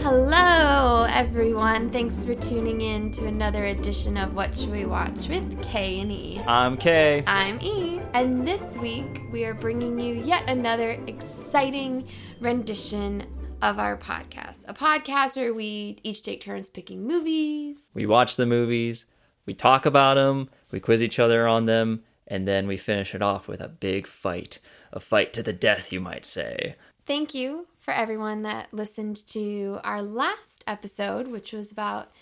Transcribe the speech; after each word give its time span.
Hello, 0.00 1.06
everyone. 1.08 1.90
Thanks 1.90 2.14
for 2.26 2.34
tuning 2.34 2.82
in 2.82 3.10
to 3.12 3.26
another 3.26 3.66
edition 3.66 4.18
of 4.18 4.34
What 4.34 4.56
Should 4.56 4.70
We 4.70 4.84
Watch 4.84 5.28
with 5.28 5.62
K 5.62 6.00
and 6.00 6.12
E. 6.12 6.42
I'm 6.46 6.76
Kay. 6.76 7.24
I'm 7.26 7.58
E, 7.62 8.00
and 8.12 8.46
this 8.46 8.76
week 8.76 9.22
we 9.32 9.44
are 9.44 9.54
bringing 9.54 9.98
you 9.98 10.14
yet 10.14 10.48
another 10.48 10.90
exciting 11.06 12.06
rendition 12.40 13.24
of 13.62 13.78
our 13.78 13.96
podcast. 13.96 14.64
A 14.68 14.74
podcast 14.74 15.36
where 15.36 15.54
we 15.54 15.98
each 16.02 16.22
take 16.22 16.42
turns 16.42 16.68
picking 16.68 17.06
movies. 17.06 17.90
We 17.94 18.04
watch 18.04 18.36
the 18.36 18.46
movies, 18.46 19.06
we 19.46 19.54
talk 19.54 19.86
about 19.86 20.14
them, 20.14 20.50
we 20.70 20.80
quiz 20.80 21.02
each 21.02 21.18
other 21.18 21.46
on 21.46 21.64
them, 21.64 22.02
and 22.26 22.46
then 22.46 22.66
we 22.66 22.76
finish 22.76 23.14
it 23.14 23.22
off 23.22 23.48
with 23.48 23.60
a 23.60 23.68
big 23.68 24.06
fight. 24.06 24.58
A 24.92 25.00
fight 25.00 25.32
to 25.32 25.42
the 25.42 25.52
death, 25.52 25.92
you 25.92 26.00
might 26.00 26.24
say. 26.24 26.76
Thank 27.06 27.34
you 27.34 27.66
for 27.88 27.94
everyone 27.94 28.42
that 28.42 28.68
listened 28.70 29.26
to 29.28 29.78
our 29.82 30.02
last 30.02 30.62
episode, 30.66 31.26
which 31.26 31.54
was 31.54 31.72
about 31.72 32.12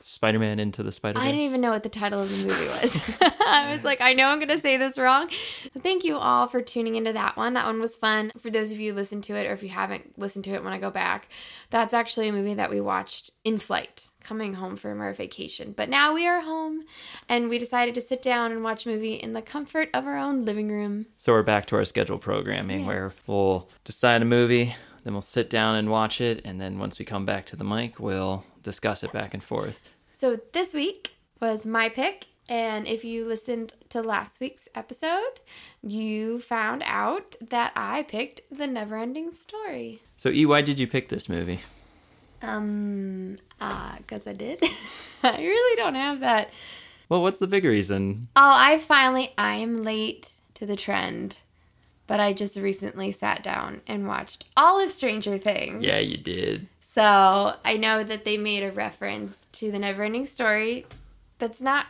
Spider 0.00 0.40
Man 0.40 0.58
into 0.58 0.82
the 0.82 0.90
Spider 0.90 1.16
Man. 1.20 1.28
I 1.28 1.30
didn't 1.30 1.46
even 1.46 1.60
know 1.60 1.70
what 1.70 1.84
the 1.84 1.88
title 1.88 2.20
of 2.20 2.28
the 2.28 2.44
movie 2.44 2.66
was. 2.66 2.96
I 3.46 3.70
was 3.70 3.84
like, 3.84 4.00
I 4.00 4.14
know 4.14 4.26
I'm 4.26 4.38
going 4.40 4.48
to 4.48 4.58
say 4.58 4.76
this 4.78 4.98
wrong. 4.98 5.30
Thank 5.78 6.02
you 6.02 6.16
all 6.16 6.48
for 6.48 6.60
tuning 6.60 6.96
into 6.96 7.12
that 7.12 7.36
one. 7.36 7.54
That 7.54 7.66
one 7.66 7.80
was 7.80 7.94
fun. 7.94 8.32
For 8.40 8.50
those 8.50 8.72
of 8.72 8.80
you 8.80 8.90
who 8.90 8.96
listened 8.96 9.22
to 9.24 9.36
it, 9.36 9.46
or 9.46 9.52
if 9.52 9.62
you 9.62 9.68
haven't 9.68 10.18
listened 10.18 10.44
to 10.46 10.54
it 10.54 10.64
when 10.64 10.72
I 10.72 10.78
go 10.78 10.90
back, 10.90 11.28
that's 11.70 11.94
actually 11.94 12.26
a 12.26 12.32
movie 12.32 12.54
that 12.54 12.68
we 12.70 12.80
watched 12.80 13.30
in 13.44 13.60
flight, 13.60 14.08
coming 14.24 14.54
home 14.54 14.74
from 14.74 15.00
our 15.00 15.12
vacation. 15.12 15.72
But 15.76 15.88
now 15.88 16.12
we 16.14 16.26
are 16.26 16.40
home, 16.40 16.82
and 17.28 17.48
we 17.48 17.58
decided 17.58 17.94
to 17.94 18.00
sit 18.00 18.22
down 18.22 18.50
and 18.50 18.64
watch 18.64 18.86
a 18.86 18.88
movie 18.88 19.14
in 19.14 19.34
the 19.34 19.42
comfort 19.42 19.88
of 19.94 20.04
our 20.04 20.16
own 20.16 20.44
living 20.44 20.68
room. 20.68 21.06
So 21.16 21.30
we're 21.32 21.44
back 21.44 21.66
to 21.66 21.76
our 21.76 21.84
scheduled 21.84 22.22
programming 22.22 22.80
Yeah. 22.80 22.86
where 22.88 23.12
we'll 23.28 23.68
decide 23.84 24.20
a 24.22 24.24
movie, 24.24 24.74
then 25.04 25.12
we'll 25.14 25.22
sit 25.22 25.50
down 25.50 25.76
and 25.76 25.90
watch 25.90 26.20
it, 26.20 26.42
and 26.44 26.60
then 26.60 26.78
once 26.78 26.98
we 26.98 27.04
come 27.04 27.26
back 27.26 27.46
to 27.46 27.56
the 27.56 27.64
mic, 27.64 27.98
we'll 27.98 28.44
discuss 28.62 29.02
it 29.02 29.12
back 29.12 29.34
and 29.34 29.42
forth. 29.42 29.80
So 30.12 30.38
this 30.52 30.72
week 30.72 31.14
was 31.40 31.66
my 31.66 31.88
pick. 31.88 32.26
And 32.48 32.86
if 32.86 33.04
you 33.04 33.24
listened 33.24 33.72
to 33.90 34.02
last 34.02 34.40
week's 34.40 34.68
episode, 34.74 35.40
you 35.82 36.40
found 36.40 36.82
out 36.84 37.36
that 37.40 37.72
I 37.74 38.02
picked 38.02 38.42
The 38.50 38.64
Neverending 38.64 39.32
Story. 39.34 40.00
So, 40.16 40.28
E, 40.28 40.44
why 40.44 40.60
did 40.60 40.78
you 40.78 40.86
pick 40.86 41.08
this 41.08 41.28
movie? 41.28 41.60
Um, 42.42 43.38
uh, 43.60 43.96
cause 44.06 44.26
I 44.26 44.32
did. 44.32 44.62
I 45.22 45.38
really 45.38 45.76
don't 45.76 45.94
have 45.94 46.20
that. 46.20 46.50
Well, 47.08 47.22
what's 47.22 47.38
the 47.38 47.46
big 47.46 47.64
reason? 47.64 48.28
Oh, 48.36 48.40
I 48.54 48.78
finally, 48.80 49.32
I 49.38 49.54
am 49.56 49.82
late 49.82 50.32
to 50.54 50.66
the 50.66 50.76
trend, 50.76 51.38
but 52.12 52.20
I 52.20 52.34
just 52.34 52.58
recently 52.58 53.10
sat 53.10 53.42
down 53.42 53.80
and 53.86 54.06
watched 54.06 54.44
all 54.54 54.78
of 54.84 54.90
Stranger 54.90 55.38
Things. 55.38 55.82
Yeah, 55.82 55.98
you 55.98 56.18
did. 56.18 56.68
So 56.82 57.02
I 57.02 57.78
know 57.78 58.04
that 58.04 58.26
they 58.26 58.36
made 58.36 58.62
a 58.64 58.70
reference 58.70 59.34
to 59.52 59.72
the 59.72 59.78
Neverending 59.78 60.26
Story. 60.26 60.84
That's 61.38 61.62
not. 61.62 61.86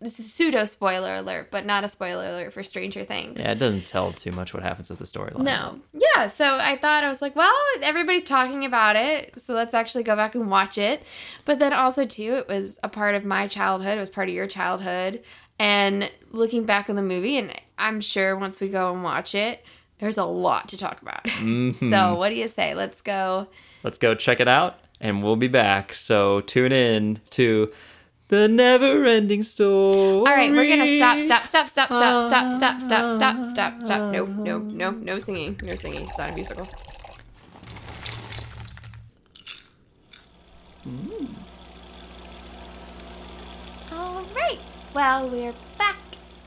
This 0.00 0.18
is 0.18 0.32
pseudo 0.32 0.64
spoiler 0.64 1.14
alert, 1.14 1.52
but 1.52 1.66
not 1.66 1.84
a 1.84 1.88
spoiler 1.88 2.24
alert 2.24 2.52
for 2.52 2.64
Stranger 2.64 3.04
Things. 3.04 3.38
Yeah, 3.38 3.52
it 3.52 3.60
doesn't 3.60 3.86
tell 3.86 4.10
too 4.10 4.32
much 4.32 4.52
what 4.52 4.64
happens 4.64 4.90
with 4.90 4.98
the 4.98 5.04
storyline. 5.04 5.44
No. 5.44 5.78
Yeah. 5.92 6.26
So 6.26 6.44
I 6.44 6.76
thought 6.76 7.04
I 7.04 7.08
was 7.08 7.22
like, 7.22 7.36
well, 7.36 7.54
everybody's 7.82 8.24
talking 8.24 8.64
about 8.64 8.96
it. 8.96 9.40
So 9.40 9.54
let's 9.54 9.72
actually 9.72 10.02
go 10.02 10.16
back 10.16 10.34
and 10.34 10.50
watch 10.50 10.78
it. 10.78 11.04
But 11.44 11.60
then 11.60 11.72
also, 11.72 12.06
too, 12.06 12.34
it 12.34 12.48
was 12.48 12.80
a 12.82 12.88
part 12.88 13.14
of 13.14 13.24
my 13.24 13.46
childhood. 13.46 13.98
It 13.98 14.00
was 14.00 14.10
part 14.10 14.28
of 14.28 14.34
your 14.34 14.48
childhood. 14.48 15.22
And 15.58 16.10
looking 16.30 16.64
back 16.64 16.88
on 16.88 16.96
the 16.96 17.02
movie, 17.02 17.36
and 17.36 17.52
I'm 17.78 18.00
sure 18.00 18.36
once 18.36 18.60
we 18.60 18.68
go 18.68 18.92
and 18.92 19.02
watch 19.02 19.34
it, 19.34 19.64
there's 19.98 20.16
a 20.16 20.24
lot 20.24 20.68
to 20.68 20.76
talk 20.76 21.02
about. 21.02 21.24
Mhm. 21.24 21.90
So 21.90 22.14
what 22.16 22.28
do 22.28 22.36
you 22.36 22.46
say? 22.48 22.74
Let's 22.74 23.00
go. 23.00 23.48
Let's 23.82 23.98
go 23.98 24.14
check 24.14 24.38
it 24.40 24.48
out, 24.48 24.78
and 25.00 25.22
we'll 25.22 25.36
be 25.36 25.48
back. 25.48 25.94
So 25.94 26.40
tune 26.42 26.72
in 26.72 27.20
to 27.30 27.72
the 28.28 28.46
never 28.46 29.04
ending 29.06 29.42
story. 29.42 29.94
All 29.94 30.24
right, 30.24 30.50
we're 30.52 30.68
gonna 30.68 30.96
stop, 30.96 31.20
stop, 31.20 31.46
stop, 31.46 31.68
stop, 31.68 31.88
stop, 31.88 32.52
stop, 32.52 32.52
stop, 32.52 32.80
stop, 32.80 33.16
stop, 33.16 33.44
stop, 33.44 33.82
stop. 33.82 34.12
No, 34.12 34.26
no, 34.26 34.58
no, 34.58 34.90
no 34.90 35.18
singing, 35.18 35.58
no 35.64 35.74
singing. 35.74 36.02
It's 36.02 36.18
not 36.18 36.30
a 36.30 36.34
musical. 36.34 36.68
All 43.92 44.22
right. 44.34 44.58
Well, 44.94 45.28
we're 45.28 45.54
back. 45.76 45.96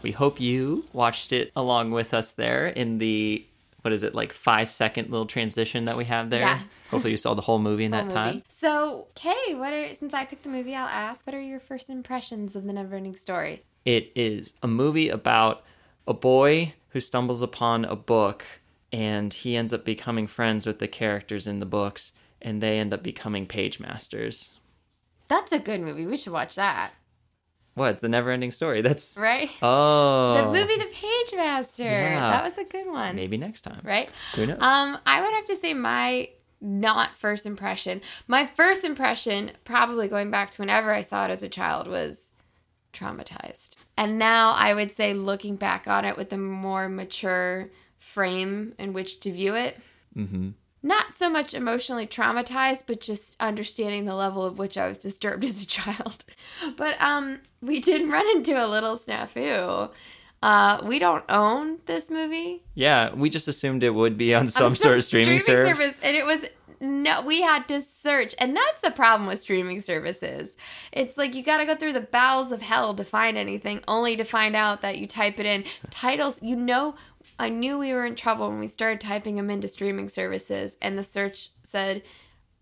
We 0.02 0.12
hope 0.12 0.40
you 0.40 0.85
watched 0.94 1.31
it 1.31 1.52
along 1.56 1.91
with 1.91 2.13
us 2.13 2.31
there 2.34 2.68
in 2.68 2.97
the 2.97 3.46
what 3.81 3.94
is 3.94 4.03
it 4.03 4.13
like 4.13 4.34
five 4.34 4.69
second 4.69 5.09
little 5.09 5.25
transition 5.25 5.85
that 5.85 5.97
we 5.97 6.06
have 6.06 6.29
there. 6.29 6.41
Yeah. 6.41 6.59
Hopefully 6.90 7.12
you 7.12 7.18
saw 7.18 7.34
the 7.34 7.41
whole 7.41 7.59
movie 7.59 7.85
in 7.85 7.91
that 7.91 8.06
Whole 8.06 8.12
time. 8.12 8.44
So, 8.47 9.07
Kay, 9.16 9.56
what 9.56 9.74
are 9.74 9.94
since 9.94 10.13
I 10.13 10.25
picked 10.25 10.44
the 10.44 10.50
movie, 10.50 10.75
I'll 10.75 10.88
ask, 10.88 11.25
what 11.25 11.34
are 11.34 11.41
your 11.41 11.59
first 11.59 11.90
impressions 11.90 12.56
of 12.56 12.66
the 12.66 12.74
Neverending 12.74 13.18
Story? 13.18 13.63
It 13.85 14.12
is 14.16 14.53
a 14.62 14.68
movie 14.68 15.09
about 15.09 15.63
a 16.07 16.13
boy 16.13 16.74
who 16.90 17.00
stumbles 17.00 17.41
upon 17.41 17.85
a 17.85 17.96
book 17.96 18.44
and 18.91 19.34
he 19.34 19.56
ends 19.56 19.74
up 19.74 19.85
becoming 19.85 20.28
friends 20.28 20.66
with 20.66 20.80
the 20.80 20.88
characters 20.88 21.47
in 21.47 21.59
the 21.59 21.66
books 21.66 22.12
and 22.41 22.62
they 22.62 22.80
end 22.80 22.94
up 22.94 23.01
becoming 23.01 23.47
page 23.47 23.80
masters. 23.80 24.51
That's 25.28 25.51
a 25.51 25.59
good 25.59 25.81
movie. 25.81 26.06
We 26.06 26.18
should 26.18 26.34
watch 26.34 26.56
that, 26.56 26.91
What? 27.73 27.91
It's 27.91 28.01
the 28.01 28.09
never 28.09 28.31
ending 28.31 28.51
story. 28.51 28.81
That's 28.81 29.17
right? 29.17 29.49
Oh. 29.61 30.33
The 30.35 30.45
movie 30.45 30.77
The 30.77 30.89
Page 30.91 31.33
Master. 31.35 31.83
Yeah. 31.83 32.29
That 32.31 32.43
was 32.43 32.57
a 32.57 32.65
good 32.65 32.87
one. 32.87 33.15
Maybe 33.15 33.37
next 33.37 33.61
time. 33.61 33.81
Right? 33.83 34.09
Who 34.35 34.45
knows? 34.45 34.61
Um, 34.61 34.97
I 35.05 35.21
would 35.21 35.33
have 35.33 35.45
to 35.45 35.55
say 35.55 35.73
my 35.73 36.29
not 36.59 37.15
first 37.15 37.45
impression. 37.45 38.01
My 38.27 38.45
first 38.55 38.83
impression, 38.83 39.51
probably 39.63 40.07
going 40.07 40.31
back 40.31 40.51
to 40.51 40.61
whenever 40.61 40.93
I 40.93 41.01
saw 41.01 41.25
it 41.25 41.31
as 41.31 41.43
a 41.43 41.49
child, 41.49 41.87
was 41.87 42.29
traumatized. 42.93 43.77
And 43.97 44.17
now 44.19 44.51
I 44.51 44.73
would 44.73 44.95
say, 44.95 45.13
looking 45.13 45.55
back 45.55 45.88
on 45.88 46.05
it 46.05 46.17
with 46.17 46.31
a 46.33 46.38
more 46.38 46.89
mature 46.89 47.71
frame 47.99 48.73
in 48.79 48.93
which 48.93 49.19
to 49.21 49.31
view 49.31 49.55
it, 49.55 49.77
mm-hmm. 50.15 50.49
Not 50.84 51.14
so 51.14 51.30
much 51.30 51.53
emotionally 51.53 52.08
traumatized, 52.08 52.84
but 52.88 53.02
just 53.02 53.36
understanding 53.40 54.06
the 54.06 54.16
level 54.16 54.46
of 54.46 54.58
which 54.58 54.78
I 54.78 54.88
was 54.88 54.97
disturbed 54.97 55.44
as 55.46 55.62
a 55.62 55.68
child. 55.68 56.25
But 56.75 57.02
um, 57.02 57.40
we 57.62 57.80
did 57.80 58.09
run 58.09 58.28
into 58.36 58.53
a 58.53 58.68
little 58.68 58.97
snafu. 58.97 59.90
Uh, 60.44 60.81
we 60.84 60.97
don't 60.97 61.24
own 61.30 61.78
this 61.86 62.09
movie. 62.09 62.64
Yeah, 62.74 63.14
we 63.14 63.30
just 63.30 63.47
assumed 63.47 63.84
it 63.84 63.92
would 63.92 64.18
be 64.18 64.34
on 64.34 64.47
some 64.47 64.75
sort 64.75 64.97
of 64.97 65.03
streaming, 65.03 65.40
service. 65.40 65.96
and 66.02 66.18
it 66.18 66.25
was 66.25 66.42
no 66.81 67.22
we 67.22 67.42
had 67.42 67.68
to 67.68 67.80
search 67.80 68.34
and 68.40 68.56
that's 68.56 68.81
the 68.81 68.90
problem 68.90 69.28
with 69.28 69.40
streaming 69.40 69.80
services 69.80 70.56
it's 70.92 71.16
like 71.16 71.36
you 71.36 71.44
got 71.44 71.58
to 71.58 71.66
go 71.66 71.75
through 71.75 71.94
the 71.94 72.02
bowels 72.02 72.52
of 72.52 72.62
hell 72.62 72.94
to 72.96 73.03
find 73.03 73.38
anything 73.38 73.80
only 73.88 74.18
to 74.18 74.24
find 74.24 74.56
out 74.56 74.81
that 74.81 74.98
you 74.98 75.06
type 75.06 75.40
it 75.40 75.46
in 75.46 75.63
titles 75.92 76.42
you 76.42 76.56
know 76.56 76.96
i 77.41 77.50
knew 77.50 77.78
we 77.78 77.91
were 77.94 78.06
in 78.06 78.16
trouble 78.16 78.50
when 78.50 78.59
we 78.59 78.68
started 78.68 79.02
typing 79.02 79.35
them 79.35 79.50
into 79.50 79.68
streaming 79.68 80.07
services 80.07 80.78
and 80.81 80.97
the 80.97 81.03
search 81.03 81.50
said 81.63 82.02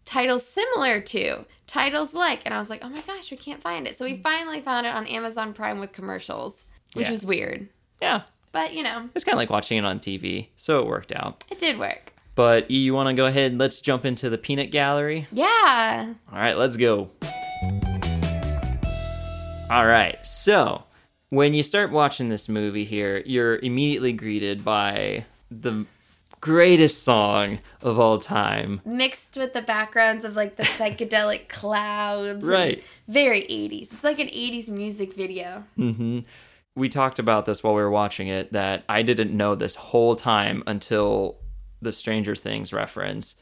titles 0.05 0.45
similar 0.47 0.99
to 1.01 1.45
titles 1.67 2.13
like 2.13 2.41
and 2.45 2.53
i 2.53 2.57
was 2.57 2.69
like 2.69 2.83
oh 2.83 2.89
my 2.89 3.01
gosh 3.01 3.29
we 3.29 3.37
can't 3.37 3.61
find 3.61 3.85
it 3.87 3.95
so 3.95 4.03
we 4.05 4.17
mm. 4.17 4.23
finally 4.23 4.61
found 4.61 4.85
it 4.87 4.93
on 4.95 5.05
amazon 5.07 5.53
prime 5.53 5.79
with 5.79 5.91
commercials 5.91 6.63
which 6.93 7.05
Yeah. 7.07 7.11
was 7.11 7.25
weird 7.25 7.67
Yeah, 8.01 8.21
but 8.51 8.73
you 8.73 8.81
know 8.81 9.09
it's 9.13 9.23
kind 9.25 9.33
of 9.35 9.39
like 9.39 9.49
watching 9.51 9.77
it 9.77 9.85
on 9.85 9.99
TV, 9.99 10.47
so 10.55 10.79
it 10.79 10.87
worked 10.87 11.11
out. 11.11 11.43
it 11.51 11.59
did 11.59 11.77
work 11.77 12.13
But 12.35 12.71
E, 12.71 12.77
you 12.77 12.93
want 12.95 13.07
to 13.09 13.13
go 13.13 13.25
ahead? 13.27 13.51
and 13.51 13.59
Let's 13.59 13.79
jump 13.81 14.05
into 14.05 14.29
the 14.29 14.37
peanut 14.37 14.71
gallery. 14.71 15.27
yeah 15.31 16.13
All 16.31 16.39
right, 16.39 16.57
let's 16.57 16.77
go. 16.77 17.09
All 19.69 19.85
right, 19.85 20.17
so 20.25 20.83
when 21.29 21.53
you 21.53 21.63
start 21.63 21.91
watching 21.91 22.29
this 22.29 22.49
movie 22.49 22.85
here, 22.85 23.21
you're 23.25 23.57
immediately 23.57 24.13
greeted 24.13 24.63
by 24.63 25.25
the 25.51 25.85
greatest 26.41 27.03
song 27.03 27.59
of 27.81 27.99
all 27.99 28.17
time. 28.17 28.81
mixed 28.85 29.35
with 29.35 29.53
the 29.53 29.61
backgrounds 29.61 30.23
of 30.23 30.35
like 30.35 30.55
the 30.55 30.63
psychedelic 30.63 31.47
clouds. 31.49 32.45
Right. 32.45 32.83
Very 33.07 33.41
80s. 33.41 33.91
It's 33.93 34.03
like 34.03 34.19
an 34.19 34.27
80s 34.27 34.69
music 34.69 35.13
video. 35.15 35.63
hmm 35.75 36.19
We 36.75 36.87
talked 36.89 37.19
about 37.19 37.45
this 37.45 37.61
while 37.63 37.75
we 37.75 37.81
were 37.81 37.91
watching 37.91 38.27
it 38.29 38.53
that 38.53 38.83
I 38.87 39.01
didn't 39.01 39.35
know 39.35 39.55
this 39.55 39.75
whole 39.75 40.15
time 40.15 40.63
until 40.65 41.37
the 41.81 41.91
Stranger 41.91 42.35
Things 42.35 42.71
reference 42.73 43.35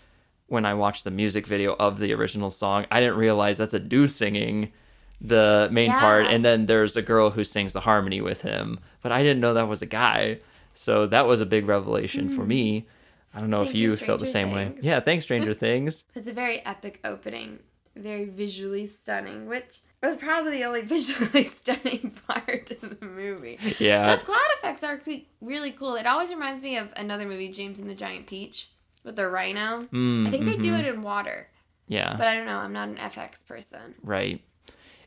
when 0.47 0.65
I 0.65 0.73
watched 0.73 1.03
the 1.03 1.11
music 1.11 1.45
video 1.45 1.75
of 1.75 1.99
the 1.99 2.13
original 2.13 2.49
song. 2.51 2.85
I 2.89 2.99
didn't 2.99 3.17
realize 3.17 3.57
that's 3.57 3.73
a 3.73 3.79
dude 3.79 4.11
singing 4.11 4.71
the 5.19 5.67
main 5.71 5.89
Yeah. 5.89 5.99
part 5.99 6.25
and 6.27 6.45
then 6.45 6.65
there's 6.67 6.95
a 6.95 7.01
girl 7.01 7.31
who 7.31 7.43
sings 7.43 7.73
the 7.73 7.79
harmony 7.81 8.21
with 8.21 8.41
him, 8.41 8.79
but 9.01 9.11
I 9.11 9.23
didn't 9.23 9.39
know 9.41 9.53
that 9.55 9.67
was 9.67 9.81
a 9.81 9.85
guy. 9.87 10.39
So 10.73 11.07
that 11.07 11.25
was 11.25 11.41
a 11.41 11.45
big 11.45 11.67
revelation 11.67 12.29
for 12.29 12.45
me. 12.45 12.85
I 13.33 13.39
don't 13.39 13.49
know 13.49 13.57
Hmm. 13.59 13.63
Thank 13.65 13.75
if 13.75 13.81
you, 13.81 13.89
you 13.91 13.95
felt 13.95 14.19
the 14.19 14.25
same 14.27 14.51
way. 14.51 14.73
Yeah, 14.81 14.99
thanks 14.99 15.25
Stranger 15.25 15.53
Things. 15.67 16.05
It's 16.15 16.27
a 16.27 16.33
very 16.33 16.63
epic 16.65 16.99
opening, 17.03 17.59
very 17.95 18.25
visually 18.25 18.85
stunning, 18.85 19.47
which 19.47 19.79
was 20.03 20.17
probably 20.17 20.51
the 20.51 20.63
only 20.65 20.81
visually 20.95 21.45
stunning 21.45 22.15
part 22.27 22.71
of 22.71 22.99
the 22.99 23.05
movie. 23.05 23.57
Yeah. 23.79 24.15
Those 24.15 24.23
cloud 24.23 24.39
effects 24.59 24.83
are 24.83 24.99
really 25.41 25.71
cool. 25.71 25.95
It 25.95 26.05
always 26.05 26.29
reminds 26.31 26.61
me 26.61 26.77
of 26.77 26.89
another 26.95 27.25
movie, 27.25 27.51
James 27.51 27.79
and 27.79 27.89
the 27.89 27.95
Giant 27.95 28.27
Peach, 28.27 28.69
with 29.03 29.15
the 29.15 29.27
rhino. 29.27 29.87
Mm, 29.91 30.27
I 30.27 30.31
think 30.31 30.45
they 30.45 30.57
do 30.57 30.73
mhm. 30.73 30.79
it 30.79 30.85
in 30.93 31.01
water, 31.01 31.47
Yeah. 31.87 32.15
but 32.17 32.27
I 32.27 32.35
don't 32.35 32.45
know. 32.45 32.57
I'm 32.57 32.73
not 32.73 32.89
an 32.89 32.97
FX 32.97 33.45
person. 33.47 33.95
Right. 34.03 34.41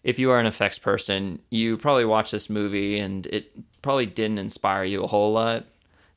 If 0.03 0.19
you 0.19 0.31
are 0.31 0.41
an 0.41 0.47
effects 0.47 0.79
person, 0.79 1.41
you 1.51 1.77
probably 1.77 2.05
watched 2.05 2.33
this 2.33 2.49
movie 2.49 2.99
and 2.99 3.27
it 3.27 3.53
probably 3.83 4.07
didn't 4.07 4.39
inspire 4.39 4.85
you 4.85 5.03
a 5.03 5.07
whole 5.07 5.33
lot. 5.33 5.65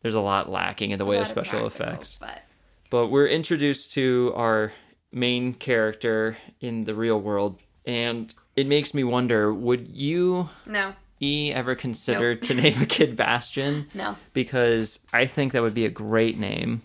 There's 0.02 0.16
a 0.16 0.22
lot 0.22 0.50
lacking 0.50 0.92
in 0.92 0.98
the 0.98 1.04
A 1.06 1.08
way 1.08 1.18
of 1.20 1.28
special 1.28 1.60
practicals, 1.62 1.68
effects. 1.68 2.18
but 2.20 2.44
But 2.90 3.08
we're 3.08 3.28
introduced 3.28 3.92
to 3.94 4.32
our 4.36 4.74
main 5.12 5.54
character 5.54 6.38
in 6.62 6.86
the 6.86 6.96
real 6.96 7.20
world, 7.20 7.60
and 7.86 8.34
it 8.56 8.68
makes 8.68 8.94
me 8.94 9.04
wonder 9.04 9.54
would 9.54 9.88
you, 9.90 10.50
no, 10.66 10.94
E, 11.22 11.52
ever 11.54 11.76
consider 11.76 12.36
to 12.36 12.54
name 12.54 12.82
a 12.82 12.86
kid 12.86 13.16
Bastian? 13.16 13.88
no, 13.94 14.18
Because 14.34 15.00
I 15.14 15.26
think 15.26 15.54
that 15.54 15.62
would 15.62 15.74
be 15.74 15.86
a 15.86 15.90
great 15.90 16.38
name. 16.38 16.82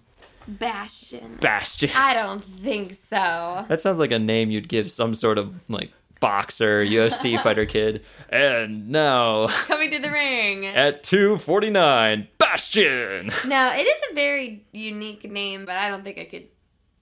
Bastian. 0.47 1.39
Bastian. 1.41 1.91
I 1.95 2.15
don't 2.15 2.43
think 2.62 2.95
so. 3.11 3.65
That 3.69 3.81
sounds 3.81 3.99
like 3.99 4.12
a 4.12 4.19
name 4.19 4.50
you'd 4.50 4.69
give 4.69 4.91
some 4.91 5.15
sort 5.15 5.39
of 5.39 5.53
like 5.69 5.93
boxer, 6.20 6.81
UFC 6.81 7.38
fighter 7.43 7.67
kid. 7.67 8.05
And 8.29 8.88
now 8.91 9.47
Coming 9.67 9.91
to 9.93 9.99
the 9.99 10.11
ring. 10.11 10.67
at 10.67 11.03
249, 11.03 12.29
Bastian. 12.38 13.31
Now, 13.47 13.75
it 13.75 13.82
is 13.82 14.00
a 14.11 14.15
very 14.15 14.65
unique 14.73 15.31
name, 15.31 15.65
but 15.65 15.76
I 15.76 15.88
don't 15.88 16.05
think 16.05 16.19
I 16.19 16.25
could 16.25 16.47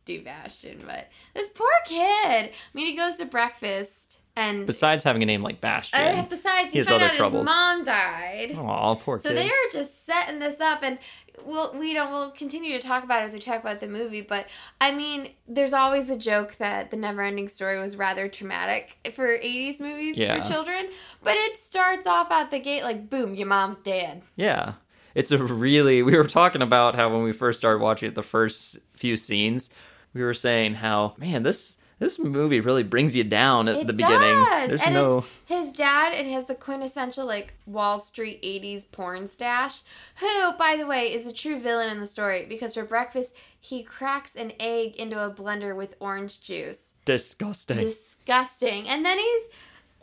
do 0.05 0.23
Bastian. 0.23 0.83
But 0.87 1.09
this 1.35 1.51
poor 1.51 1.67
kid. 1.87 2.01
I 2.47 2.51
mean, 2.75 2.87
he 2.87 2.97
goes 2.97 3.17
to 3.17 3.25
breakfast, 3.25 4.19
and 4.37 4.67
Besides 4.67 5.03
having 5.03 5.23
a 5.23 5.27
name 5.27 5.43
like 5.43 5.61
Bastian. 5.61 6.01
uh, 6.01 6.27
besides, 6.29 6.67
he 6.67 6.73
he 6.73 6.79
has 6.79 6.91
other 6.91 7.09
troubles. 7.09 7.49
his 7.49 7.55
mom 7.57 7.85
died. 7.85 8.55
Aw, 8.57 8.95
poor 8.97 9.19
So 9.19 9.29
kid. 9.31 9.37
So 9.37 9.43
they 9.43 9.49
are 9.49 9.71
just 9.73 10.05
setting 10.07 10.39
this 10.39 10.61
up, 10.61 10.81
and 10.83 10.99
we'll 11.45 11.77
we 11.79 11.93
don't 11.95 12.11
we'll 12.11 12.31
continue 12.31 12.73
to 12.79 12.87
talk 12.87 13.05
about 13.05 13.23
it 13.23 13.27
as 13.27 13.33
we 13.33 13.41
talk 13.41 13.61
about 13.61 13.81
the 13.81 13.89
movie. 13.89 14.21
But 14.23 14.47
I 14.81 14.93
mean, 14.93 15.31
there's 15.47 15.73
always 15.73 16.07
the 16.07 16.17
joke 16.17 16.57
that 16.57 16.91
the 16.91 16.97
Neverending 16.97 17.51
Story 17.51 17.79
was 17.79 17.97
rather 17.97 18.29
traumatic 18.29 18.97
for 19.15 19.27
'80s 19.27 19.81
movies 19.81 20.17
Yeah. 20.17 20.43
for 20.43 20.49
children. 20.49 20.89
But 21.23 21.37
it 21.37 21.57
starts 21.57 22.07
off 22.07 22.31
at 22.31 22.51
the 22.51 22.59
gate 22.59 22.83
like, 22.83 23.11
boom, 23.11 23.35
your 23.35 23.47
mom's 23.49 23.79
dead. 23.79 24.23
Yeah. 24.37 24.75
It's 25.15 25.31
a 25.31 25.39
really 25.43 26.03
we 26.03 26.17
were 26.17 26.25
talking 26.25 26.63
about 26.63 26.95
how 26.95 27.09
when 27.13 27.23
we 27.23 27.33
first 27.33 27.59
started 27.59 27.83
watching 27.83 28.09
it 28.09 28.15
the 28.15 28.23
first 28.23 28.79
few 28.95 29.17
scenes, 29.17 29.71
we 30.13 30.23
were 30.23 30.35
saying 30.35 30.75
how 30.75 31.15
man, 31.19 31.43
this 31.43 31.79
this 31.99 32.19
movie 32.19 32.61
really 32.61 32.83
brings 32.83 33.17
you 33.17 33.25
down 33.25 33.69
at 33.69 33.77
It 33.77 33.87
the 33.87 33.93
beginning. 33.93 34.21
does. 34.21 34.69
There's 34.69 34.83
and 34.83 34.95
no 34.95 35.25
his 35.47 35.73
dad 35.73 36.13
and 36.13 36.31
has 36.31 36.47
the 36.47 36.55
quintessential 36.55 37.25
like 37.27 37.55
Wall 37.67 37.99
Street 37.99 38.43
80s 38.43 38.91
porn 38.93 39.27
stash, 39.29 39.81
who, 40.17 40.53
by 40.59 40.77
the 40.77 40.87
way, 40.87 41.13
is 41.13 41.27
a 41.27 41.33
true 41.33 41.59
villain 41.59 41.89
in 41.91 41.99
the 42.01 42.07
story 42.07 42.47
because 42.49 42.75
for 42.75 42.85
breakfast 42.85 43.35
he 43.61 43.83
cracks 43.83 44.37
an 44.37 44.53
egg 44.61 44.97
into 44.97 45.19
a 45.19 45.31
blender 45.31 45.75
with 45.77 45.97
orange 46.01 46.41
juice. 46.41 46.93
disgusting. 47.05 47.79
Disgusting. 47.79 48.89
And 48.89 49.05
then 49.05 49.19
he's 49.19 49.49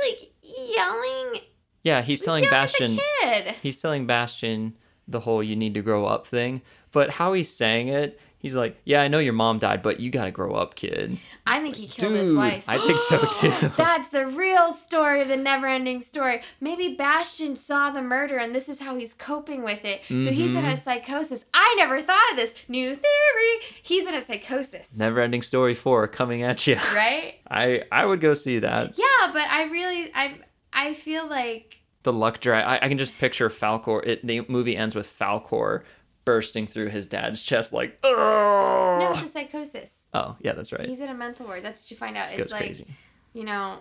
like 0.02 0.32
yelling, 0.42 1.42
yeah, 1.84 2.02
he's 2.02 2.22
telling 2.22 2.46
Bastian 2.50 2.94
at 2.94 2.98
the 2.98 3.44
kid. 3.44 3.56
he's 3.62 3.80
telling 3.80 4.08
Bastian 4.08 4.76
the 5.08 5.20
whole 5.22 5.44
you 5.44 5.56
need 5.56 5.74
to 5.76 5.82
grow 5.82 6.06
up 6.06 6.26
thing, 6.26 6.62
but 6.92 7.12
how 7.12 7.34
he's 7.34 7.54
saying 7.54 7.90
it, 7.90 8.20
he's 8.44 8.56
like, 8.56 8.78
"Yeah, 8.86 9.02
I 9.02 9.08
know 9.08 9.18
your 9.18 9.34
mom 9.34 9.58
died, 9.58 9.82
but 9.82 10.00
you 10.00 10.12
got 10.12 10.26
to 10.26 10.32
grow 10.32 10.54
up, 10.54 10.76
kid." 10.76 11.18
I 11.48 11.60
think 11.60 11.76
he 11.76 11.88
killed 11.88 12.14
his 12.14 12.32
wife. 12.34 12.64
I 12.68 12.78
think 12.78 13.00
so, 13.00 13.18
too. 13.40 13.50
That's 13.76 14.10
the 14.10 14.28
real 14.28 14.72
story 14.72 15.22
of 15.24 15.28
the 15.30 15.36
never 15.38 15.66
ending 15.68 16.00
story. 16.02 16.42
Maybe 16.62 16.94
Bastian 16.96 17.56
saw 17.56 17.90
the 17.90 18.02
murder 18.04 18.38
and 18.38 18.54
this 18.54 18.70
is 18.70 18.80
how 18.80 18.96
he's 18.96 19.14
coping 19.16 19.64
with 19.64 19.84
it. 19.84 20.02
So 20.08 20.30
he's 20.32 20.52
in 20.52 20.58
Mm-hmm. 20.58 20.66
a 20.68 20.78
psychosis. 20.78 21.44
I 21.54 21.74
never 21.78 22.00
thought 22.00 22.30
of 22.32 22.38
this. 22.38 22.54
New 22.68 22.96
theory. 22.96 23.74
He's 23.82 24.06
in 24.06 24.14
a 24.14 24.22
psychosis. 24.22 24.96
Never 24.98 25.20
ending 25.22 25.42
story 25.42 25.74
4 25.76 26.08
coming 26.10 26.44
at 26.44 26.68
you. 26.68 26.76
Right? 26.94 27.36
I 27.50 27.84
I 27.92 28.06
would 28.06 28.22
go 28.22 28.34
see 28.36 28.60
that. 28.60 28.98
Yeah, 28.98 29.32
but 29.34 29.48
I 29.50 29.64
really 29.72 30.12
I 30.14 30.36
I 30.72 30.94
feel 30.94 31.28
like 31.28 31.78
The 32.04 32.14
luck 32.14 32.40
drag. 32.40 32.64
I, 32.66 32.86
I 32.86 32.90
can 32.90 32.98
just 32.98 33.18
picture 33.18 33.50
Falkor. 33.50 34.06
It, 34.06 34.26
the 34.26 34.42
movie 34.48 34.76
ends 34.78 34.96
with 34.96 35.08
Falkor 35.20 35.84
bursting 36.26 36.68
through 36.68 36.90
his 36.90 37.08
dad's 37.08 37.44
chest 37.44 37.74
like, 37.74 38.00
oh. 38.04 38.98
no, 39.00 39.12
it's 39.12 39.30
a 39.30 39.32
psychosis. 39.32 39.96
Oh, 40.14 40.36
yeah, 40.40 40.54
that's 40.54 40.72
right. 40.72 40.88
He's 40.88 41.00
in 41.00 41.10
a 41.10 41.14
mental 41.14 41.46
ward. 41.46 41.64
That's 41.64 41.82
what 41.82 41.92
you 41.92 41.98
find 41.98 42.16
out. 42.18 42.30
It's 42.30 42.38
goes 42.38 42.52
like 42.52 42.66
crazy. 42.66 42.88
you 43.34 43.44
know, 43.44 43.80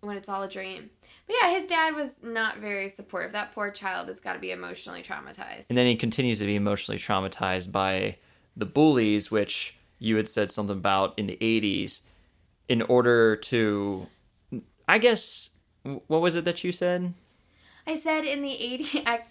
when 0.00 0.16
it's 0.16 0.28
all 0.28 0.42
a 0.42 0.48
dream. 0.48 0.90
But 1.26 1.36
yeah, 1.40 1.50
his 1.50 1.64
dad 1.64 1.94
was 1.94 2.12
not 2.22 2.58
very 2.58 2.88
supportive. 2.88 3.32
That 3.32 3.52
poor 3.52 3.70
child 3.70 4.08
has 4.08 4.20
got 4.20 4.34
to 4.34 4.38
be 4.38 4.50
emotionally 4.50 5.02
traumatized. 5.02 5.66
And 5.68 5.78
then 5.78 5.86
he 5.86 5.96
continues 5.96 6.38
to 6.40 6.46
be 6.46 6.56
emotionally 6.56 6.98
traumatized 6.98 7.72
by 7.72 8.16
the 8.56 8.66
bullies, 8.66 9.30
which 9.30 9.76
you 9.98 10.16
had 10.16 10.28
said 10.28 10.50
something 10.50 10.76
about 10.76 11.18
in 11.18 11.26
the 11.26 11.38
80s, 11.40 12.00
in 12.68 12.82
order 12.82 13.36
to, 13.36 14.06
I 14.86 14.98
guess, 14.98 15.50
what 15.82 16.20
was 16.20 16.36
it 16.36 16.44
that 16.44 16.62
you 16.62 16.72
said? 16.72 17.14
I 17.86 17.98
said 17.98 18.24
in 18.24 18.42
the 18.42 18.50
80s, 18.50 19.02
I, 19.06 19.22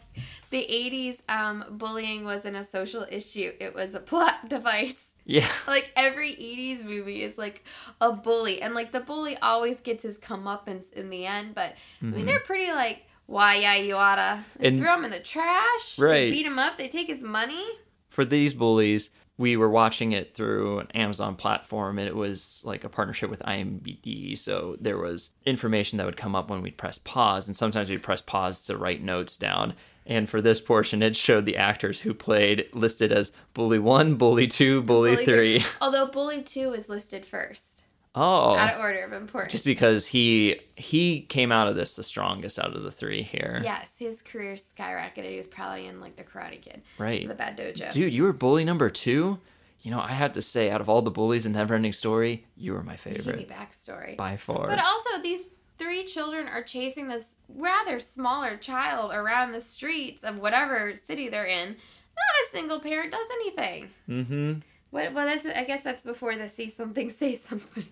the 0.49 0.65
80s, 0.69 1.17
um, 1.29 1.65
bullying 1.71 2.23
wasn't 2.23 2.55
a 2.55 2.63
social 2.63 3.05
issue. 3.11 3.51
It 3.59 3.73
was 3.75 3.93
a 3.93 3.99
plot 3.99 4.35
device. 4.49 4.95
Yeah. 5.25 5.49
Like 5.67 5.91
every 5.97 6.31
80s 6.31 6.83
movie 6.85 7.21
is 7.23 7.37
like 7.37 7.63
a 7.99 8.13
bully. 8.13 8.61
And 8.61 8.73
like 8.73 8.91
the 8.93 9.01
bully 9.01 9.35
always 9.37 9.79
gets 9.81 10.03
his 10.03 10.17
comeuppance 10.17 10.91
in 10.93 11.09
the 11.09 11.25
end. 11.25 11.53
But 11.55 11.73
I 12.01 12.05
mean, 12.05 12.25
they're 12.25 12.39
pretty 12.39 12.71
like, 12.71 13.03
why, 13.25 13.55
yeah, 13.55 13.75
you 13.75 13.95
oughta. 13.95 14.45
They 14.57 14.69
And- 14.69 14.79
throw 14.79 14.95
him 14.95 15.03
in 15.03 15.11
the 15.11 15.19
trash. 15.19 15.99
Right. 15.99 16.31
Beat 16.31 16.45
him 16.45 16.57
up. 16.57 16.77
They 16.77 16.87
take 16.87 17.07
his 17.07 17.23
money. 17.23 17.65
For 18.09 18.23
these 18.23 18.53
bullies, 18.53 19.09
we 19.37 19.57
were 19.57 19.69
watching 19.69 20.13
it 20.13 20.33
through 20.33 20.79
an 20.79 20.87
Amazon 20.95 21.35
platform, 21.35 21.99
and 21.99 22.07
it 22.07 22.15
was 22.15 22.61
like 22.65 22.83
a 22.85 22.89
partnership 22.89 23.29
with 23.29 23.39
IMDb. 23.41 24.35
So 24.37 24.77
there 24.79 24.97
was 24.97 25.31
information 25.45 25.97
that 25.97 26.05
would 26.05 26.17
come 26.17 26.35
up 26.35 26.49
when 26.49 26.61
we'd 26.61 26.77
press 26.77 26.97
pause, 26.97 27.47
and 27.47 27.55
sometimes 27.55 27.89
we'd 27.89 28.01
press 28.01 28.21
pause 28.21 28.65
to 28.65 28.77
write 28.77 29.03
notes 29.03 29.35
down. 29.37 29.73
And 30.07 30.29
for 30.29 30.41
this 30.41 30.61
portion, 30.61 31.03
it 31.03 31.15
showed 31.17 31.45
the 31.45 31.57
actors 31.57 31.99
who 32.01 32.13
played 32.13 32.67
listed 32.73 33.11
as 33.11 33.33
Bully 33.53 33.77
1, 33.77 34.15
Bully 34.15 34.47
2, 34.47 34.81
Bully, 34.83 35.17
3. 35.17 35.63
Although 35.81 36.07
Bully 36.07 36.41
2 36.43 36.71
is 36.73 36.87
listed 36.87 37.25
first. 37.25 37.83
Oh. 38.15 38.55
Out 38.55 38.73
of 38.73 38.79
order 38.79 39.03
of 39.03 39.13
importance. 39.13 39.51
just 39.51 39.65
because 39.65 40.07
he 40.07 40.59
he 40.75 41.21
came 41.21 41.51
out 41.51 41.67
of 41.67 41.75
this 41.75 41.95
the 41.95 42.03
strongest 42.03 42.57
out 42.57 42.75
of 42.75 42.81
the 42.81 42.89
three 42.89 43.21
here. 43.21 43.61
Yes, 43.63 43.91
his 43.99 44.23
career 44.23 44.55
skyrocketed. 44.55 45.29
He 45.29 45.37
was 45.37 45.45
probably 45.45 45.85
in 45.85 46.01
like 46.01 46.15
the 46.15 46.23
Karate 46.23 46.59
Kid, 46.59 46.81
Right. 46.97 47.27
the 47.27 47.35
Bad 47.35 47.57
Dojo. 47.59 47.91
Dude, 47.91 48.11
you 48.11 48.23
were 48.23 48.33
bully 48.33 48.65
number 48.65 48.89
two? 48.89 49.37
You 49.81 49.91
know, 49.91 49.99
I 49.99 50.13
have 50.13 50.31
to 50.31 50.41
say, 50.41 50.71
out 50.71 50.81
of 50.81 50.89
all 50.89 51.03
the 51.03 51.11
bullies 51.11 51.45
in 51.45 51.53
Neverending 51.53 51.93
Story, 51.93 52.47
you 52.55 52.73
were 52.73 52.81
my 52.81 52.95
Give 52.95 53.05
me 53.05 53.21
favorite. 53.21 53.49
backstory. 53.49 54.17
By 54.17 54.35
far. 54.35 54.65
But 54.67 54.79
also, 54.79 55.21
these 55.21 55.41
three 55.77 56.05
children 56.05 56.47
are 56.47 56.63
chasing 56.63 57.07
this 57.07 57.35
rather 57.49 57.99
smaller 57.99 58.57
child 58.57 59.11
around 59.13 59.51
the 59.51 59.61
streets 59.61 60.23
of 60.23 60.37
whatever 60.37 60.95
city 60.95 61.29
they're 61.29 61.45
in. 61.45 61.69
Not 61.69 62.45
a 62.45 62.49
single 62.51 62.79
parent 62.79 63.11
does 63.11 63.27
anything. 63.31 63.89
mm-hmm. 64.09 64.53
What? 64.89 65.13
Well, 65.13 65.25
that's, 65.25 65.45
I 65.45 65.65
guess 65.65 65.83
that's 65.83 66.03
before 66.03 66.35
the 66.35 66.47
see 66.47 66.69
something, 66.69 67.09
say 67.09 67.35
something. 67.35 67.87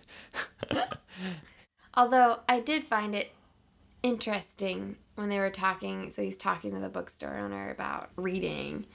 Although 1.93 2.39
I 2.47 2.59
did 2.61 2.85
find 2.85 3.13
it 3.13 3.31
interesting 4.05 4.95
when 5.15 5.29
they 5.29 5.39
were 5.39 5.49
talking. 5.49 6.11
So 6.11 6.21
he's 6.21 6.37
talking 6.37 6.73
to 6.73 6.79
the 6.79 6.89
bookstore 6.89 7.37
owner 7.37 7.71
about 7.71 8.09
reading, 8.15 8.85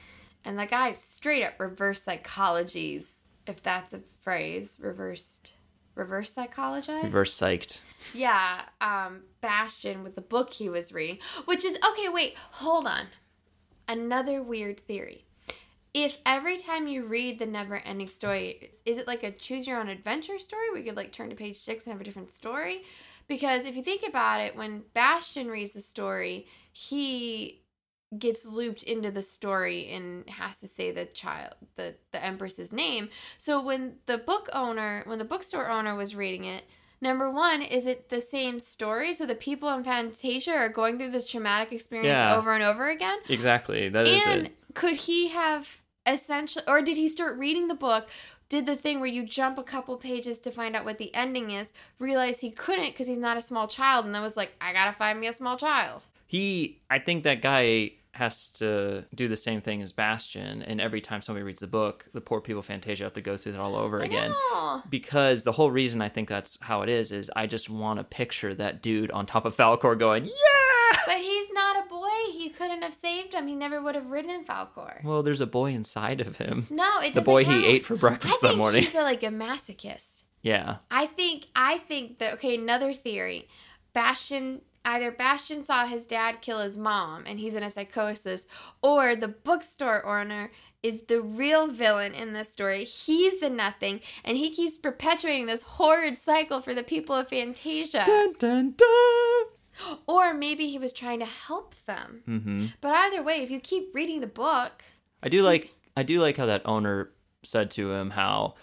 and 0.44 0.58
the 0.58 0.66
guy 0.66 0.92
straight 0.92 1.42
up 1.42 1.58
reverse 1.58 2.02
psychologies, 2.02 3.04
if 3.46 3.62
that's 3.62 3.92
a 3.92 4.00
phrase, 4.20 4.78
reversed, 4.80 5.54
reverse 5.94 6.34
psychologized. 6.34 7.04
Reverse 7.04 7.38
psyched. 7.38 7.80
Yeah, 8.14 8.62
um, 8.80 9.22
Bastian 9.40 10.02
with 10.02 10.14
the 10.14 10.20
book 10.20 10.52
he 10.52 10.68
was 10.68 10.92
reading, 10.92 11.18
which 11.44 11.64
is 11.64 11.78
okay. 11.90 12.08
Wait, 12.08 12.36
hold 12.36 12.86
on. 12.86 13.06
Another 13.88 14.42
weird 14.42 14.80
theory. 14.86 15.24
If 15.92 16.18
every 16.24 16.56
time 16.56 16.86
you 16.86 17.04
read 17.04 17.38
the 17.38 17.46
never 17.46 17.76
ending 17.76 18.08
story, 18.08 18.72
is 18.84 18.98
it 18.98 19.08
like 19.08 19.24
a 19.24 19.32
choose 19.32 19.66
your 19.66 19.80
own 19.80 19.88
adventure 19.88 20.38
story 20.38 20.70
we 20.72 20.84
could 20.84 20.96
like 20.96 21.12
turn 21.12 21.30
to 21.30 21.36
page 21.36 21.56
six 21.56 21.84
and 21.84 21.92
have 21.92 22.00
a 22.00 22.04
different 22.04 22.30
story? 22.30 22.82
Because 23.26 23.64
if 23.64 23.76
you 23.76 23.82
think 23.82 24.06
about 24.06 24.40
it, 24.40 24.56
when 24.56 24.82
Bastian 24.94 25.48
reads 25.48 25.72
the 25.72 25.80
story, 25.80 26.46
he 26.72 27.59
gets 28.18 28.44
looped 28.44 28.82
into 28.82 29.10
the 29.10 29.22
story 29.22 29.88
and 29.90 30.28
has 30.28 30.56
to 30.58 30.66
say 30.66 30.90
the 30.90 31.04
child 31.04 31.54
the 31.76 31.94
the 32.12 32.24
empress's 32.24 32.72
name 32.72 33.08
so 33.38 33.62
when 33.62 33.94
the 34.06 34.18
book 34.18 34.48
owner 34.52 35.02
when 35.06 35.18
the 35.18 35.24
bookstore 35.24 35.70
owner 35.70 35.94
was 35.94 36.14
reading 36.16 36.44
it 36.44 36.64
Number 37.02 37.30
one, 37.30 37.62
is 37.62 37.86
it 37.86 38.10
the 38.10 38.20
same 38.20 38.60
story? 38.60 39.14
So 39.14 39.24
the 39.24 39.34
people 39.34 39.70
in 39.70 39.84
Fantasia 39.84 40.52
are 40.52 40.68
going 40.68 40.98
through 40.98 41.08
this 41.08 41.24
traumatic 41.26 41.72
experience 41.72 42.18
Yeah. 42.18 42.36
over 42.36 42.52
and 42.52 42.62
over 42.62 42.90
again? 42.90 43.18
Exactly. 43.28 43.88
That 43.88 44.06
is 44.06 44.26
and 44.26 44.46
it. 44.48 44.74
could 44.74 44.96
he 44.96 45.28
have 45.28 45.80
essentially, 46.06 46.64
or 46.68 46.82
did 46.82 46.96
he 46.96 47.08
start 47.08 47.38
reading 47.38 47.68
the 47.68 47.74
book, 47.74 48.08
did 48.48 48.66
the 48.66 48.76
thing 48.76 49.00
where 49.00 49.08
you 49.08 49.24
jump 49.24 49.58
a 49.58 49.62
couple 49.62 49.96
pages 49.96 50.38
to 50.40 50.50
find 50.50 50.76
out 50.76 50.84
what 50.84 50.98
the 50.98 51.14
ending 51.14 51.50
is, 51.50 51.72
realize 51.98 52.40
he 52.40 52.50
couldn't 52.50 52.90
because 52.90 53.06
he's 53.06 53.18
not 53.18 53.36
a 53.36 53.40
small 53.42 53.68
child, 53.68 54.04
and 54.04 54.14
then 54.14 54.22
was 54.22 54.36
like, 54.36 54.52
I 54.60 54.72
gotta 54.72 54.92
find 54.92 55.20
me 55.20 55.28
a 55.28 55.32
small 55.32 55.56
child. 55.56 56.04
He, 56.26 56.80
I 56.90 56.98
think 56.98 57.24
that 57.24 57.42
guy 57.42 57.92
has 58.12 58.50
to 58.52 59.04
do 59.14 59.28
the 59.28 59.36
same 59.36 59.60
thing 59.60 59.80
as 59.82 59.92
Bastian, 59.92 60.62
and 60.62 60.80
every 60.80 61.00
time 61.00 61.22
somebody 61.22 61.44
reads 61.44 61.60
the 61.60 61.66
book, 61.66 62.06
the 62.12 62.20
poor 62.20 62.40
people 62.40 62.60
Fantasia 62.62 63.04
have 63.04 63.12
to 63.14 63.20
go 63.20 63.36
through 63.36 63.52
that 63.52 63.60
all 63.60 63.76
over 63.76 64.00
I 64.02 64.06
again. 64.06 64.30
know. 64.30 64.82
Because 64.90 65.44
the 65.44 65.52
whole 65.52 65.70
reason 65.70 66.02
I 66.02 66.08
think 66.08 66.28
that's 66.28 66.58
how 66.60 66.82
it 66.82 66.88
is 66.88 67.12
is 67.12 67.30
I 67.36 67.46
just 67.46 67.70
want 67.70 67.98
to 68.00 68.04
picture 68.04 68.54
that 68.56 68.82
dude 68.82 69.10
on 69.12 69.26
top 69.26 69.44
of 69.44 69.56
Falkor 69.56 69.98
going, 69.98 70.24
"Yeah!" 70.24 70.98
But 71.06 71.18
he's 71.18 71.50
not 71.52 71.84
a 71.84 71.88
boy. 71.88 72.08
He 72.32 72.50
couldn't 72.50 72.82
have 72.82 72.94
saved 72.94 73.32
him. 73.32 73.46
He 73.46 73.54
never 73.54 73.80
would 73.80 73.94
have 73.94 74.06
ridden 74.10 74.44
Falkor. 74.44 75.02
Well, 75.04 75.22
there's 75.22 75.40
a 75.40 75.46
boy 75.46 75.72
inside 75.72 76.20
of 76.20 76.38
him. 76.38 76.66
No, 76.68 77.00
it 77.00 77.14
The 77.14 77.20
boy 77.22 77.44
count. 77.44 77.60
he 77.62 77.66
ate 77.66 77.86
for 77.86 77.94
I 77.94 77.98
breakfast 77.98 78.40
think 78.40 78.52
that 78.52 78.58
morning. 78.58 78.82
he's 78.82 78.94
a, 78.94 79.02
like 79.02 79.22
a 79.22 79.28
masochist. 79.28 80.24
Yeah. 80.42 80.76
I 80.90 81.06
think 81.06 81.46
I 81.54 81.78
think 81.78 82.18
that 82.18 82.34
okay, 82.34 82.56
another 82.56 82.92
theory. 82.92 83.46
Bastian 83.92 84.60
either 84.84 85.10
Bastian 85.10 85.64
saw 85.64 85.86
his 85.86 86.04
dad 86.04 86.40
kill 86.40 86.60
his 86.60 86.76
mom 86.76 87.24
and 87.26 87.38
he's 87.38 87.54
in 87.54 87.62
a 87.62 87.70
psychosis, 87.70 88.46
or 88.82 89.14
the 89.16 89.28
bookstore 89.28 90.04
owner 90.06 90.50
is 90.82 91.02
the 91.02 91.20
real 91.20 91.66
villain 91.66 92.14
in 92.14 92.32
this 92.32 92.50
story. 92.50 92.84
He's 92.84 93.40
the 93.40 93.50
nothing, 93.50 94.00
and 94.24 94.36
he 94.36 94.50
keeps 94.50 94.76
perpetuating 94.76 95.46
this 95.46 95.62
horrid 95.62 96.18
cycle 96.18 96.62
for 96.62 96.74
the 96.74 96.82
people 96.82 97.14
of 97.14 97.28
Fantasia. 97.28 98.04
Dun 98.06 98.34
dun 98.38 98.74
dun. 98.76 99.98
Or 100.06 100.34
maybe 100.34 100.66
he 100.68 100.78
was 100.78 100.92
trying 100.92 101.20
to 101.20 101.26
help 101.26 101.74
them. 101.86 102.22
Mm-hmm. 102.28 102.66
But 102.80 102.92
either 102.92 103.22
way, 103.22 103.42
if 103.42 103.50
you 103.50 103.60
keep 103.60 103.94
reading 103.94 104.20
the 104.20 104.26
book, 104.26 104.84
I 105.22 105.28
do 105.28 105.42
like 105.42 105.74
I 105.96 106.02
do 106.02 106.20
like 106.20 106.36
how 106.36 106.46
that 106.46 106.62
owner 106.64 107.10
said 107.42 107.70
to 107.72 107.92
him 107.92 108.10
how 108.10 108.54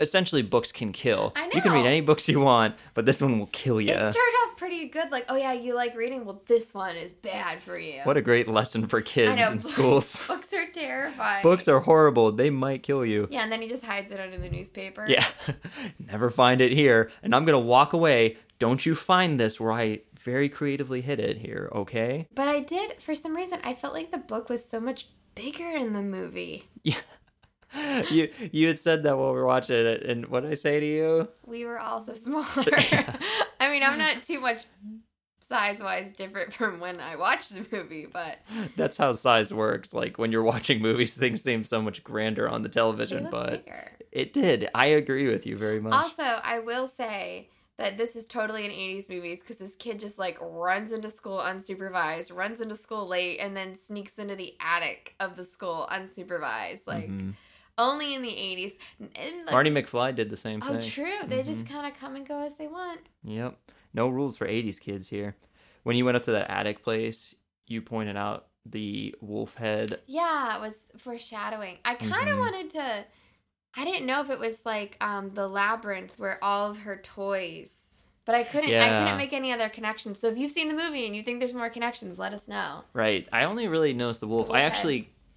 essentially 0.00 0.42
books 0.42 0.72
can 0.72 0.92
kill. 0.92 1.32
I 1.36 1.48
You 1.54 1.62
can 1.62 1.72
read 1.72 1.86
any 1.86 2.00
books 2.00 2.28
you 2.28 2.40
want, 2.40 2.74
but 2.94 3.06
this 3.06 3.20
one 3.20 3.38
will 3.38 3.46
kill 3.46 3.80
you. 3.80 3.92
it 3.92 3.94
started 3.94 4.31
pretty 4.72 4.88
good. 4.88 5.10
Like, 5.10 5.26
oh 5.28 5.36
yeah, 5.36 5.52
you 5.52 5.74
like 5.74 5.94
reading? 5.94 6.24
Well, 6.24 6.42
this 6.46 6.72
one 6.72 6.96
is 6.96 7.12
bad 7.12 7.62
for 7.62 7.78
you. 7.78 8.00
What 8.04 8.16
a 8.16 8.22
great 8.22 8.48
lesson 8.48 8.86
for 8.86 9.02
kids 9.02 9.40
know. 9.40 9.52
in 9.52 9.60
schools. 9.72 10.16
Books 10.26 10.52
are 10.54 10.66
terrifying. 10.70 11.42
Books 11.42 11.68
are 11.68 11.80
horrible. 11.80 12.32
They 12.32 12.48
might 12.48 12.82
kill 12.82 13.04
you. 13.04 13.28
Yeah, 13.30 13.42
and 13.42 13.52
then 13.52 13.60
he 13.60 13.68
just 13.68 13.84
hides 13.84 14.10
it 14.10 14.18
under 14.18 14.38
the 14.38 14.48
newspaper. 14.48 15.06
Yeah. 15.06 15.26
Never 15.98 16.30
find 16.30 16.62
it 16.62 16.72
here. 16.72 17.10
And 17.22 17.34
I'm 17.34 17.44
to 17.44 17.58
walk 17.58 17.92
away. 17.92 18.38
Don't 18.58 18.86
you 18.86 18.94
find 18.94 19.38
this 19.38 19.60
where 19.60 19.72
I 19.72 20.00
very 20.18 20.48
creatively 20.48 21.02
hid 21.02 21.20
it 21.20 21.36
here, 21.36 21.68
okay? 21.74 22.28
But 22.34 22.48
I 22.48 22.60
did, 22.60 23.02
for 23.02 23.14
some 23.14 23.36
reason, 23.36 23.58
I 23.64 23.74
felt 23.74 23.92
like 23.92 24.10
the 24.10 24.18
book 24.18 24.48
was 24.48 24.64
so 24.64 24.80
much 24.80 25.08
bigger 25.34 25.68
in 25.68 25.92
the 25.92 26.02
movie. 26.02 26.68
Yeah. 26.82 26.96
you 28.10 28.28
you 28.52 28.66
had 28.66 28.78
said 28.78 29.02
that 29.04 29.16
while 29.16 29.32
we 29.32 29.38
were 29.38 29.46
watching 29.46 29.76
it 29.76 30.02
and 30.02 30.26
what 30.26 30.42
did 30.42 30.50
I 30.50 30.54
say 30.54 30.80
to 30.80 30.86
you? 30.86 31.28
We 31.46 31.64
were 31.64 31.78
all 31.78 32.00
so 32.00 32.14
smaller. 32.14 32.46
I 33.60 33.68
mean, 33.70 33.82
I'm 33.82 33.98
not 33.98 34.22
too 34.24 34.40
much 34.40 34.64
size 35.40 35.80
wise 35.80 36.10
different 36.16 36.52
from 36.52 36.80
when 36.80 37.00
I 37.00 37.16
watched 37.16 37.54
the 37.54 37.66
movie, 37.76 38.06
but 38.10 38.38
That's 38.76 38.96
how 38.96 39.12
size 39.12 39.52
works. 39.52 39.92
Like 39.92 40.18
when 40.18 40.32
you're 40.32 40.42
watching 40.42 40.80
movies, 40.80 41.16
things 41.16 41.42
seem 41.42 41.64
so 41.64 41.82
much 41.82 42.02
grander 42.04 42.48
on 42.48 42.62
the 42.62 42.68
television, 42.68 43.28
but 43.30 43.64
bigger. 43.64 43.92
it 44.10 44.32
did. 44.32 44.68
I 44.74 44.86
agree 44.86 45.28
with 45.28 45.46
you 45.46 45.56
very 45.56 45.80
much. 45.80 45.94
Also, 45.94 46.22
I 46.22 46.60
will 46.60 46.86
say 46.86 47.48
that 47.78 47.96
this 47.96 48.16
is 48.16 48.26
totally 48.26 48.64
an 48.64 48.70
80s 48.70 49.08
movie 49.08 49.34
because 49.34 49.56
this 49.56 49.74
kid 49.74 49.98
just 49.98 50.18
like 50.18 50.38
runs 50.40 50.92
into 50.92 51.10
school 51.10 51.38
unsupervised, 51.38 52.34
runs 52.34 52.60
into 52.60 52.76
school 52.76 53.06
late, 53.06 53.38
and 53.38 53.56
then 53.56 53.74
sneaks 53.74 54.18
into 54.18 54.36
the 54.36 54.54
attic 54.60 55.14
of 55.20 55.36
the 55.36 55.44
school 55.44 55.88
unsupervised. 55.90 56.86
Like, 56.86 57.08
Mhm. 57.08 57.34
Only 57.78 58.14
in 58.14 58.22
the 58.22 58.28
80s. 58.28 58.72
And, 59.00 59.44
like, 59.46 59.52
Marty 59.52 59.70
McFly 59.70 60.14
did 60.14 60.30
the 60.30 60.36
same 60.36 60.60
thing. 60.60 60.76
oh, 60.76 60.80
true. 60.80 61.18
They 61.26 61.42
just 61.42 61.64
Mm-hmm. 61.64 61.74
kind 61.74 61.92
of 61.92 61.98
come 61.98 62.16
and 62.16 62.26
go 62.26 62.40
as 62.40 62.56
they 62.56 62.68
want. 62.68 63.00
Yep. 63.24 63.56
No 63.94 64.08
rules 64.08 64.36
for 64.36 64.46
80s 64.46 64.80
kids 64.80 65.08
here. 65.08 65.36
When 65.82 65.96
you 65.96 66.04
went 66.04 66.16
up 66.16 66.22
to 66.24 66.32
that 66.32 66.50
attic 66.50 66.82
place, 66.82 67.34
you 67.66 67.82
pointed 67.82 68.16
out 68.16 68.46
the 68.64 69.14
wolf 69.20 69.54
head. 69.56 70.00
Yeah, 70.06 70.56
it 70.56 70.60
was 70.60 70.76
foreshadowing. 70.98 71.78
I 71.84 71.94
kind 71.94 72.28
of 72.28 72.36
Mhm. 72.36 72.40
wanted 72.40 72.70
to. 72.70 73.04
I 73.76 73.84
didn't 73.84 74.06
know 74.06 74.20
if 74.20 74.30
it 74.30 74.38
was 74.38 74.60
like 74.64 74.96
um, 75.00 75.30
the 75.34 75.48
labyrinth 75.48 76.18
where 76.18 76.38
all 76.44 76.70
of 76.70 76.78
her 76.78 76.96
toys. 76.96 77.78
But 78.24 78.36
I 78.36 78.44
couldn't. 78.44 78.72
I 78.72 78.98
couldn't 79.00 79.16
make 79.16 79.32
any 79.32 79.52
other 79.52 79.68
connections. 79.68 80.20
So 80.20 80.28
if 80.28 80.38
you've 80.38 80.52
seen 80.52 80.68
the 80.68 80.74
movie 80.80 81.06
and 81.06 81.16
you 81.16 81.24
think 81.24 81.40
there's 81.40 81.54
more 81.54 81.70
connections, 81.70 82.18
let 82.20 82.32
us 82.32 82.46
know. 82.46 82.84
Right. 82.92 83.26
I 83.32 83.44
only 83.44 83.66
really 83.66 83.92
noticed 83.94 84.20
the 84.20 84.28
wolf. 84.28 84.46
The 84.46 84.52
I 84.52 84.60
wolf 84.62 84.72
head. 84.74 84.82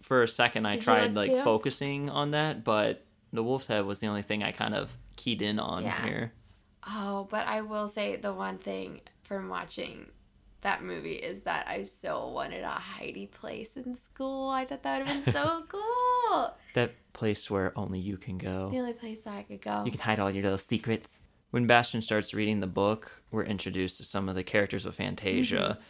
For 0.06 0.22
a 0.22 0.28
second, 0.28 0.68
I 0.68 0.74
Did 0.74 0.84
tried 0.84 1.14
like 1.16 1.32
too? 1.32 1.42
focusing 1.42 2.12
on 2.12 2.30
that, 2.32 2.64
but 2.64 3.04
the 3.34 3.42
wolf's 3.44 3.66
head 3.66 3.86
was 3.86 3.98
the 4.00 4.06
only 4.08 4.22
thing 4.22 4.44
I 4.44 4.52
kind 4.52 4.76
of 4.76 4.96
keyed 5.16 5.42
in 5.42 5.58
on 5.58 5.82
Yeah. 5.82 6.04
here. 6.06 6.32
Oh, 6.88 7.28
but 7.32 7.48
I 7.48 7.62
will 7.62 7.88
say 7.88 8.16
the 8.16 8.32
one 8.32 8.60
thing 8.60 9.02
from 9.24 9.50
watching 9.50 10.06
that 10.62 10.84
movie 10.84 11.14
is 11.14 11.42
that 11.42 11.68
I 11.68 11.82
so 11.84 12.28
wanted 12.28 12.64
a 12.64 12.70
Heidi 12.70 13.26
place 13.26 13.76
in 13.78 13.96
school. 13.96 14.50
I 14.52 14.66
thought 14.66 14.84
that 14.84 15.00
would 15.00 15.08
have 15.08 15.26
been 15.26 15.34
so 15.34 15.64
cool. 15.70 16.54
That 16.76 16.92
place 17.14 17.50
where 17.50 17.74
only 17.76 17.98
you 17.98 18.18
can 18.18 18.38
go. 18.38 18.70
The 18.72 18.78
only 18.78 18.94
place 18.94 19.22
I 19.26 19.42
could 19.42 19.62
go. 19.62 19.84
You 19.86 19.92
can 19.92 20.02
hide 20.02 20.20
all 20.20 20.30
your 20.30 20.44
little 20.44 20.60
secrets. 20.60 21.20
When 21.50 21.66
Bastian 21.66 22.04
starts 22.04 22.32
reading 22.36 22.60
the 22.60 22.68
book, 22.68 23.24
we're 23.32 23.44
introduced 23.44 23.98
to 23.98 24.04
some 24.04 24.30
of 24.30 24.36
the 24.36 24.44
characters 24.44 24.86
of 24.86 24.94
Fantasia. 24.94 25.56
Mm-hmm. 25.80 25.82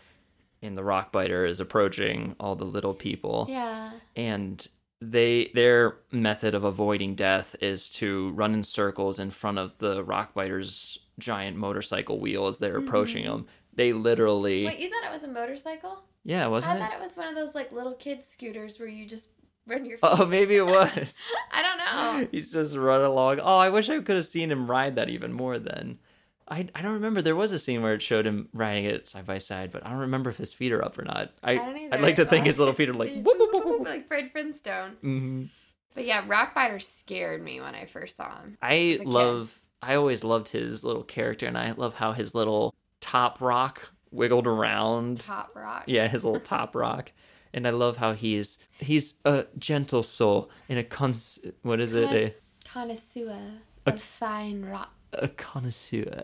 And 0.66 0.78
the 0.78 0.84
rock 0.84 1.12
biter 1.12 1.46
is 1.46 1.60
approaching 1.60 2.36
all 2.40 2.56
the 2.56 2.66
little 2.66 2.94
people. 2.94 3.48
yeah. 3.50 3.92
and 4.16 4.68
they 5.02 5.52
their 5.54 5.98
method 6.12 6.56
of 6.56 6.64
avoiding 6.64 7.16
death 7.16 7.56
is 7.62 7.90
to 7.90 8.32
run 8.32 8.54
in 8.54 8.64
circles 8.64 9.20
in 9.20 9.30
front 9.30 9.58
of 9.60 9.78
the 9.80 10.04
rock 10.04 10.34
biter's 10.34 10.98
giant 11.20 11.58
motorcycle 11.58 12.20
wheel 12.20 12.48
as 12.48 12.58
they're 12.60 12.78
approaching 12.78 13.26
them 13.26 13.46
they 13.74 13.92
literally 13.92 14.60
Mm-hmm. 14.64 14.68
Wait, 14.68 14.80
you 14.80 14.90
thought 14.90 15.04
it 15.10 15.12
was 15.12 15.24
a 15.24 15.28
motorcycle? 15.28 16.04
yeah 16.24 16.48
wasn't 16.48 16.78
I 16.78 16.80
thought 16.80 16.94
it 16.94 17.02
it 17.02 17.02
was 17.02 17.16
one 17.18 17.28
of 17.28 17.36
those 17.36 17.54
like 17.54 17.72
little 17.74 17.94
kid 17.94 18.24
scooters 18.24 18.80
where 18.80 18.88
you 18.88 19.06
just 19.06 19.28
run 19.68 19.86
your. 19.86 19.98
oh 20.02 20.26
maybe 20.26 20.56
it 20.56 20.66
was 20.66 21.14
I 21.52 21.62
don't 21.62 21.78
know. 22.22 22.28
he's 22.32 22.54
just 22.54 22.76
running 22.76 23.06
along 23.06 23.42
oh 23.42 23.58
i 23.58 23.70
wish 23.70 23.90
i 23.90 24.00
could 24.00 24.16
have 24.16 24.26
seen 24.26 24.50
him 24.50 24.72
ride 24.72 24.96
that 24.96 25.10
even 25.10 25.34
more 25.34 25.60
then 25.60 26.00
I, 26.48 26.68
I 26.76 26.82
don't 26.82 26.94
remember 26.94 27.22
there 27.22 27.36
was 27.36 27.52
a 27.52 27.60
scene 27.60 27.82
where 27.82 27.94
it 27.96 28.02
showed 28.02 28.26
him 28.28 28.50
riding 28.54 28.86
it 28.86 29.08
side 29.08 29.26
by 29.26 29.40
side 29.40 29.72
but 29.72 29.86
i 29.86 29.90
don't 29.90 30.00
remember 30.00 30.30
if 30.30 30.38
his 30.38 30.54
feet 30.54 30.72
are 30.72 30.84
up 30.86 30.98
or 31.00 31.04
not 31.04 31.32
i, 31.44 31.54
I 31.54 31.56
don't 31.56 31.76
either. 31.78 31.96
i'd 31.96 32.02
like 32.02 32.16
to 32.18 32.26
think 32.26 32.46
his 32.46 32.60
little 32.60 32.74
feet 32.80 32.90
are 32.90 32.94
like 32.94 33.10
whoop, 33.16 33.26
whoop, 33.40 33.50
whoop, 33.54 33.66
whoop. 33.66 33.86
like 33.88 34.08
Fred 34.08 34.32
Flintstone. 34.32 34.98
Mhm. 35.04 35.50
But 35.96 36.06
yeah, 36.06 36.28
Rockbiter 36.28 36.82
scared 36.82 37.42
me 37.42 37.62
when 37.62 37.74
I 37.74 37.86
first 37.86 38.18
saw 38.18 38.38
him. 38.42 38.58
I 38.62 38.74
a 38.74 38.98
kid. 38.98 39.08
love. 39.08 39.58
I 39.82 39.96
always 39.96 40.26
loved 40.26 40.50
his 40.50 40.84
little 40.84 41.04
character, 41.04 41.46
and 41.48 41.58
I 41.58 41.72
love 41.72 41.94
how 41.94 42.12
his 42.12 42.36
little 42.36 42.76
top 43.00 43.40
rock 43.40 43.92
wiggled 44.12 44.46
around. 44.46 45.22
Top 45.22 45.52
Rock. 45.56 45.84
Yeah, 45.88 46.10
his 46.10 46.26
little 46.26 46.42
top 46.42 46.76
rock, 46.86 47.14
and 47.54 47.66
I 47.66 47.70
love 47.70 47.96
how 47.96 48.12
he's 48.12 48.58
he's 48.78 49.14
a 49.24 49.46
gentle 49.58 50.04
soul 50.04 50.50
and 50.68 50.78
a 50.80 50.84
cons. 50.84 51.40
What 51.62 51.80
is 51.80 51.94
it? 51.94 52.12
A, 52.12 52.34
Connoisseur 52.68 53.40
of 53.86 54.02
fine 54.02 54.66
rock. 54.66 54.92
A 55.14 55.28
connoisseur, 55.28 56.24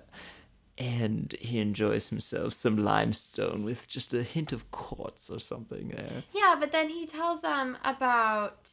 and 0.77 1.35
he 1.39 1.59
enjoys 1.59 2.07
himself 2.09 2.53
some 2.53 2.77
limestone 2.77 3.63
with 3.63 3.87
just 3.87 4.13
a 4.13 4.23
hint 4.23 4.51
of 4.51 4.69
quartz 4.71 5.29
or 5.29 5.39
something 5.39 5.89
there. 5.89 6.23
Yeah, 6.33 6.55
but 6.59 6.71
then 6.71 6.89
he 6.89 7.05
tells 7.05 7.41
them 7.41 7.77
about 7.83 8.71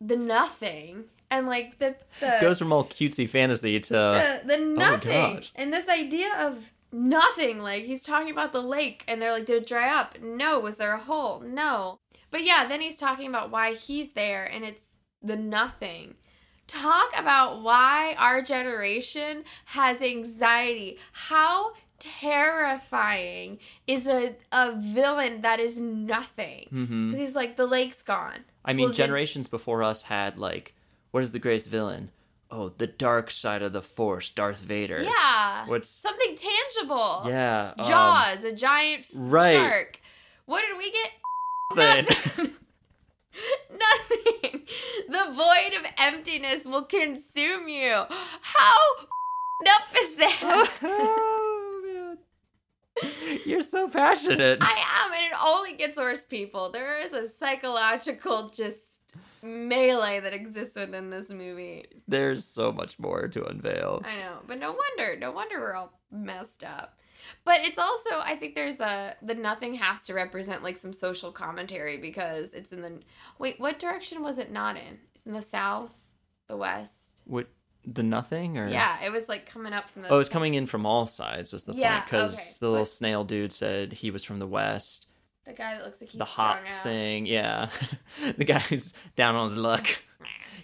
the 0.00 0.16
nothing 0.16 1.04
and 1.30 1.46
like 1.46 1.78
the 1.78 1.96
the 2.20 2.38
Goes 2.40 2.58
from 2.58 2.72
all 2.72 2.84
cutesy 2.84 3.28
fantasy 3.28 3.80
to 3.80 3.92
the, 3.92 4.40
the 4.44 4.54
oh 4.56 4.64
nothing 4.64 5.34
gosh. 5.34 5.52
and 5.54 5.72
this 5.72 5.88
idea 5.88 6.28
of 6.38 6.72
nothing 6.92 7.60
like 7.60 7.84
he's 7.84 8.04
talking 8.04 8.30
about 8.30 8.52
the 8.52 8.60
lake 8.60 9.04
and 9.08 9.22
they're 9.22 9.32
like 9.32 9.46
did 9.46 9.62
it 9.62 9.66
dry 9.66 9.88
up? 9.88 10.20
No. 10.20 10.60
Was 10.60 10.76
there 10.76 10.92
a 10.92 10.98
hole? 10.98 11.40
No. 11.40 11.98
But 12.30 12.42
yeah 12.42 12.66
then 12.68 12.80
he's 12.80 12.98
talking 12.98 13.28
about 13.28 13.50
why 13.50 13.74
he's 13.74 14.10
there 14.10 14.44
and 14.44 14.64
it's 14.64 14.82
the 15.22 15.36
nothing 15.36 16.16
talk 16.66 17.10
about 17.16 17.62
why 17.62 18.14
our 18.18 18.40
generation 18.42 19.44
has 19.66 20.00
anxiety 20.00 20.98
how 21.12 21.72
terrifying 21.98 23.58
is 23.86 24.06
a, 24.06 24.34
a 24.52 24.72
villain 24.80 25.42
that 25.42 25.60
is 25.60 25.78
nothing 25.78 26.66
because 27.08 27.18
he's 27.20 27.34
like 27.34 27.56
the 27.56 27.66
lake's 27.66 28.02
gone 28.02 28.40
I 28.64 28.72
mean, 28.72 28.84
Well, 28.84 28.88
then- 28.90 28.96
generations 28.96 29.48
before 29.48 29.82
us 29.82 30.02
had 30.02 30.38
like, 30.38 30.74
what 31.10 31.22
is 31.24 31.32
the 31.32 31.38
greatest 31.40 31.68
villain? 31.68 32.10
Oh, 32.50 32.68
the 32.68 32.86
dark 32.86 33.30
side 33.30 33.60
of 33.62 33.72
the 33.72 33.82
Force, 33.82 34.28
Darth 34.28 34.60
Vader. 34.60 35.02
yeah 35.02 35.66
What's 35.66 35.88
something 35.88 36.36
tangible 36.36 37.22
yeah? 37.26 37.72
um, 37.78 37.84
Jaws, 37.88 38.44
a 38.44 38.52
giant 38.52 39.06
right. 39.14 39.54
shark. 39.56 40.00
What 40.46 40.62
did 40.68 40.76
we 40.78 40.92
get? 40.92 42.06
Nothing. 42.06 42.52
Nothing. 43.70 44.62
The 45.08 45.32
void 45.32 45.78
of 45.78 45.86
emptiness 45.98 46.64
will 46.64 46.84
consume 46.84 47.68
you. 47.68 47.92
How 48.40 48.76
up 49.68 50.00
is 50.00 50.16
that? 50.16 50.78
oh 50.82 52.16
man, 53.00 53.40
you're 53.44 53.62
so 53.62 53.88
passionate. 53.88 54.58
I 54.60 55.04
am, 55.04 55.12
and 55.12 55.24
it 55.24 55.38
only 55.44 55.74
gets 55.74 55.96
worse, 55.96 56.24
people. 56.24 56.70
There 56.70 56.98
is 56.98 57.12
a 57.12 57.28
psychological 57.28 58.48
just 58.50 59.14
melee 59.42 60.20
that 60.20 60.32
exists 60.32 60.76
within 60.76 61.10
this 61.10 61.30
movie. 61.30 61.84
There's 62.08 62.44
so 62.44 62.72
much 62.72 62.98
more 62.98 63.28
to 63.28 63.44
unveil. 63.44 64.02
I 64.04 64.16
know, 64.16 64.38
but 64.46 64.58
no 64.58 64.72
wonder, 64.72 65.16
no 65.18 65.32
wonder 65.32 65.60
we're 65.60 65.74
all 65.74 65.98
messed 66.10 66.64
up. 66.64 66.98
But 67.44 67.60
it's 67.62 67.78
also, 67.78 68.10
I 68.20 68.36
think 68.36 68.54
there's 68.54 68.80
a 68.80 69.14
the 69.22 69.34
nothing 69.34 69.74
has 69.74 70.00
to 70.02 70.14
represent 70.14 70.62
like 70.62 70.76
some 70.76 70.92
social 70.92 71.32
commentary 71.32 71.96
because 71.96 72.52
it's 72.54 72.72
in 72.72 72.82
the 72.82 73.00
wait, 73.38 73.58
what 73.60 73.78
direction 73.78 74.22
was 74.22 74.38
it 74.38 74.50
not 74.52 74.76
in? 74.76 74.98
It's 75.14 75.26
in 75.26 75.32
the 75.32 75.42
south, 75.42 75.92
the 76.48 76.56
west. 76.56 76.94
What 77.24 77.48
the 77.84 78.02
nothing 78.02 78.58
or 78.58 78.68
Yeah, 78.68 79.02
it 79.04 79.10
was 79.10 79.28
like 79.28 79.46
coming 79.46 79.72
up 79.72 79.88
from 79.90 80.02
the. 80.02 80.08
Oh, 80.08 80.18
it's 80.18 80.28
coming 80.28 80.54
in 80.54 80.66
from 80.66 80.86
all 80.86 81.06
sides 81.06 81.52
was 81.52 81.64
the 81.64 81.74
Yeah, 81.74 82.00
point 82.00 82.04
because 82.10 82.34
okay, 82.34 82.50
the 82.60 82.68
little 82.68 82.82
but- 82.84 82.88
snail 82.88 83.24
dude 83.24 83.52
said 83.52 83.92
he 83.92 84.10
was 84.10 84.24
from 84.24 84.38
the 84.38 84.46
west. 84.46 85.06
The 85.46 85.52
guy 85.52 85.74
that 85.74 85.84
looks 85.84 86.00
like 86.00 86.10
he's 86.10 86.18
the 86.18 86.24
hot 86.24 86.60
strung 86.62 86.76
out. 86.78 86.82
thing, 86.84 87.26
yeah. 87.26 87.68
the 88.36 88.44
guy 88.44 88.60
who's 88.60 88.94
down 89.16 89.34
on 89.34 89.48
his 89.48 89.56
luck. 89.58 89.86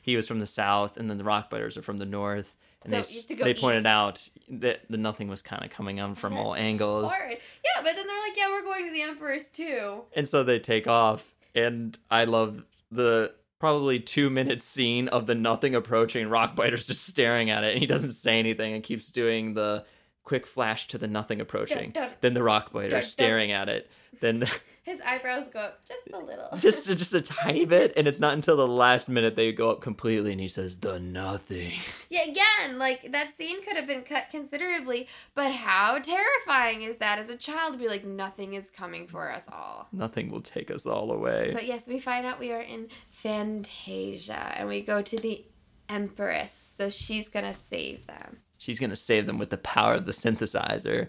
He 0.00 0.16
was 0.16 0.26
from 0.26 0.38
the 0.38 0.46
south, 0.46 0.96
and 0.96 1.10
then 1.10 1.18
the 1.18 1.24
rock 1.24 1.50
biters 1.50 1.76
are 1.76 1.82
from 1.82 1.98
the 1.98 2.06
north. 2.06 2.56
And 2.84 2.90
So 2.92 2.96
they 3.08 3.12
you 3.14 3.18
s- 3.20 3.24
to 3.26 3.34
go 3.34 3.44
they 3.44 3.54
pointed 3.54 3.86
out 3.86 4.28
that 4.50 4.80
the 4.88 4.96
nothing 4.96 5.28
was 5.28 5.42
kind 5.42 5.64
of 5.64 5.70
coming 5.70 6.00
on 6.00 6.14
from 6.14 6.36
all 6.36 6.54
angles, 6.54 7.12
Horrid. 7.12 7.38
Yeah, 7.64 7.82
but 7.82 7.94
then 7.94 8.06
they're 8.06 8.22
like, 8.22 8.36
yeah, 8.36 8.48
we're 8.50 8.62
going 8.62 8.86
to 8.86 8.92
the 8.92 9.02
Emperor's 9.02 9.48
too. 9.48 10.02
and 10.14 10.26
so 10.28 10.44
they 10.44 10.58
take 10.58 10.86
off. 10.86 11.34
And 11.54 11.98
I 12.10 12.24
love 12.24 12.64
the 12.92 13.32
probably 13.58 13.98
two 13.98 14.30
minute 14.30 14.62
scene 14.62 15.08
of 15.08 15.26
the 15.26 15.34
nothing 15.34 15.74
approaching. 15.74 16.28
Rock 16.28 16.54
biters 16.54 16.86
just 16.86 17.04
staring 17.06 17.50
at 17.50 17.64
it, 17.64 17.72
and 17.72 17.80
he 17.80 17.86
doesn't 17.86 18.10
say 18.10 18.38
anything 18.38 18.74
and 18.74 18.82
keeps 18.84 19.10
doing 19.10 19.54
the 19.54 19.84
quick 20.22 20.46
flash 20.46 20.86
to 20.88 20.98
the 20.98 21.08
nothing 21.08 21.40
approaching. 21.40 21.90
Dun, 21.90 22.04
dun. 22.08 22.12
then 22.20 22.34
the 22.34 22.42
rock 22.42 22.72
biters 22.72 22.92
Dun, 22.92 23.02
staring 23.02 23.50
at 23.52 23.68
it. 23.68 23.90
Then. 24.20 24.44
His 24.88 25.00
eyebrows 25.04 25.48
go 25.52 25.58
up 25.60 25.84
just 25.84 26.00
a 26.14 26.18
little. 26.18 26.48
just 26.58 26.86
just 26.86 27.12
a 27.12 27.20
tiny 27.42 27.66
bit 27.66 27.92
and 27.96 28.06
it's 28.06 28.20
not 28.20 28.32
until 28.32 28.56
the 28.56 28.66
last 28.66 29.08
minute 29.10 29.36
they 29.36 29.52
go 29.52 29.70
up 29.70 29.82
completely 29.82 30.32
and 30.32 30.40
he 30.40 30.48
says 30.48 30.78
the 30.80 30.98
nothing 30.98 31.72
Yeah, 32.10 32.22
again, 32.30 32.78
like 32.78 33.12
that 33.12 33.36
scene 33.36 33.62
could 33.62 33.76
have 33.76 33.86
been 33.86 34.02
cut 34.02 34.30
considerably, 34.30 35.06
but 35.34 35.52
how 35.52 35.98
terrifying 35.98 36.82
is 36.82 36.96
that 36.98 37.18
as 37.18 37.28
a 37.28 37.36
child 37.36 37.74
to 37.74 37.78
be 37.78 37.86
like, 37.86 38.04
nothing 38.06 38.54
is 38.54 38.70
coming 38.70 39.06
for 39.06 39.30
us 39.30 39.44
all. 39.52 39.88
nothing 39.92 40.30
will 40.30 40.40
take 40.40 40.70
us 40.70 40.86
all 40.86 41.12
away 41.12 41.50
But 41.52 41.66
yes, 41.66 41.86
we 41.86 42.00
find 42.00 42.24
out 42.24 42.40
we 42.40 42.52
are 42.52 42.62
in 42.62 42.88
Fantasia 43.10 44.54
and 44.56 44.68
we 44.68 44.80
go 44.80 45.02
to 45.02 45.16
the 45.18 45.44
Empress, 45.90 46.52
so 46.76 46.88
she's 46.90 47.28
gonna 47.28 47.54
save 47.54 48.06
them. 48.06 48.38
she's 48.58 48.78
gonna 48.78 48.96
save 48.96 49.26
them 49.26 49.38
with 49.38 49.50
the 49.50 49.56
power 49.58 49.94
of 49.94 50.06
the 50.06 50.12
synthesizer 50.12 51.08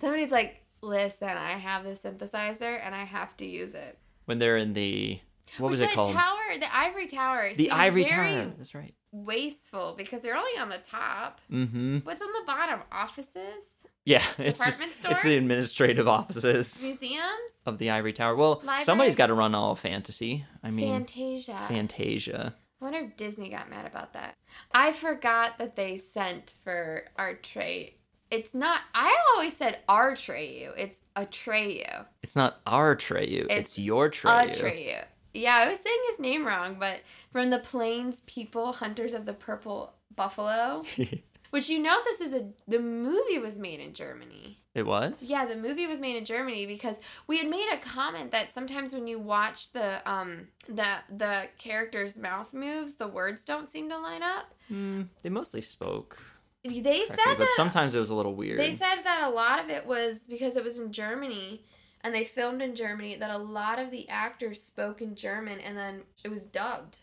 Somebody's 0.00 0.30
like, 0.32 0.63
listen, 0.84 1.28
I 1.28 1.52
have 1.52 1.84
this 1.84 2.02
synthesizer 2.02 2.80
and 2.84 2.94
I 2.94 3.04
have 3.04 3.36
to 3.38 3.46
use 3.46 3.74
it. 3.74 3.98
when 4.26 4.38
they're 4.38 4.56
in 4.56 4.72
the 4.72 5.20
what 5.58 5.70
was 5.70 5.82
it 5.82 5.90
called 5.90 6.12
Tower, 6.12 6.58
the 6.58 6.74
Ivory 6.74 7.06
Tower. 7.06 7.52
the 7.54 7.70
ivory 7.70 8.04
tower 8.04 8.52
that's 8.56 8.74
right 8.74 8.94
Wasteful 9.12 9.94
because 9.96 10.22
they're 10.22 10.36
only 10.36 10.58
on 10.58 10.68
the 10.68 10.78
top. 10.78 11.40
mm-hmm 11.50 11.98
What's 11.98 12.22
on 12.22 12.28
the 12.32 12.42
bottom? 12.46 12.80
Offices, 12.90 13.64
yeah 14.04 14.22
it's 14.38 14.58
just 14.58 14.80
Department 14.80 15.12
it's 15.12 15.22
the 15.22 15.36
administrative 15.36 16.08
offices 16.08 16.82
museums, 16.82 17.52
of 17.66 17.78
the 17.78 17.90
ivory 17.90 18.12
tower 18.12 18.34
well 18.36 18.56
Library? 18.56 18.84
somebody's 18.84 19.16
got 19.16 19.26
to 19.28 19.34
run 19.34 19.54
all 19.54 19.74
fantasy 19.74 20.44
i 20.62 20.70
mean 20.70 20.90
Fantasia. 20.92 21.58
fantasia 21.68 22.54
I 22.80 22.84
wonder 22.84 22.98
if 23.08 23.16
Disney 23.16 23.48
got 23.48 23.70
mad 23.70 23.86
about 23.86 24.12
that. 24.12 24.34
I 24.70 24.92
forgot 24.92 25.56
that 25.56 25.74
they 25.74 25.96
sent 25.96 26.52
for 26.64 27.06
our 27.16 27.32
tray. 27.32 27.96
It's 28.34 28.54
not. 28.54 28.80
I 28.94 29.16
always 29.34 29.56
said 29.56 29.78
our 29.88 30.12
Treyu. 30.12 30.72
It's 30.76 30.98
Atreyu. 31.16 32.06
it's 32.22 32.34
not 32.34 32.60
our 32.66 32.96
treyu 32.96 33.46
it's, 33.48 33.70
It's 33.70 33.78
your 33.78 34.10
treyu 34.10 34.50
Atreyu. 34.50 35.04
Yeah, 35.32 35.56
I 35.56 35.68
was 35.68 35.78
saying 35.78 36.00
his 36.10 36.20
name 36.20 36.46
wrong, 36.46 36.76
but 36.78 37.00
from 37.32 37.50
the 37.50 37.58
Plains 37.58 38.22
people, 38.26 38.72
Hunters 38.72 39.14
of 39.14 39.26
the 39.26 39.32
Purple 39.32 39.92
Buffalo, 40.14 40.84
which 41.50 41.68
you 41.68 41.80
know 41.80 41.96
this 42.04 42.20
is 42.20 42.34
a 42.34 42.48
the 42.66 42.78
movie 42.78 43.38
was 43.38 43.58
made 43.58 43.80
in 43.80 43.94
Germany. 43.94 44.58
it 44.74 44.84
was 44.84 45.14
Yeah, 45.20 45.44
the 45.44 45.56
movie 45.56 45.86
was 45.86 46.00
made 46.00 46.16
in 46.16 46.24
Germany 46.24 46.66
because 46.66 46.98
we 47.28 47.38
had 47.38 47.48
made 47.48 47.68
a 47.72 47.78
comment 47.78 48.32
that 48.32 48.52
sometimes 48.52 48.92
when 48.92 49.06
you 49.06 49.18
watch 49.18 49.72
the 49.72 50.08
um 50.10 50.48
the 50.68 50.96
the 51.16 51.48
character's 51.58 52.16
mouth 52.16 52.52
moves, 52.52 52.94
the 52.94 53.08
words 53.08 53.44
don't 53.44 53.70
seem 53.70 53.88
to 53.90 53.98
line 53.98 54.22
up. 54.22 54.54
Mm, 54.72 55.08
they 55.22 55.30
mostly 55.30 55.60
spoke 55.60 56.18
They 56.64 57.04
said 57.04 57.18
but 57.26 57.38
that 57.38 57.48
sometimes 57.56 57.94
it 57.94 57.98
was 57.98 58.10
a 58.10 58.14
little 58.14 58.34
weird 58.34 58.58
they 58.58 58.72
said 58.72 59.02
that 59.04 59.22
a 59.24 59.28
lot 59.28 59.62
of 59.62 59.68
it 59.68 59.84
was 59.86 60.20
because 60.28 60.56
it 60.56 60.64
was 60.64 60.78
in 60.78 60.92
Germany 60.92 61.62
and 62.02 62.14
they 62.14 62.24
filmed 62.24 62.62
in 62.62 62.74
Germany 62.74 63.16
that 63.16 63.30
a 63.30 63.38
lot 63.38 63.78
of 63.78 63.90
the 63.90 64.08
actors 64.08 64.62
spoke 64.62 65.02
in 65.02 65.14
German 65.14 65.60
and 65.60 65.76
then 65.76 66.02
it 66.24 66.28
was 66.28 66.42
dubbed. 66.42 66.98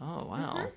Oh 0.00 0.26
wow. 0.26 0.54
Mhm. 0.56 0.70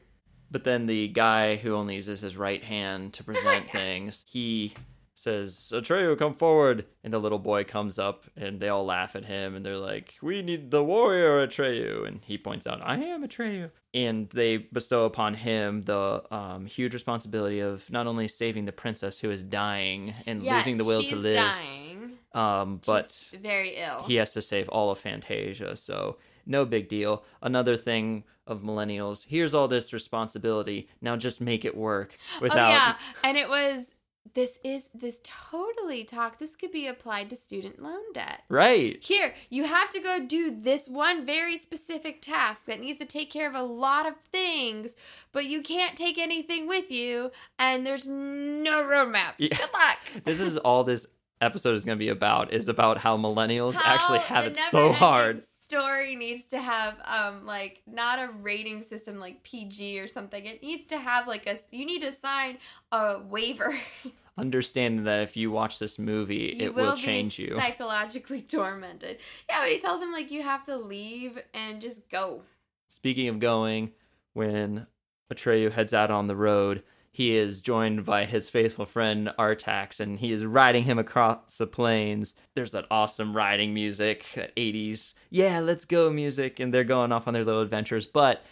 But 0.51 0.63
then 0.63 0.85
the 0.85 1.07
guy 1.09 1.55
who 1.55 1.73
only 1.75 1.95
uses 1.95 2.21
his 2.21 2.37
right 2.37 2.63
hand 2.63 3.13
to 3.13 3.23
present 3.23 3.69
things, 3.71 4.23
he 4.27 4.73
says, 5.15 5.71
Atreyu, 5.73 6.17
come 6.19 6.35
forward. 6.35 6.85
And 7.03 7.11
the 7.13 7.17
little 7.19 7.39
boy 7.39 7.63
comes 7.63 7.97
up 7.97 8.25
and 8.35 8.59
they 8.59 8.67
all 8.69 8.85
laugh 8.85 9.15
at 9.15 9.25
him 9.25 9.55
and 9.55 9.65
they're 9.65 9.77
like, 9.77 10.15
We 10.21 10.41
need 10.43 10.69
the 10.71 10.83
warrior 10.83 11.45
Atreyu. 11.47 12.05
And 12.07 12.19
he 12.23 12.37
points 12.37 12.67
out, 12.67 12.81
I 12.83 12.97
am 12.97 13.27
Atreyu. 13.27 13.71
And 13.93 14.29
they 14.31 14.57
bestow 14.57 15.05
upon 15.05 15.35
him 15.35 15.81
the 15.83 16.21
um, 16.29 16.65
huge 16.65 16.93
responsibility 16.93 17.61
of 17.61 17.89
not 17.89 18.07
only 18.07 18.27
saving 18.27 18.65
the 18.65 18.73
princess 18.73 19.19
who 19.19 19.31
is 19.31 19.41
dying 19.43 20.13
and 20.27 20.43
Yes, 20.43 20.65
losing 20.65 20.77
the 20.77 20.83
will 20.85 21.01
to 21.03 21.15
live, 21.15 21.33
dying. 21.33 22.11
um, 22.33 22.81
but 22.85 23.09
She's 23.09 23.39
very 23.39 23.77
ill. 23.77 24.03
he 24.03 24.15
has 24.15 24.33
to 24.33 24.41
save 24.41 24.67
all 24.67 24.91
of 24.91 24.97
Fantasia, 24.99 25.77
so 25.77 26.17
no 26.45 26.65
big 26.65 26.89
deal. 26.89 27.23
Another 27.41 27.77
thing 27.77 28.25
of 28.45 28.61
millennials, 28.63 29.25
here's 29.27 29.53
all 29.53 29.69
this 29.69 29.93
responsibility. 29.93 30.89
Now 31.01 31.15
just 31.15 31.39
make 31.39 31.63
it 31.63 31.75
work 31.77 32.17
without 32.41 32.67
Oh 32.67 32.73
yeah, 32.73 32.95
and 33.23 33.37
it 33.37 33.47
was 33.47 33.85
this 34.33 34.59
is 34.63 34.85
this 34.93 35.17
totally 35.23 36.03
talk. 36.03 36.39
This 36.39 36.55
could 36.55 36.71
be 36.71 36.87
applied 36.87 37.29
to 37.29 37.35
student 37.35 37.81
loan 37.81 38.01
debt. 38.13 38.43
Right. 38.49 38.97
Here, 39.01 39.33
you 39.49 39.63
have 39.65 39.89
to 39.91 39.99
go 39.99 40.25
do 40.25 40.51
this 40.51 40.89
one 40.89 41.25
very 41.25 41.57
specific 41.57 42.21
task 42.21 42.65
that 42.65 42.79
needs 42.79 42.99
to 42.99 43.05
take 43.05 43.31
care 43.31 43.47
of 43.47 43.55
a 43.55 43.63
lot 43.63 44.05
of 44.05 44.15
things, 44.31 44.95
but 45.31 45.45
you 45.45 45.61
can't 45.61 45.95
take 45.95 46.17
anything 46.17 46.67
with 46.67 46.91
you, 46.91 47.31
and 47.59 47.85
there's 47.85 48.07
no 48.07 48.83
roadmap. 48.83 49.33
Yeah. 49.37 49.55
Good 49.55 49.73
luck. 49.73 49.97
This 50.25 50.39
is 50.39 50.57
all 50.57 50.83
this 50.83 51.05
episode 51.41 51.75
is 51.75 51.85
going 51.85 51.97
to 51.97 52.03
be 52.03 52.09
about 52.09 52.51
is 52.53 52.67
about 52.67 52.97
how 52.97 53.17
millennials 53.17 53.75
How 53.75 53.93
actually 53.93 54.19
have 54.19 54.45
it 54.45 54.57
so 54.71 54.91
hard. 54.91 55.43
Story 55.65 56.15
needs 56.15 56.43
to 56.45 56.59
have 56.59 56.97
um 57.05 57.43
like 57.43 57.81
not 57.87 58.19
a 58.19 58.29
rating 58.41 58.83
system 58.83 59.19
like 59.19 59.41
PG 59.41 59.99
or 59.99 60.07
something. 60.07 60.45
It 60.45 60.61
needs 60.61 60.85
to 60.87 60.99
have 60.99 61.27
like 61.27 61.47
a 61.47 61.57
you 61.71 61.87
need 61.87 62.01
to 62.03 62.11
sign 62.11 62.59
a 62.91 63.19
waiver. 63.27 63.75
Understanding 64.37 65.05
that 65.05 65.23
if 65.23 65.35
you 65.35 65.49
watch 65.49 65.79
this 65.79 65.97
movie, 65.97 66.49
it 66.59 66.75
will, 66.75 66.95
change 66.95 67.37
be 67.37 67.43
you. 67.43 67.55
psychologically 67.55 68.41
tormented. 68.47 69.17
Yeah, 69.49 69.61
but 69.61 69.69
he 69.69 69.79
tells 69.79 70.01
him 70.01 70.11
like 70.11 70.29
you 70.29 70.43
have 70.43 70.65
to 70.65 70.77
leave 70.77 71.39
and 71.55 71.81
just 71.81 72.09
go. 72.09 72.41
Speaking 72.89 73.27
of 73.29 73.39
going, 73.39 73.91
when 74.33 74.85
Atreyu 75.33 75.71
heads 75.71 75.93
out 75.93 76.11
on 76.11 76.27
the 76.27 76.35
road, 76.35 76.83
he 77.15 77.37
is 77.37 77.61
joined 77.61 78.03
by 78.03 78.25
his 78.25 78.49
faithful 78.49 78.85
friend 78.85 79.31
Artax, 79.39 80.01
and 80.01 80.19
he 80.19 80.33
is 80.33 80.45
riding 80.45 80.83
him 80.83 80.99
across 80.99 81.57
the 81.57 81.65
plains. 81.65 82.35
There's 82.55 82.73
that 82.73 82.87
awesome 82.91 83.33
riding 83.33 83.73
music, 83.73 84.25
that 84.35 84.53
80s, 84.57 85.13
yeah, 85.29 85.61
let's 85.61 85.85
go 85.85 86.09
music, 86.09 86.59
and 86.59 86.73
they're 86.73 86.83
going 86.83 87.13
off 87.13 87.25
on 87.25 87.33
their 87.33 87.45
little 87.45 87.61
adventures. 87.61 88.05
But 88.05 88.43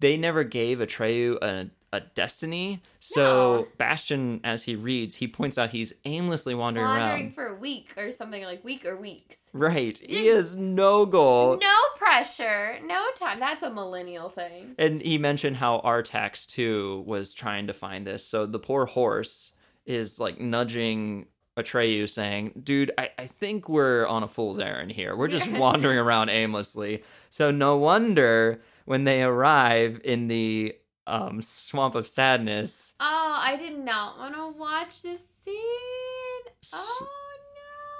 they 0.00 0.16
never 0.16 0.42
gave 0.42 0.80
Atreyu 0.80 1.36
a, 1.40 1.70
a 1.92 2.00
destiny. 2.00 2.80
So 3.00 3.20
No. 3.62 3.66
Bastian, 3.78 4.40
as 4.44 4.62
he 4.62 4.76
reads, 4.76 5.16
he 5.16 5.26
points 5.26 5.58
out 5.58 5.70
he's 5.70 5.92
aimlessly 6.04 6.54
wandering, 6.54 6.86
Wandering 6.86 7.22
around. 7.26 7.34
for 7.34 7.46
a 7.46 7.54
week 7.54 7.92
or 7.96 8.12
something 8.12 8.44
like 8.44 8.62
week 8.64 8.84
or 8.84 8.96
weeks. 8.96 9.36
Right. 9.52 9.98
He 9.98 10.26
has 10.26 10.54
no 10.54 11.04
goal. 11.06 11.58
No 11.60 11.76
pressure, 11.98 12.78
no 12.84 13.04
time. 13.16 13.40
That's 13.40 13.64
a 13.64 13.70
millennial 13.70 14.28
thing. 14.28 14.76
And 14.78 15.02
he 15.02 15.18
mentioned 15.18 15.56
how 15.56 15.80
Artax 15.84 16.46
too 16.46 17.02
was 17.06 17.34
trying 17.34 17.66
to 17.66 17.74
find 17.74 18.06
this. 18.06 18.24
So 18.24 18.46
the 18.46 18.60
poor 18.60 18.86
horse 18.86 19.52
is 19.84 20.20
like 20.20 20.40
nudging 20.40 21.26
Atreyu, 21.56 22.08
saying, 22.08 22.52
Dude, 22.62 22.92
I, 22.96 23.10
I 23.18 23.26
think 23.26 23.68
we're 23.68 24.06
on 24.06 24.22
a 24.22 24.28
fool's 24.28 24.60
errand 24.60 24.92
here. 24.92 25.16
We're 25.16 25.26
just 25.28 25.50
wandering 25.50 25.98
around 25.98 26.28
aimlessly. 26.28 27.02
So 27.30 27.50
no 27.50 27.76
wonder 27.76 28.62
when 28.84 29.02
they 29.04 29.22
arrive 29.24 30.00
in 30.04 30.28
the 30.28 30.76
um, 31.06 31.42
swamp 31.42 31.94
of 31.94 32.06
sadness, 32.06 32.94
Oh, 33.00 33.36
I 33.38 33.56
did 33.56 33.78
not 33.78 34.18
want 34.18 34.34
to 34.34 34.58
watch 34.58 35.02
this 35.02 35.22
scene. 35.44 36.52
Oh 36.74 37.06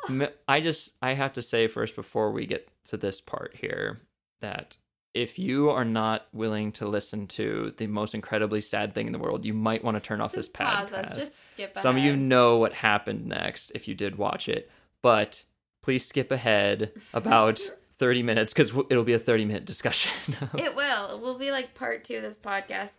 no. 0.09 0.29
I 0.49 0.61
just 0.61 0.95
I 1.03 1.13
have 1.15 1.33
to 1.35 1.43
say 1.43 1.67
first 1.67 1.97
before 1.97 2.31
we 2.33 2.47
get 2.47 2.69
to 2.85 2.97
this 2.97 3.21
part 3.21 3.55
here 3.57 4.01
that 4.41 4.77
if 5.13 5.39
you 5.39 5.71
are 5.71 5.85
not 5.85 6.27
willing 6.33 6.71
to 6.73 6.87
listen 6.87 7.27
to 7.27 7.75
the 7.79 7.87
most 7.89 8.15
incredibly 8.15 8.61
sad 8.61 8.95
thing 8.95 9.07
in 9.07 9.13
the 9.13 9.19
world, 9.19 9.45
you 9.45 9.53
might 9.53 9.83
want 9.83 9.97
to 9.97 10.01
turn 10.01 10.21
off 10.21 10.33
Just 10.35 10.53
this 10.53 10.61
podcast. 10.61 10.93
us. 10.93 11.17
Just 11.17 11.33
skip 11.53 11.73
ahead. 11.73 11.83
Some 11.83 11.97
of 11.97 12.03
you 12.05 12.17
know 12.17 12.59
what 12.59 12.73
happened 12.73 13.27
next 13.27 13.73
if 13.75 13.89
you 13.89 13.95
did 13.95 14.17
watch 14.17 14.49
it, 14.49 14.71
but 15.03 15.43
please 15.83 16.07
skip 16.07 16.31
ahead 16.31 16.93
about 17.13 17.61
30 18.01 18.23
minutes 18.25 18.53
because 18.53 18.73
it'll 18.91 19.05
be 19.05 19.13
a 19.13 19.19
30 19.19 19.45
minute 19.45 19.65
discussion. 19.67 20.11
It 20.59 20.75
will. 20.75 21.15
It 21.17 21.21
will 21.21 21.39
be 21.39 21.51
like 21.53 21.75
part 21.75 22.03
two 22.03 22.17
of 22.17 22.23
this 22.23 22.39
podcast. 22.39 22.91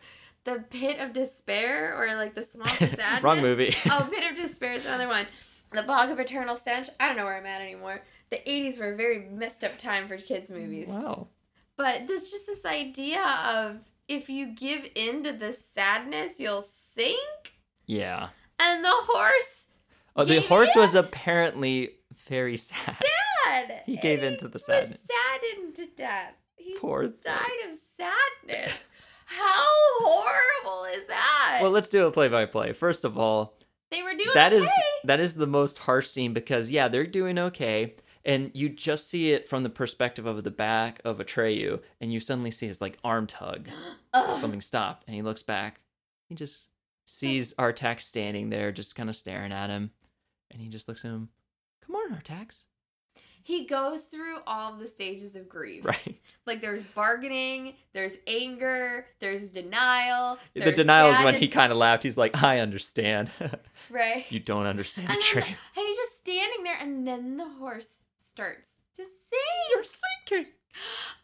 The 0.44 0.64
Pit 0.70 1.00
of 1.00 1.12
Despair 1.12 1.96
or 2.00 2.16
like 2.16 2.36
the 2.36 2.42
Swamp 2.44 2.80
of 2.80 2.90
Sadness. 2.96 3.24
Wrong 3.24 3.42
movie. 3.42 3.76
oh, 3.88 4.08
Pit 4.12 4.32
of 4.32 4.38
Despair 4.38 4.74
is 4.74 4.86
another 4.86 5.08
one. 5.08 5.26
The 5.74 5.84
Bog 5.84 6.10
of 6.12 6.20
Eternal 6.20 6.56
Stench. 6.56 6.88
I 7.00 7.08
don't 7.08 7.18
know 7.18 7.26
where 7.26 7.38
I'm 7.38 7.46
at 7.46 7.62
anymore. 7.62 8.02
The 8.30 8.38
80s 8.38 8.80
were 8.80 8.94
a 8.94 8.96
very 8.96 9.20
messed 9.30 9.64
up 9.64 9.78
time 9.78 10.08
for 10.08 10.18
kids' 10.18 10.50
movies. 10.50 10.88
wow. 10.88 11.28
But 11.78 12.08
there's 12.08 12.30
just 12.30 12.46
this 12.46 12.64
idea 12.66 13.24
of 13.24 13.78
if 14.08 14.30
you 14.30 14.48
give 14.48 14.86
in 14.96 15.24
to 15.24 15.34
the 15.34 15.52
sadness, 15.54 16.40
you'll 16.40 16.62
sink. 16.62 17.20
Yeah. 17.88 18.30
And 18.60 18.84
the 18.86 18.92
horse, 18.94 19.66
Oh, 20.16 20.26
the 20.26 20.42
horse 20.42 20.76
in? 20.76 20.82
was 20.82 20.94
apparently 20.96 21.96
very 22.28 22.58
sad. 22.58 22.78
sad. 22.86 23.04
He 23.86 23.98
gave 23.98 24.24
in 24.24 24.38
to 24.38 24.48
the 24.48 24.60
sadness. 24.60 25.00
saddened 25.06 25.76
to 25.76 25.88
death. 25.96 26.34
He 26.56 26.76
Poor 26.78 27.08
thing. 27.08 27.14
died 27.24 27.70
of 27.70 27.76
sadness. 27.98 28.74
How 29.26 29.66
horrible 30.02 30.86
is 30.86 31.06
that? 31.08 31.60
Well, 31.62 31.72
let's 31.72 31.90
do 31.90 32.06
a 32.06 32.12
play 32.12 32.28
by 32.28 32.46
play. 32.46 32.74
First 32.74 33.06
of 33.06 33.18
all, 33.18 33.58
they 33.90 34.04
were 34.04 34.14
doing 34.14 34.32
that 34.34 34.54
is 34.54 34.64
okay. 34.64 34.72
that 35.06 35.20
is 35.20 35.36
the 35.36 35.48
most 35.48 35.80
harsh 35.80 36.08
scene 36.10 36.34
because 36.34 36.70
yeah, 36.70 36.88
they're 36.88 37.06
doing 37.08 37.38
okay, 37.40 37.96
and 38.26 38.52
you 38.54 38.70
just 38.70 39.10
see 39.10 39.32
it 39.32 39.48
from 39.50 39.64
the 39.64 39.70
perspective 39.70 40.26
of 40.26 40.44
the 40.44 40.52
back 40.52 41.02
of 41.06 41.18
Atreyu, 41.20 41.82
and 42.00 42.12
you 42.12 42.20
suddenly 42.20 42.52
see 42.52 42.68
his 42.68 42.82
like 42.82 42.98
arm 43.04 43.28
tug, 43.28 43.70
something 44.14 44.62
stopped, 44.62 45.04
and 45.08 45.16
he 45.16 45.22
looks 45.22 45.44
back. 45.44 45.80
He 46.30 46.36
just 46.36 46.68
sees 47.06 47.54
Artax 47.56 48.02
standing 48.02 48.50
there, 48.50 48.72
just 48.72 48.96
kind 48.96 49.10
of 49.10 49.16
staring 49.16 49.52
at 49.52 49.70
him, 49.70 49.92
and 50.50 50.62
he 50.62 50.68
just 50.70 50.88
looks 50.88 51.04
at 51.04 51.12
him. 51.12 51.30
Come 51.86 51.96
on, 51.96 52.12
Artax. 52.18 52.64
He 53.44 53.66
goes 53.66 54.02
through 54.02 54.38
all 54.46 54.78
the 54.78 54.88
stages 54.88 55.36
of 55.36 55.50
grief. 55.50 55.86
Right. 55.86 56.20
Like 56.46 56.62
there's 56.62 56.84
bargaining, 56.84 57.76
there's 57.94 58.16
anger, 58.28 59.08
there's 59.20 59.52
denial. 59.52 60.38
the 60.54 60.62
there's 60.62 60.76
denial 60.76 61.12
is 61.12 61.24
when 61.24 61.36
he 61.36 61.48
kind 61.48 61.72
of 61.72 61.78
laughed. 61.78 62.04
He's 62.04 62.18
like, 62.18 62.42
"I 62.44 62.60
understand. 62.60 63.32
right. 63.90 64.26
you 64.30 64.40
don't 64.40 64.66
understand 64.66 65.10
and, 65.10 65.20
Atreyu. 65.20 65.42
then, 65.42 65.56
and 65.78 65.88
he's 65.88 65.98
just 65.98 66.18
standing 66.18 66.64
there, 66.64 66.78
and 66.82 67.08
then 67.08 67.38
the 67.38 67.48
horse 67.48 68.02
starts 68.18 68.68
to 68.96 69.04
sing. 69.04 69.74
You're 69.74 69.84
sinking." 69.84 70.54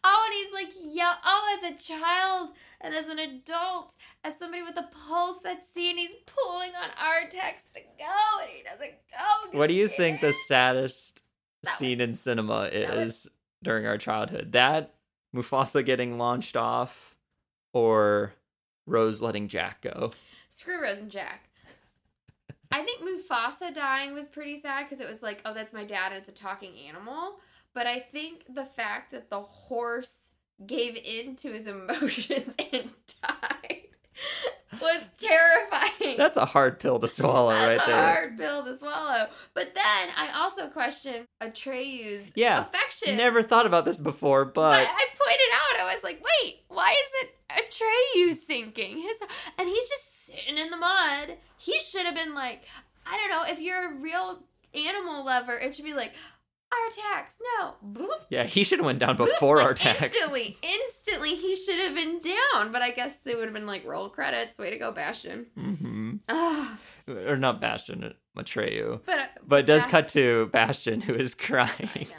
Oh, 0.04 0.26
and 0.26 0.34
he's 0.34 0.52
like, 0.52 0.94
yeah. 0.94 1.14
Oh, 1.24 1.58
as 1.58 1.72
a 1.72 1.82
child 1.82 2.50
and 2.80 2.94
as 2.94 3.08
an 3.08 3.18
adult, 3.18 3.94
as 4.24 4.38
somebody 4.38 4.62
with 4.62 4.76
a 4.76 4.88
pulse 4.92 5.38
that's 5.42 5.66
seeing, 5.74 5.96
he's 5.96 6.14
pulling 6.26 6.70
on 6.70 6.90
Artax 6.90 7.62
to 7.74 7.80
go, 7.98 8.42
and 8.42 8.50
he 8.50 8.62
doesn't 8.62 8.92
go. 9.52 9.58
What 9.58 9.68
do 9.68 9.74
you 9.74 9.88
think 9.88 10.20
the 10.20 10.32
saddest 10.32 11.22
Scene 11.66 12.00
in 12.00 12.14
cinema 12.14 12.64
is 12.72 13.28
during 13.62 13.86
our 13.86 13.98
childhood? 13.98 14.52
That 14.52 14.94
Mufasa 15.34 15.84
getting 15.84 16.18
launched 16.18 16.56
off, 16.56 17.16
or 17.72 18.32
Rose 18.86 19.20
letting 19.20 19.48
Jack 19.48 19.82
go? 19.82 20.10
Screw 20.50 20.82
Rose 20.82 21.00
and 21.00 21.10
Jack. 21.10 21.48
I 22.70 22.82
think 22.82 23.02
Mufasa 23.02 23.72
dying 23.72 24.12
was 24.14 24.28
pretty 24.28 24.56
sad 24.56 24.84
because 24.84 25.00
it 25.00 25.08
was 25.08 25.22
like, 25.22 25.40
oh, 25.44 25.54
that's 25.54 25.72
my 25.72 25.84
dad, 25.84 26.12
and 26.12 26.20
it's 26.20 26.28
a 26.28 26.32
talking 26.32 26.74
animal. 26.88 27.38
But 27.74 27.86
I 27.86 28.00
think 28.00 28.44
the 28.54 28.64
fact 28.64 29.12
that 29.12 29.30
the 29.30 29.40
horse 29.40 30.30
gave 30.66 30.96
in 30.96 31.36
to 31.36 31.52
his 31.52 31.66
emotions 31.66 32.54
and 32.72 32.90
died 33.22 33.77
was 34.80 35.02
terrifying. 35.18 36.16
That's 36.16 36.36
a 36.36 36.44
hard 36.44 36.78
pill 36.80 36.98
to 37.00 37.08
swallow 37.08 37.52
That's 37.52 37.68
right 37.80 37.88
a 37.88 37.90
there. 37.90 38.02
hard 38.02 38.38
pill 38.38 38.64
to 38.64 38.76
swallow. 38.76 39.26
But 39.54 39.74
then 39.74 40.08
I 40.16 40.32
also 40.36 40.68
question 40.68 41.26
Atreyu's 41.42 42.26
Yeah, 42.34 42.60
affection. 42.60 43.16
Never 43.16 43.42
thought 43.42 43.66
about 43.66 43.84
this 43.84 43.98
before, 43.98 44.44
But 44.44 44.70
but 44.70 44.88
I 44.88 45.06
pointed 45.18 45.80
out, 45.80 45.86
I 45.88 45.92
was 45.92 46.02
like, 46.04 46.22
wait, 46.42 46.60
why 46.68 46.90
is 46.92 47.10
it 47.22 47.34
Atreyu 47.50 48.34
sinking? 48.34 48.98
His 49.00 49.16
and 49.58 49.68
he's 49.68 49.88
just 49.88 50.26
sitting 50.26 50.58
in 50.58 50.70
the 50.70 50.76
mud. 50.76 51.36
He 51.58 51.78
should 51.80 52.06
have 52.06 52.14
been 52.14 52.34
like, 52.34 52.62
I 53.06 53.16
don't 53.16 53.30
know, 53.30 53.50
if 53.50 53.58
you're 53.60 53.90
a 53.90 53.94
real 53.94 54.40
animal 54.74 55.24
lover, 55.24 55.56
it 55.58 55.74
should 55.74 55.84
be 55.84 55.94
like, 55.94 56.12
Artax, 56.72 57.34
no. 57.58 57.74
Boop, 57.84 58.08
yeah, 58.30 58.44
he 58.44 58.64
should 58.64 58.78
have 58.78 58.86
went 58.86 58.98
down 58.98 59.16
before 59.16 59.56
like, 59.56 59.76
Artax. 59.76 60.02
Instantly, 60.02 60.58
instantly, 60.62 61.34
he 61.34 61.56
should 61.56 61.78
have 61.78 61.94
been 61.94 62.20
down. 62.20 62.72
But 62.72 62.82
I 62.82 62.90
guess 62.90 63.14
it 63.24 63.36
would 63.36 63.44
have 63.44 63.54
been 63.54 63.66
like 63.66 63.86
roll 63.86 64.08
credits. 64.08 64.58
Way 64.58 64.70
to 64.70 64.78
go, 64.78 64.92
Bastian. 64.92 65.46
Mm-hmm. 65.56 66.16
Or 67.08 67.36
not 67.36 67.60
Bastian, 67.60 68.14
Matreyu. 68.36 69.00
But 69.06 69.18
uh, 69.18 69.24
But 69.46 69.60
it 69.60 69.66
does 69.66 69.86
cut 69.86 70.08
to 70.08 70.46
Bastian, 70.52 71.00
who 71.00 71.14
is 71.14 71.34
crying. 71.34 72.08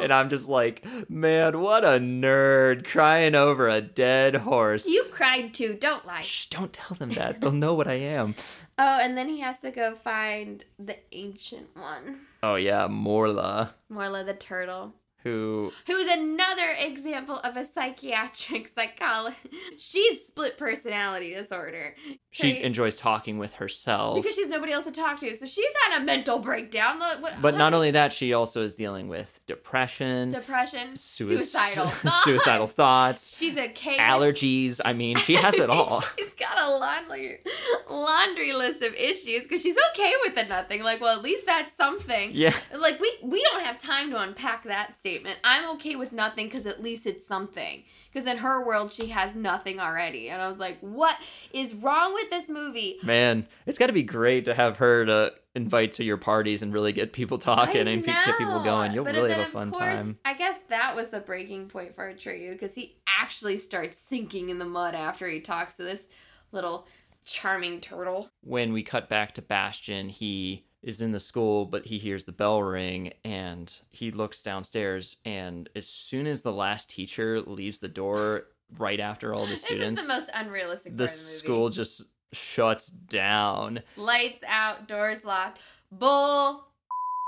And 0.00 0.12
I'm 0.12 0.28
just 0.28 0.48
like, 0.48 0.86
man, 1.08 1.60
what 1.60 1.82
a 1.82 1.98
nerd 1.98 2.86
crying 2.86 3.34
over 3.34 3.68
a 3.68 3.80
dead 3.80 4.36
horse. 4.36 4.86
You 4.86 5.04
cried 5.10 5.54
too. 5.54 5.76
Don't 5.80 6.06
lie. 6.06 6.20
Shh, 6.20 6.46
don't 6.46 6.72
tell 6.72 6.96
them 6.96 7.10
that. 7.10 7.40
They'll 7.40 7.52
know 7.52 7.74
what 7.74 7.88
I 7.88 7.94
am. 7.94 8.34
Oh, 8.78 8.98
and 9.00 9.16
then 9.16 9.26
he 9.26 9.40
has 9.40 9.60
to 9.60 9.70
go 9.70 9.94
find 9.94 10.62
the 10.78 10.98
ancient 11.10 11.74
one, 11.74 12.26
Oh, 12.48 12.54
yeah, 12.54 12.86
Morla, 12.86 13.74
Morla 13.90 14.24
the 14.24 14.32
turtle, 14.32 14.94
who. 15.26 15.72
who 15.86 15.96
is 15.96 16.08
another 16.10 16.70
example 16.78 17.38
of 17.38 17.56
a 17.56 17.64
psychiatric 17.64 18.68
psychologist. 18.74 19.38
She's 19.78 20.26
split 20.26 20.58
personality 20.58 21.34
disorder. 21.34 21.94
She 22.30 22.62
enjoys 22.62 22.96
talking 22.96 23.38
with 23.38 23.54
herself. 23.54 24.16
because 24.16 24.34
she's 24.34 24.48
nobody 24.48 24.72
else 24.72 24.84
to 24.84 24.92
talk 24.92 25.18
to, 25.20 25.34
so 25.34 25.46
she's 25.46 25.72
had 25.84 26.00
a 26.00 26.04
mental 26.04 26.38
breakdown. 26.38 26.98
What- 26.98 27.40
But 27.40 27.56
not 27.56 27.72
only 27.74 27.90
that, 27.92 28.12
she 28.12 28.32
also 28.32 28.62
is 28.62 28.74
dealing 28.74 29.08
with 29.08 29.40
depression, 29.46 30.28
depression, 30.28 30.96
sui- 30.96 31.36
suicidal, 31.38 31.86
thoughts. 31.86 32.24
suicidal 32.24 32.66
thoughts, 32.66 33.36
She's 33.36 33.56
a 33.56 33.68
chaos. 33.68 34.00
allergies. 34.00 34.80
I 34.84 34.92
mean, 34.92 35.16
she 35.16 35.34
has 35.34 35.54
it 35.54 35.70
all. 35.76 36.02
she's 36.18 36.34
got 36.34 36.58
a 36.58 36.70
laundry 36.70 37.40
laundry 37.88 38.52
list 38.52 38.82
of 38.82 38.92
issues 38.94 39.42
because 39.44 39.62
she's 39.62 39.76
okay 39.92 40.12
with 40.24 40.34
the 40.34 40.44
nothing. 40.44 40.82
Like, 40.82 41.00
well, 41.00 41.16
at 41.16 41.22
least 41.22 41.44
that's 41.46 41.74
something. 41.76 42.30
Yeah. 42.34 42.54
Like 42.76 43.00
we 43.00 43.10
we 43.22 43.42
don't 43.42 43.62
have 43.62 43.78
time 43.78 44.10
to 44.10 44.20
unpack 44.20 44.64
that 44.64 44.94
statement. 45.16 45.38
I'm 45.44 45.70
okay 45.76 45.96
with 45.96 46.12
nothing 46.12 46.46
because 46.46 46.66
at 46.66 46.82
least 46.82 47.06
it's 47.06 47.26
something. 47.26 47.84
Because 48.12 48.26
in 48.26 48.38
her 48.38 48.64
world, 48.64 48.92
she 48.92 49.08
has 49.08 49.34
nothing 49.34 49.80
already, 49.80 50.28
and 50.28 50.40
I 50.40 50.48
was 50.48 50.58
like, 50.58 50.78
what 50.80 51.16
is 51.52 51.74
wrong 51.74 52.14
with 52.14 52.30
this 52.30 52.48
movie? 52.48 52.98
Man, 53.02 53.46
it's 53.66 53.78
got 53.78 53.88
to 53.88 53.92
be 53.92 54.02
great 54.02 54.44
to 54.46 54.54
have 54.54 54.78
her 54.78 55.04
to 55.06 55.32
invite 55.54 55.92
to 55.94 56.04
your 56.04 56.18
parties 56.18 56.62
and 56.62 56.72
really 56.72 56.92
get 56.92 57.12
people 57.12 57.38
talking 57.38 57.88
and 57.88 58.04
get 58.04 58.36
people 58.36 58.62
going. 58.62 58.92
You'll 58.92 59.04
but 59.04 59.14
really 59.14 59.32
have 59.32 59.48
a 59.48 59.50
fun 59.50 59.70
course, 59.70 59.98
time. 59.98 60.18
I 60.24 60.34
guess 60.34 60.58
that 60.68 60.94
was 60.94 61.08
the 61.08 61.20
breaking 61.20 61.68
point 61.68 61.94
for 61.94 62.12
Atreyu 62.12 62.52
because 62.52 62.74
he 62.74 62.96
actually 63.06 63.56
starts 63.58 63.98
sinking 63.98 64.50
in 64.50 64.58
the 64.58 64.66
mud 64.66 64.94
after 64.94 65.26
he 65.28 65.40
talks 65.40 65.74
to 65.74 65.82
this 65.82 66.08
little 66.52 66.86
charming 67.24 67.80
turtle. 67.80 68.28
When 68.42 68.72
we 68.72 68.82
cut 68.82 69.08
back 69.08 69.32
to 69.34 69.42
Bastian, 69.42 70.08
he 70.08 70.66
is 70.86 71.00
in 71.00 71.10
the 71.10 71.20
school, 71.20 71.66
but 71.66 71.84
he 71.84 71.98
hears 71.98 72.24
the 72.24 72.32
bell 72.32 72.62
ring 72.62 73.12
and 73.24 73.80
he 73.90 74.12
looks 74.12 74.40
downstairs. 74.40 75.16
And 75.24 75.68
as 75.74 75.88
soon 75.88 76.28
as 76.28 76.42
the 76.42 76.52
last 76.52 76.88
teacher 76.88 77.40
leaves 77.40 77.80
the 77.80 77.88
door, 77.88 78.44
right 78.78 79.00
after 79.00 79.34
all 79.34 79.46
the 79.46 79.56
students, 79.56 80.06
the 80.06 80.08
most 80.08 80.30
unrealistic 80.32 80.92
the 80.92 81.02
the 81.04 81.08
school 81.08 81.70
just 81.70 82.02
shuts 82.32 82.86
down. 82.86 83.82
Lights 83.96 84.42
out, 84.46 84.86
doors 84.86 85.24
locked. 85.24 85.58
Bull. 85.90 86.68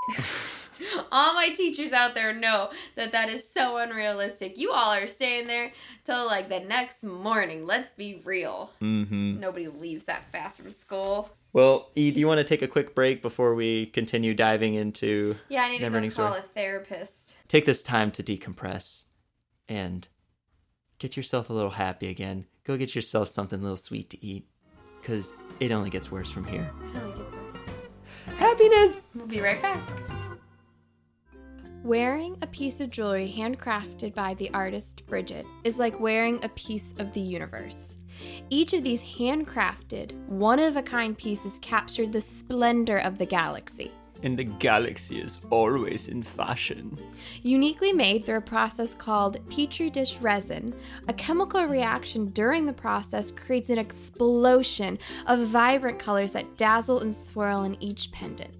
all 1.13 1.35
my 1.35 1.51
teachers 1.51 1.93
out 1.93 2.15
there 2.15 2.33
know 2.33 2.71
that 2.97 3.13
that 3.13 3.29
is 3.29 3.49
so 3.51 3.77
unrealistic. 3.79 4.59
You 4.59 4.71
all 4.73 4.93
are 4.93 5.07
staying 5.07 5.47
there 5.47 5.73
till 6.05 6.27
like 6.27 6.49
the 6.49 6.61
next 6.61 7.03
morning. 7.03 7.67
Let's 7.67 7.93
be 7.95 8.23
real. 8.25 8.71
hmm 8.81 9.39
Nobody 9.41 9.69
leaves 9.69 10.05
that 10.05 10.31
fast 10.33 10.59
from 10.61 10.71
school. 10.71 11.31
Well, 11.53 11.91
E, 11.95 12.11
do 12.11 12.21
you 12.21 12.27
want 12.27 12.39
to 12.39 12.45
take 12.45 12.63
a 12.63 12.69
quick 12.69 12.95
break 12.95 13.23
before 13.23 13.55
we 13.55 13.87
continue 13.87 14.35
diving 14.35 14.75
into 14.75 15.37
Yeah, 15.49 15.63
I 15.65 15.71
need 15.71 15.79
to 15.79 15.89
go 15.91 16.01
call 16.01 16.11
story. 16.11 16.39
a 16.39 16.43
therapist. 16.43 17.35
take 17.49 17.65
this 17.65 17.83
time 17.83 18.11
to 18.13 18.23
decompress 18.23 19.05
and 19.69 20.07
get 20.99 21.17
yourself 21.17 21.49
a 21.49 21.53
little 21.53 21.71
happy 21.71 22.09
again. 22.09 22.45
Go 22.65 22.77
get 22.77 22.95
yourself 22.95 23.29
something 23.29 23.59
a 23.59 23.63
little 23.63 23.77
sweet 23.79 24.11
to 24.11 24.25
eat 24.25 24.47
because 25.01 25.33
it 25.59 25.73
only 25.73 25.89
gets 25.91 26.11
worse 26.11 26.31
from 26.31 26.45
here. 26.45 26.71
I 26.95 26.99
don't 26.99 27.13
think 27.17 27.27
it's 27.27 27.33
worth 27.33 28.37
Happiness! 28.39 29.09
We'll 29.15 29.27
be 29.27 29.41
right 29.41 29.61
back. 29.63 29.81
Wearing 31.85 32.37
a 32.43 32.47
piece 32.49 32.81
of 32.81 32.91
jewelry 32.91 33.33
handcrafted 33.35 34.13
by 34.13 34.35
the 34.35 34.51
artist 34.51 35.07
Bridget 35.07 35.47
is 35.63 35.79
like 35.79 36.01
wearing 36.01 36.45
a 36.45 36.49
piece 36.51 36.93
of 36.99 37.13
the 37.13 37.21
universe. 37.21 37.97
Each 38.51 38.73
of 38.73 38.83
these 38.83 39.01
handcrafted, 39.01 40.13
one 40.27 40.59
of 40.59 40.77
a 40.77 40.83
kind 40.83 41.17
pieces 41.17 41.59
captured 41.63 42.13
the 42.13 42.21
splendor 42.21 42.99
of 42.99 43.17
the 43.17 43.27
galaxy. 43.27 43.93
And 44.25 44.37
the 44.37 44.45
galaxy 44.45 45.21
is 45.21 45.39
always 45.51 46.09
in 46.09 46.25
fashion. 46.25 46.99
Uniquely 47.43 47.93
made 47.93 48.27
through 48.27 48.39
a 48.39 48.41
process 48.41 48.93
called 48.93 49.39
Petri 49.49 49.89
dish 49.89 50.17
resin, 50.17 50.75
a 51.07 51.13
chemical 51.13 51.65
reaction 51.65 52.27
during 52.31 52.67
the 52.67 52.73
process 52.73 53.31
creates 53.31 53.71
an 53.71 53.79
explosion 53.79 54.99
of 55.29 55.47
vibrant 55.47 56.01
colors 56.01 56.33
that 56.33 56.57
dazzle 56.57 57.01
and 57.01 57.15
swirl 57.15 57.63
in 57.63 57.81
each 57.81 58.11
pendant. 58.11 58.53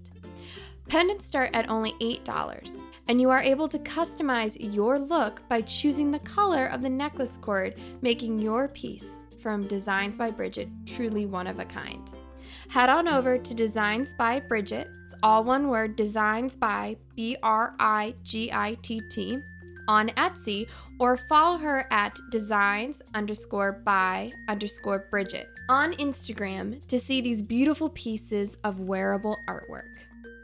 Pendants 0.87 1.25
start 1.25 1.49
at 1.53 1.69
only 1.69 1.91
$8, 1.99 2.81
and 3.09 3.19
you 3.19 3.31
are 3.31 3.41
able 3.41 3.67
to 3.67 3.79
customize 3.79 4.55
your 4.73 4.99
look 4.99 5.41
by 5.49 5.61
choosing 5.61 6.11
the 6.11 6.19
color 6.19 6.67
of 6.67 6.83
the 6.83 6.89
necklace 6.89 7.37
cord, 7.41 7.73
making 8.01 8.37
your 8.37 8.67
piece 8.67 9.17
from 9.41 9.67
Designs 9.67 10.15
by 10.15 10.29
Bridget 10.29 10.69
truly 10.85 11.25
one 11.25 11.47
of 11.47 11.59
a 11.59 11.65
kind. 11.65 12.11
Head 12.69 12.87
on 12.87 13.07
over 13.07 13.39
to 13.39 13.53
Designs 13.55 14.13
by 14.13 14.39
Bridget, 14.39 14.87
it's 15.05 15.15
all 15.23 15.43
one 15.43 15.69
word, 15.69 15.95
Designs 15.95 16.55
by 16.55 16.97
B 17.15 17.35
R 17.41 17.73
I 17.79 18.13
G 18.23 18.51
I 18.53 18.75
T 18.83 19.01
T, 19.09 19.39
on 19.87 20.09
Etsy, 20.09 20.67
or 20.99 21.17
follow 21.17 21.57
her 21.57 21.87
at 21.89 22.15
designs 22.29 23.01
underscore 23.15 23.81
by 23.83 24.31
underscore 24.47 25.07
Bridget 25.09 25.49
on 25.67 25.93
Instagram 25.93 26.85
to 26.87 26.99
see 26.99 27.21
these 27.21 27.41
beautiful 27.41 27.89
pieces 27.89 28.55
of 28.63 28.81
wearable 28.81 29.39
artwork. 29.47 29.81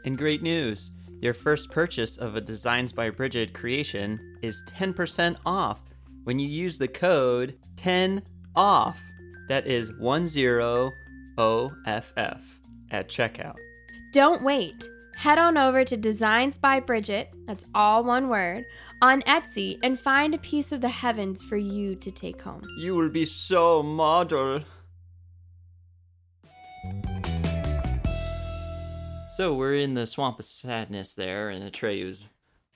And 0.04 0.18
great 0.18 0.42
news! 0.42 0.90
Your 1.20 1.34
first 1.34 1.70
purchase 1.70 2.18
of 2.18 2.36
a 2.36 2.40
Designs 2.40 2.92
by 2.92 3.10
Bridget 3.10 3.54
creation 3.54 4.38
is 4.42 4.62
10% 4.68 5.36
off 5.46 5.80
when 6.24 6.38
you 6.38 6.46
use 6.46 6.76
the 6.76 6.88
code 6.88 7.56
10OFF. 7.76 8.96
That 9.48 9.66
is 9.66 9.90
10OFF 9.92 10.92
at 12.90 13.08
checkout. 13.08 13.54
Don't 14.12 14.42
wait. 14.42 14.88
Head 15.16 15.38
on 15.38 15.56
over 15.56 15.84
to 15.84 15.96
Designs 15.96 16.58
by 16.58 16.80
Bridget, 16.80 17.32
that's 17.46 17.64
all 17.74 18.04
one 18.04 18.28
word, 18.28 18.62
on 19.00 19.22
Etsy 19.22 19.78
and 19.82 19.98
find 19.98 20.34
a 20.34 20.38
piece 20.38 20.72
of 20.72 20.82
the 20.82 20.90
heavens 20.90 21.42
for 21.42 21.56
you 21.56 21.96
to 21.96 22.10
take 22.10 22.42
home. 22.42 22.60
You 22.76 22.94
will 22.94 23.08
be 23.08 23.24
so 23.24 23.82
model. 23.82 24.60
So 29.36 29.52
we're 29.54 29.74
in 29.74 29.92
the 29.92 30.06
swamp 30.06 30.38
of 30.38 30.46
sadness 30.46 31.12
there, 31.14 31.50
and 31.50 31.62
Atreyu's 31.70 32.24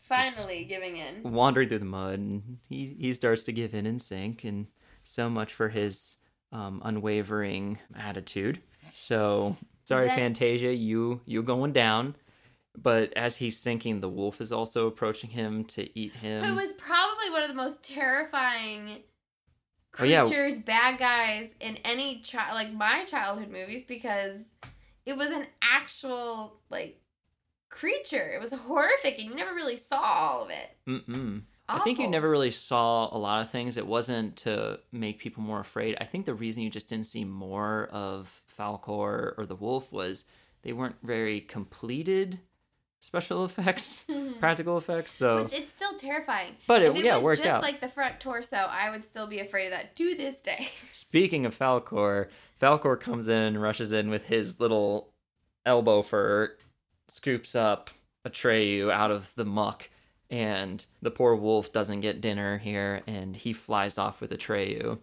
Finally 0.01 0.65
giving 0.65 0.97
in. 0.97 1.23
wandering 1.33 1.69
through 1.69 1.79
the 1.79 1.85
mud, 1.87 2.19
and 2.19 2.59
he, 2.69 2.97
he 3.01 3.13
starts 3.15 3.45
to 3.45 3.53
give 3.53 3.75
in 3.75 3.87
and 3.87 4.01
sink, 4.03 4.45
and 4.45 4.67
so 5.03 5.31
much 5.31 5.55
for 5.55 5.69
his 5.71 6.17
um, 6.53 6.83
unwavering 6.85 7.79
attitude. 7.97 8.61
So 8.93 9.57
sorry, 9.85 10.09
Then- 10.09 10.17
Fantasia, 10.19 10.75
you 10.75 11.21
you 11.25 11.43
going 11.43 11.73
down. 11.73 12.15
But 12.77 13.13
as 13.15 13.37
he's 13.37 13.59
sinking, 13.59 14.01
the 14.01 14.09
wolf 14.09 14.41
is 14.41 14.53
also 14.53 14.87
approaching 14.87 15.31
him 15.31 15.65
to 15.67 15.99
eat 15.99 16.13
him. 16.13 16.45
Who 16.45 16.55
was 16.55 16.73
probably 16.75 17.31
one 17.31 17.43
of 17.43 17.49
the 17.49 17.55
most 17.55 17.83
terrifying 17.83 18.99
Oh, 19.99 20.05
yeah. 20.05 20.23
creatures, 20.25 20.61
bad 20.61 20.99
guys 20.99 21.49
in 21.59 21.79
any 21.85 22.21
child, 22.21 22.55
like 22.55 22.73
my 22.73 23.05
childhood 23.07 23.51
movies, 23.51 23.85
because 23.85 24.37
it 25.11 25.17
was 25.17 25.31
an 25.31 25.47
actual 25.61 26.61
like 26.71 27.01
creature. 27.69 28.31
It 28.33 28.41
was 28.41 28.53
horrific, 28.53 29.19
and 29.19 29.29
you 29.29 29.35
never 29.35 29.55
really 29.55 29.77
saw 29.77 30.01
all 30.01 30.43
of 30.45 30.51
it. 30.51 30.77
Mm-mm. 30.89 31.43
I 31.69 31.79
think 31.81 32.01
you 32.01 32.09
never 32.09 32.29
really 32.29 32.51
saw 32.51 33.15
a 33.15 33.19
lot 33.19 33.43
of 33.43 33.51
things. 33.51 33.77
It 33.77 33.87
wasn't 33.87 34.37
to 34.39 34.81
make 34.91 35.21
people 35.21 35.43
more 35.43 35.61
afraid. 35.61 35.97
I 36.01 36.05
think 36.05 36.27
the 36.27 36.35
reason 36.35 36.65
you 36.65 36.71
just 36.71 36.89
didn't 36.89 37.07
see 37.07 37.25
more 37.25 37.89
of 37.93 38.43
Falkor 38.59 39.35
or 39.39 39.47
the 39.47 39.55
wolf 39.55 39.93
was 39.93 40.25
they 40.63 40.73
weren't 40.73 40.97
very 41.03 41.41
completed 41.41 42.41
special 43.01 43.45
effects, 43.45 44.05
mhm. 44.09 44.39
practical 44.39 44.77
effects. 44.79 45.13
So, 45.13 45.43
Which 45.43 45.53
it's 45.53 45.73
still 45.73 45.97
terrifying. 45.99 46.53
But 46.67 46.83
it- 46.83 46.91
if 46.91 46.97
it 46.97 47.05
yeah, 47.05 47.15
was 47.17 47.25
worked 47.25 47.43
just 47.43 47.57
out. 47.57 47.63
like 47.63 47.81
the 47.81 47.89
front 47.89 48.21
torso, 48.21 48.57
I 48.57 48.91
would 48.91 49.05
still 49.05 49.27
be 49.27 49.41
afraid 49.41 49.67
of 49.67 49.71
that 49.73 49.97
to 49.97 50.15
this 50.15 50.37
day. 50.37 50.69
speaking 50.93 51.45
of 51.47 51.59
Falkor, 51.59 52.29
Falkor 52.61 53.01
comes 53.01 53.29
in 53.29 53.43
and 53.43 53.61
rushes 53.61 53.93
in 53.93 54.11
with 54.11 54.27
his 54.27 54.61
little 54.61 55.13
elbow 55.67 56.03
fur, 56.03 56.55
scoops 57.09 57.55
up 57.55 57.91
Atreyu 58.27 58.91
out 58.93 59.11
of 59.11 59.35
the 59.35 59.45
muck, 59.45 59.89
and 60.29 60.85
the 61.03 61.11
poor 61.11 61.35
wolf 61.35 61.73
doesn't 61.73 62.03
get 62.03 62.21
dinner 62.21 62.59
here, 62.59 63.03
and 63.07 63.35
he 63.35 63.53
flies 63.53 63.99
off 63.99 64.21
with 64.21 64.31
Atreyu. 64.31 64.99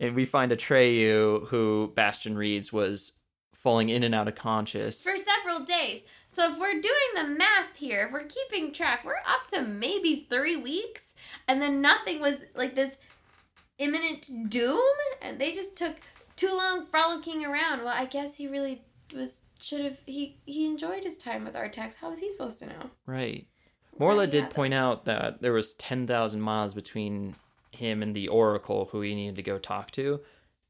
And 0.00 0.14
we 0.14 0.24
find 0.26 0.52
Atreyu, 0.52 1.48
who 1.48 1.92
Bastian 1.96 2.36
reads 2.36 2.72
was 2.72 3.12
falling 3.54 3.88
in 3.88 4.04
and 4.04 4.14
out 4.14 4.28
of 4.28 4.36
conscious. 4.36 5.02
for 5.02 5.16
several 5.18 5.64
days. 5.64 6.02
So 6.28 6.52
if 6.52 6.58
we're 6.58 6.80
doing 6.80 7.10
the 7.16 7.26
math 7.26 7.76
here, 7.76 8.06
if 8.06 8.12
we're 8.12 8.28
keeping 8.28 8.72
track, 8.72 9.04
we're 9.04 9.14
up 9.14 9.48
to 9.52 9.62
maybe 9.62 10.26
three 10.28 10.56
weeks, 10.56 11.14
and 11.48 11.60
then 11.60 11.80
nothing 11.80 12.20
was 12.20 12.42
like 12.54 12.74
this 12.74 12.96
imminent 13.78 14.50
doom, 14.50 14.80
and 15.22 15.38
they 15.38 15.52
just 15.52 15.76
took 15.76 15.96
too 16.36 16.54
long 16.54 16.86
frolicking 16.86 17.44
around. 17.44 17.80
Well, 17.80 17.94
I 17.96 18.04
guess 18.04 18.36
he 18.36 18.46
really 18.46 18.82
was 19.14 19.40
should 19.60 19.84
have 19.84 19.98
he 20.06 20.38
he 20.44 20.66
enjoyed 20.66 21.02
his 21.02 21.16
time 21.16 21.44
with 21.44 21.54
Artax. 21.54 21.96
How 21.96 22.10
was 22.10 22.20
he 22.20 22.28
supposed 22.28 22.58
to 22.60 22.66
know? 22.66 22.90
Right. 23.06 23.48
Morla 23.98 24.30
did 24.30 24.50
point 24.50 24.74
out 24.74 25.06
that 25.06 25.42
there 25.42 25.52
was 25.52 25.74
10,000 25.74 26.40
miles 26.40 26.72
between 26.72 27.34
him 27.72 28.00
and 28.00 28.14
the 28.14 28.28
Oracle 28.28 28.88
who 28.92 29.00
he 29.00 29.14
needed 29.14 29.34
to 29.34 29.42
go 29.42 29.58
talk 29.58 29.90
to. 29.92 30.20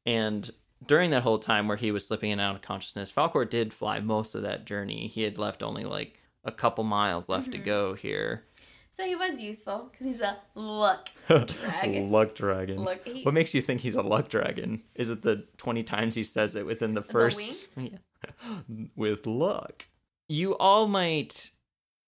And 0.03 0.49
during 0.85 1.11
that 1.11 1.23
whole 1.23 1.39
time 1.39 1.67
where 1.67 1.77
he 1.77 1.91
was 1.91 2.07
slipping 2.07 2.31
in 2.31 2.39
and 2.39 2.49
out 2.49 2.55
of 2.55 2.61
consciousness, 2.61 3.11
Falkor 3.11 3.49
did 3.49 3.73
fly 3.73 3.99
most 3.99 4.35
of 4.35 4.41
that 4.43 4.65
journey. 4.65 5.07
He 5.07 5.23
had 5.23 5.37
left 5.37 5.61
only 5.63 5.83
like 5.83 6.19
a 6.43 6.51
couple 6.51 6.83
miles 6.83 7.27
left 7.29 7.45
Mm-hmm. 7.45 7.51
to 7.51 7.57
go 7.59 7.93
here. 7.93 8.45
So 8.91 9.05
he 9.05 9.15
was 9.15 9.39
useful 9.39 9.89
because 9.91 10.05
he's 10.07 10.21
a 10.21 10.37
luck 10.55 11.09
dragon. 11.27 12.11
luck 12.11 12.35
dragon. 12.35 12.77
Luck- 12.83 13.05
he- 13.07 13.23
What 13.23 13.33
makes 13.33 13.53
you 13.53 13.61
think 13.61 13.79
he's 13.81 13.95
a 13.95 14.01
luck 14.01 14.27
dragon? 14.29 14.83
Is 14.95 15.09
it 15.09 15.21
the 15.21 15.45
20 15.57 15.83
times 15.83 16.15
he 16.15 16.23
says 16.23 16.55
it 16.55 16.65
within 16.65 16.93
the 16.95 17.01
first? 17.01 17.67
Yeah. 17.77 17.97
with 18.97 19.25
luck. 19.25 19.87
You 20.27 20.57
all 20.57 20.87
might 20.87 21.51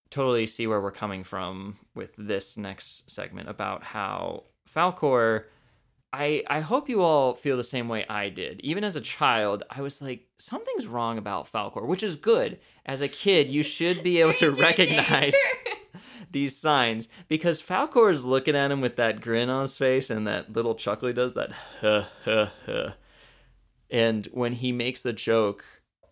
totally 0.10 0.45
see 0.47 0.67
where 0.67 0.81
we're 0.81 0.91
coming 0.91 1.23
from 1.23 1.77
with 1.95 2.13
this 2.17 2.57
next 2.57 3.10
segment 3.10 3.47
about 3.47 3.84
how 3.84 4.43
Falkor 4.69 5.45
I 6.13 6.43
I 6.47 6.60
hope 6.60 6.89
you 6.89 7.02
all 7.02 7.36
feel 7.36 7.56
the 7.58 7.63
same 7.63 7.88
way 7.88 8.06
I 8.10 8.30
did. 8.30 8.60
Even 8.62 8.84
as 8.84 8.95
a 8.95 9.02
child, 9.02 9.63
I 9.69 9.82
was 9.82 10.02
like 10.02 10.28
something's 10.38 10.88
wrong 10.88 11.17
about 11.17 11.52
Falkor, 11.52 11.88
which 11.88 12.04
is 12.04 12.15
good. 12.15 12.60
As 12.86 13.02
a 13.02 13.08
kid, 13.08 13.50
you 13.50 13.63
should 13.63 14.04
be 14.04 14.19
able 14.19 14.34
to 14.36 14.52
recognize 14.52 15.34
these 16.32 16.58
signs 16.58 17.08
because 17.28 17.62
Falkor 17.62 18.12
is 18.12 18.26
looking 18.26 18.56
at 18.56 18.71
him 18.71 18.82
with 18.82 18.97
that 18.97 19.21
grin 19.21 19.50
on 19.50 19.62
his 19.63 19.78
face 19.78 20.10
and 20.10 20.28
that 20.28 20.52
little 20.52 20.76
chuckle 20.76 21.08
he 21.08 21.13
does 21.13 21.34
that 21.36 21.52
huh 21.80 22.06
huh 22.26 22.47
huh. 22.65 22.91
And 23.89 24.26
when 24.28 24.54
he 24.54 24.71
makes 24.71 25.02
the 25.02 25.13
joke 25.13 25.63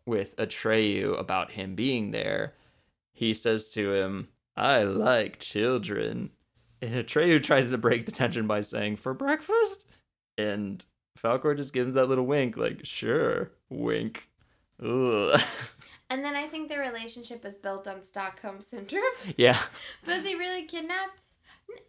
with 0.05 0.35
Atreyu 0.38 1.17
about 1.19 1.51
him 1.51 1.75
being 1.75 2.12
there, 2.12 2.53
he 3.12 3.33
says 3.33 3.69
to 3.69 3.93
him, 3.93 4.29
"I 4.55 4.83
like 4.83 5.39
children." 5.39 6.31
And 6.81 6.93
Atreyu 6.95 7.43
tries 7.43 7.69
to 7.71 7.77
break 7.77 8.05
the 8.05 8.13
tension 8.13 8.47
by 8.47 8.62
saying, 8.62 8.95
"For 8.95 9.13
breakfast?" 9.13 9.85
And 10.39 10.84
Falkor 11.21 11.56
just 11.56 11.73
gives 11.73 11.95
that 11.95 12.08
little 12.08 12.25
wink, 12.25 12.56
like, 12.58 12.86
"Sure," 12.86 13.52
wink. 13.69 14.30
Ugh. 14.84 15.39
And 16.12 16.25
then 16.25 16.36
I 16.36 16.47
think 16.47 16.69
their 16.69 16.82
relationship 16.82 17.45
is 17.45 17.56
built 17.58 17.88
on 17.88 18.02
Stockholm 18.04 18.62
syndrome. 18.62 19.04
yeah. 19.38 19.60
Was 20.08 20.25
he 20.25 20.34
really 20.34 20.63
kidnapped? 20.65 21.21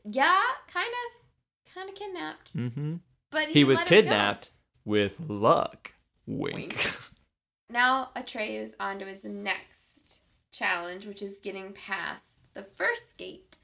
Yeah, 0.05 0.43
kind 0.71 0.93
of, 0.93 1.75
kind 1.75 1.89
of 1.89 1.95
kidnapped. 1.95 2.55
Mm-hmm. 2.55 2.97
But 3.31 3.47
he, 3.47 3.53
He 3.55 3.65
was 3.65 3.79
let 3.79 3.89
him 3.89 3.97
go. 3.97 4.03
kidnapped 4.03 4.51
with 4.85 5.15
luck. 5.27 5.95
Wink. 6.27 6.55
Wink. 6.55 6.93
Now 7.71 8.11
Atreyu's 8.15 8.75
on 8.79 8.99
to 8.99 9.07
his 9.07 9.25
next 9.25 10.21
challenge, 10.53 11.07
which 11.07 11.23
is 11.23 11.39
getting 11.39 11.73
past 11.73 12.41
the 12.53 12.65
first 12.77 13.17
gate. 13.17 13.57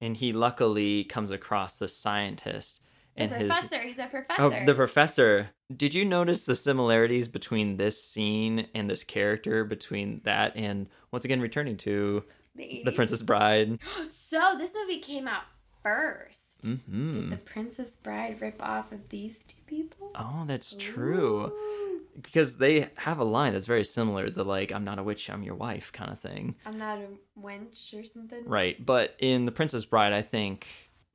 and 0.00 0.16
he 0.16 0.32
luckily 0.32 1.04
comes 1.04 1.30
across 1.30 1.78
the 1.78 1.86
scientist 1.86 2.80
The 3.16 3.22
and 3.22 3.32
his 3.32 3.48
professor, 3.48 3.78
he's 3.80 3.98
a 3.98 4.06
professor. 4.06 4.42
oh 4.42 4.64
the 4.66 4.74
professor 4.74 5.50
did 5.74 5.94
you 5.94 6.04
notice 6.04 6.44
the 6.46 6.56
similarities 6.56 7.28
between 7.28 7.76
this 7.76 8.02
scene 8.02 8.66
and 8.74 8.90
this 8.90 9.04
character 9.04 9.64
between 9.64 10.20
that 10.24 10.56
and 10.56 10.88
once 11.12 11.24
again 11.24 11.40
returning 11.40 11.76
to 11.78 12.24
the, 12.56 12.82
the 12.84 12.92
princess 12.92 13.22
bride 13.22 13.78
So 14.08 14.54
this 14.58 14.72
movie 14.74 14.98
came 15.00 15.28
out 15.28 15.44
1st 15.84 16.38
Did 16.62 16.80
hmm 16.88 17.30
the 17.30 17.36
Princess 17.36 17.96
Bride 17.96 18.40
rip 18.40 18.60
off 18.66 18.90
of 18.90 19.08
these 19.10 19.36
two 19.46 19.58
people? 19.66 20.10
oh 20.16 20.44
that's 20.46 20.74
true 20.74 21.52
Ooh. 21.52 22.00
because 22.20 22.56
they 22.56 22.88
have 22.96 23.18
a 23.18 23.24
line 23.24 23.52
that's 23.52 23.66
very 23.66 23.84
similar 23.84 24.28
to 24.30 24.42
like 24.42 24.72
i'm 24.72 24.84
not 24.84 24.98
a 24.98 25.02
witch 25.02 25.28
i'm 25.30 25.42
your 25.42 25.54
wife 25.56 25.92
kind 25.92 26.10
of 26.10 26.18
thing 26.18 26.54
I'm 26.66 26.78
not 26.78 26.98
a 26.98 27.08
wench 27.40 27.92
or 27.98 28.04
something. 28.04 28.44
right 28.46 28.84
but 28.84 29.14
in 29.18 29.44
the 29.44 29.52
princess 29.52 29.84
bride 29.84 30.12
i 30.12 30.22
think 30.22 30.66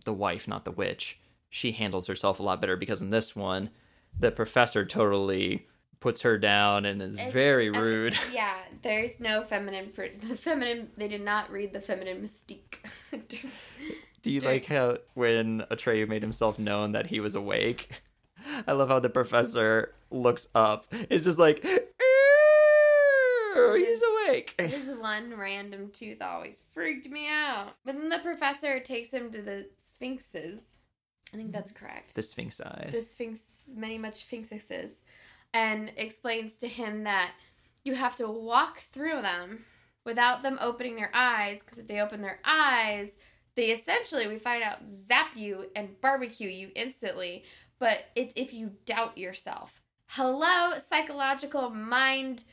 the 0.06 0.14
wife 0.14 0.48
not 0.48 0.66
the 0.66 0.72
witch 0.72 1.20
she 1.50 1.72
handles 1.72 2.08
herself 2.08 2.40
a 2.40 2.44
lot 2.44 2.62
better 2.62 2.78
because 2.78 3.02
in 3.02 3.10
this 3.10 3.36
one 3.36 3.70
the 4.18 4.32
professor 4.32 4.86
totally 4.86 5.68
puts 6.00 6.22
her 6.22 6.38
down 6.38 6.86
and 6.86 7.02
is 7.02 7.16
It's- 7.16 7.34
very 7.34 7.70
rude 7.70 8.18
Yeah, 8.32 8.56
there's 8.84 9.20
no 9.20 9.44
feminine. 9.44 9.92
pr- 9.94 10.06
The 10.22 10.38
feminine. 10.38 10.90
They 10.98 11.08
did 11.10 11.22
not 11.22 11.52
read 11.52 11.74
the 11.74 11.82
feminine 11.82 12.22
mystique. 12.22 12.78
Do 14.22 14.32
you 14.32 14.40
Dude. 14.42 14.44
like 14.50 14.66
how 14.66 14.98
when 15.14 15.62
Atreyu 15.72 16.08
made 16.08 16.22
himself 16.22 16.58
known 16.60 16.92
that 16.94 17.08
he 17.08 17.20
was 17.20 17.36
awake? 17.36 17.90
I 18.68 18.72
love 18.74 18.88
how 18.90 19.00
the 19.00 19.10
professor 19.10 19.94
looks 20.12 20.48
up. 20.56 20.88
It's 20.92 21.26
just 21.26 21.40
like, 21.40 21.66
"Err, 23.56 23.78
he's 23.78 24.02
awake. 24.02 24.56
His 24.60 24.88
one 24.98 25.36
random 25.38 25.90
tooth 25.92 26.22
always 26.22 26.62
freaked 26.74 27.10
me 27.10 27.28
out. 27.30 27.74
But 27.86 27.96
then 27.96 28.10
the 28.10 28.20
professor 28.20 28.80
takes 28.80 29.10
him 29.10 29.32
to 29.32 29.42
the 29.42 29.68
sphinxes. 29.86 30.64
I 31.34 31.38
think 31.38 31.52
that's 31.52 31.72
correct. 31.72 32.16
The 32.16 32.24
Sphinx 32.24 32.60
eyes. 32.62 32.92
the 32.94 33.02
sphinx, 33.02 33.40
many 33.68 33.98
much 33.98 34.26
sphinxes, 34.26 35.04
and 35.54 35.92
explains 35.98 36.54
to 36.58 36.68
him 36.68 37.04
that 37.04 37.32
you 37.84 37.94
have 37.94 38.16
to 38.16 38.28
walk 38.28 38.80
through 38.92 39.22
them 39.22 39.66
without 40.06 40.42
them 40.42 40.58
opening 40.62 40.96
their 40.96 41.12
eyes, 41.14 41.60
because 41.60 41.78
if 41.78 41.88
they 41.88 42.00
open 42.00 42.22
their 42.22 42.40
eyes, 42.44 43.12
they 43.56 43.72
essentially, 43.72 44.28
we 44.28 44.40
find 44.40 44.64
out, 44.64 44.88
zap 44.88 45.36
you 45.36 45.66
and 45.76 46.00
barbecue 46.02 46.50
you 46.50 46.72
instantly. 46.76 47.44
But 47.80 48.06
it's 48.16 48.34
if 48.36 48.54
you 48.54 48.72
doubt 48.86 49.18
yourself. 49.18 49.82
Hello, 50.08 50.78
psychological 50.78 51.70
mind. 51.70 52.44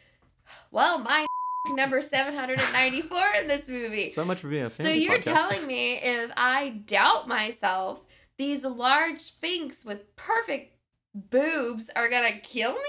Well, 0.70 0.98
mind 0.98 1.26
number 1.74 2.00
794 2.00 3.18
in 3.40 3.48
this 3.48 3.68
movie. 3.68 4.10
so 4.10 4.24
much 4.24 4.40
for 4.40 4.48
being 4.48 4.64
a 4.64 4.70
fan. 4.70 4.86
So 4.86 4.92
you're 4.92 5.18
telling 5.18 5.66
me 5.66 5.94
if 5.96 6.30
I 6.36 6.80
doubt 6.86 7.26
myself, 7.26 8.04
these 8.38 8.64
large 8.64 9.20
sphinx 9.20 9.84
with 9.84 10.14
perfect 10.16 10.76
boobs 11.14 11.90
are 11.96 12.08
gonna 12.08 12.38
kill 12.42 12.74
me? 12.74 12.80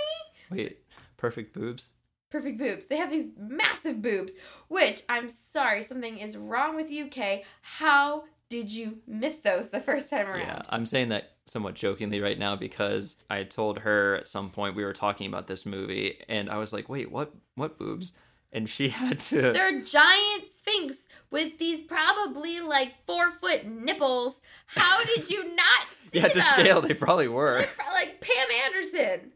Wait, 0.51 0.79
perfect 1.17 1.53
boobs? 1.53 1.89
Perfect 2.29 2.57
boobs. 2.57 2.87
They 2.87 2.97
have 2.97 3.09
these 3.09 3.31
massive 3.37 4.01
boobs, 4.01 4.33
which 4.67 5.01
I'm 5.07 5.29
sorry, 5.29 5.81
something 5.81 6.17
is 6.17 6.35
wrong 6.35 6.75
with 6.75 6.91
you, 6.91 7.07
Kay. 7.07 7.45
How 7.61 8.25
did 8.49 8.71
you 8.71 8.99
miss 9.07 9.35
those 9.35 9.69
the 9.69 9.79
first 9.79 10.09
time 10.09 10.27
around? 10.27 10.39
Yeah, 10.39 10.61
I'm 10.69 10.85
saying 10.85 11.09
that 11.09 11.31
somewhat 11.45 11.75
jokingly 11.75 12.19
right 12.19 12.37
now 12.37 12.55
because 12.55 13.15
I 13.29 13.43
told 13.43 13.79
her 13.79 14.15
at 14.15 14.27
some 14.27 14.49
point 14.49 14.75
we 14.75 14.83
were 14.83 14.93
talking 14.93 15.27
about 15.27 15.47
this 15.47 15.65
movie 15.65 16.19
and 16.27 16.49
I 16.49 16.57
was 16.57 16.73
like, 16.73 16.89
"Wait, 16.89 17.11
what 17.11 17.33
what 17.55 17.77
boobs?" 17.77 18.13
And 18.51 18.69
she 18.69 18.89
had 19.01 19.19
to 19.21 19.51
They're 19.53 19.81
giant 19.81 20.45
sphinx 20.57 20.95
with 21.31 21.57
these 21.59 21.81
probably 21.81 22.59
like 22.61 22.93
four 23.05 23.31
foot 23.31 23.65
nipples. 23.65 24.39
How 24.67 25.03
did 25.03 25.29
you 25.29 25.43
not 25.55 25.87
see 26.11 26.19
Yeah, 26.19 26.27
to 26.29 26.39
them? 26.39 26.47
scale 26.47 26.81
they 26.81 26.93
probably 26.93 27.27
were. 27.27 27.65
Like 27.93 28.21
Pam 28.21 28.47
Anderson. 28.65 29.31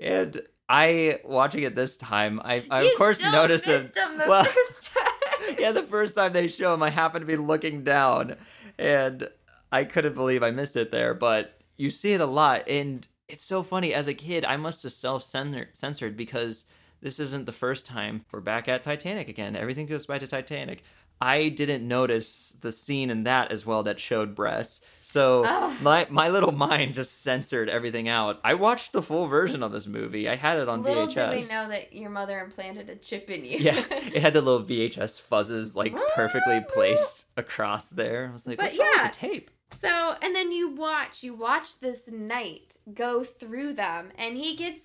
And 0.00 0.40
I 0.68 1.20
watching 1.24 1.64
it 1.64 1.74
this 1.74 1.96
time, 1.96 2.40
I, 2.44 2.64
I 2.70 2.82
of 2.84 2.94
course 2.96 3.22
noticed 3.22 3.68
it. 3.68 3.92
them 3.94 4.18
the 4.18 4.24
Well, 4.28 4.44
first 4.44 4.90
time. 4.94 5.56
yeah, 5.58 5.72
the 5.72 5.82
first 5.82 6.14
time 6.14 6.32
they 6.32 6.48
show 6.48 6.72
him, 6.72 6.82
I 6.82 6.88
happened 6.90 7.22
to 7.22 7.26
be 7.26 7.36
looking 7.36 7.82
down, 7.84 8.36
and 8.78 9.28
I 9.70 9.84
couldn't 9.84 10.14
believe 10.14 10.42
I 10.42 10.50
missed 10.50 10.76
it 10.76 10.90
there. 10.90 11.12
But 11.12 11.60
you 11.76 11.90
see 11.90 12.12
it 12.14 12.20
a 12.22 12.26
lot, 12.26 12.66
and 12.68 13.06
it's 13.28 13.44
so 13.44 13.62
funny. 13.62 13.92
As 13.92 14.08
a 14.08 14.14
kid, 14.14 14.44
I 14.46 14.56
must 14.56 14.82
have 14.84 14.92
self 14.92 15.22
censored 15.24 16.16
because 16.16 16.64
this 17.02 17.18
isn't 17.20 17.46
the 17.46 17.52
first 17.52 17.84
time 17.84 18.24
we're 18.32 18.40
back 18.40 18.68
at 18.68 18.82
Titanic 18.82 19.28
again. 19.28 19.56
Everything 19.56 19.86
goes 19.86 20.06
back 20.06 20.20
to 20.20 20.26
Titanic. 20.26 20.82
I 21.20 21.50
didn't 21.50 21.86
notice 21.86 22.56
the 22.62 22.72
scene 22.72 23.08
in 23.08 23.22
that 23.24 23.52
as 23.52 23.64
well 23.64 23.84
that 23.84 24.00
showed 24.00 24.34
breasts. 24.34 24.80
So 25.02 25.44
Ugh. 25.46 25.76
my 25.80 26.06
my 26.10 26.28
little 26.28 26.50
mind 26.52 26.94
just 26.94 27.22
censored 27.22 27.68
everything 27.68 28.08
out. 28.08 28.40
I 28.42 28.54
watched 28.54 28.92
the 28.92 29.02
full 29.02 29.26
version 29.28 29.62
of 29.62 29.70
this 29.70 29.86
movie. 29.86 30.28
I 30.28 30.34
had 30.34 30.58
it 30.58 30.68
on 30.68 30.82
Little 30.82 31.06
VHS. 31.06 31.14
did 31.14 31.30
we 31.30 31.54
know 31.54 31.68
that 31.68 31.92
your 31.92 32.10
mother 32.10 32.40
implanted 32.40 32.88
a 32.88 32.96
chip 32.96 33.30
in 33.30 33.44
you. 33.44 33.58
Yeah, 33.58 33.84
it 33.90 34.20
had 34.20 34.34
the 34.34 34.40
little 34.40 34.64
VHS 34.66 35.22
fuzzes 35.28 35.76
like 35.76 35.94
perfectly 36.16 36.64
placed 36.68 37.26
across 37.36 37.90
there. 37.90 38.28
I 38.28 38.32
was 38.32 38.46
like, 38.46 38.56
But 38.56 38.64
what's 38.64 38.78
wrong 38.78 38.88
yeah. 38.96 39.02
with 39.04 39.12
the 39.12 39.18
tape? 39.18 39.50
so, 39.80 40.14
and 40.22 40.34
then 40.34 40.50
you 40.50 40.70
watch, 40.70 41.22
you 41.22 41.34
watch 41.34 41.78
this 41.78 42.08
knight 42.10 42.76
go 42.94 43.22
through 43.22 43.74
them, 43.74 44.10
and 44.18 44.36
he 44.36 44.56
gets 44.56 44.80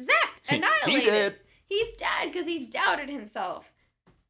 zapped, 0.00 0.40
He 0.48 0.56
annihilated. 0.56 1.36
He's 1.72 1.96
dead 1.96 2.32
because 2.32 2.46
he 2.46 2.66
doubted 2.66 3.08
himself. 3.08 3.72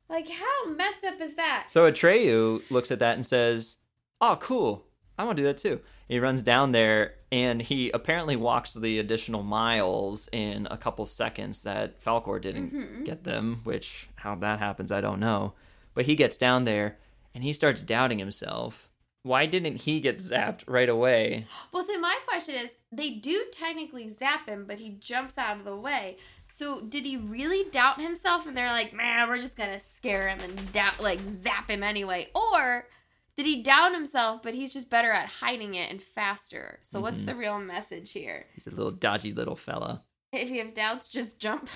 Like, 0.09 0.29
how 0.31 0.69
messed 0.71 1.05
up 1.05 1.21
is 1.21 1.35
that? 1.37 1.67
So 1.69 1.91
Atreyu 1.91 2.63
looks 2.71 2.91
at 2.91 2.99
that 3.01 3.15
and 3.17 3.27
says, 3.27 3.79
"Oh, 4.21 4.37
cool. 4.41 4.85
I 5.19 5.25
want 5.25 5.37
to 5.39 5.43
do 5.43 5.47
that 5.47 5.59
too." 5.59 5.81
He 6.09 6.19
runs 6.19 6.43
down 6.43 6.73
there 6.73 7.15
and 7.33 7.63
he 7.63 7.91
apparently 7.91 8.37
walks 8.37 8.75
the 8.75 8.99
additional 8.99 9.43
miles 9.43 10.29
in 10.31 10.69
a 10.71 10.77
couple 10.77 11.07
seconds 11.07 11.63
that 11.63 12.03
Falkor 12.05 12.41
didn't 12.41 12.73
Mm-hmm. 12.73 13.05
get 13.05 13.25
them. 13.25 13.61
Which 13.65 14.09
how 14.17 14.35
that 14.37 14.59
happens, 14.59 14.93
I 14.93 15.01
don't 15.01 15.21
know. 15.21 15.55
But 15.95 16.05
he 16.07 16.15
gets 16.15 16.37
down 16.37 16.65
there 16.65 16.99
and 17.35 17.43
he 17.43 17.53
starts 17.55 17.81
doubting 17.83 18.19
himself. 18.19 18.89
Why 19.25 19.47
didn't 19.47 19.77
he 19.77 20.01
get 20.01 20.17
zapped 20.19 20.65
right 20.67 20.89
away? 20.89 21.47
Well, 21.73 21.85
so 21.85 21.97
my 22.01 22.19
question 22.27 22.57
is, 22.57 22.73
they 22.91 23.11
do 23.11 23.45
technically 23.53 24.09
zap 24.09 24.49
him, 24.49 24.65
but 24.67 24.79
he 24.79 24.91
jumps 24.99 25.39
out 25.39 25.59
of 25.59 25.65
the 25.65 25.77
way. 25.77 26.17
So 26.45 26.81
did 26.81 27.05
he 27.05 27.17
really 27.17 27.71
doubt 27.71 28.01
himself? 28.01 28.47
And 28.47 28.57
they're 28.57 28.73
like, 28.73 28.93
man, 28.93 29.29
we're 29.29 29.41
just 29.41 29.57
gonna 29.57 29.79
scare 29.79 30.29
him 30.29 30.41
and 30.41 30.73
doubt, 30.73 31.01
like 31.01 31.21
zap 31.25 31.71
him 31.71 31.85
anyway, 31.85 32.31
or 32.35 32.89
did 33.37 33.47
he 33.47 33.63
doubt 33.63 33.95
himself, 33.95 34.43
but 34.43 34.55
he's 34.55 34.73
just 34.73 34.91
better 34.91 35.13
at 35.13 35.29
hiding 35.29 35.75
it 35.77 35.91
and 35.91 36.03
faster? 36.03 36.81
So 36.83 37.01
what's 37.01 37.21
Mhm. 37.21 37.27
the 37.27 37.35
real 37.37 37.61
message 37.61 38.11
here? 38.13 38.47
He's 38.55 38.67
a 38.67 38.71
little 38.71 38.91
dodgy 38.91 39.33
little 39.33 39.57
fella. 39.57 40.03
If 40.33 40.51
you 40.51 40.59
have 40.65 40.75
doubts, 40.75 41.09
just 41.09 41.39
jump. 41.39 41.69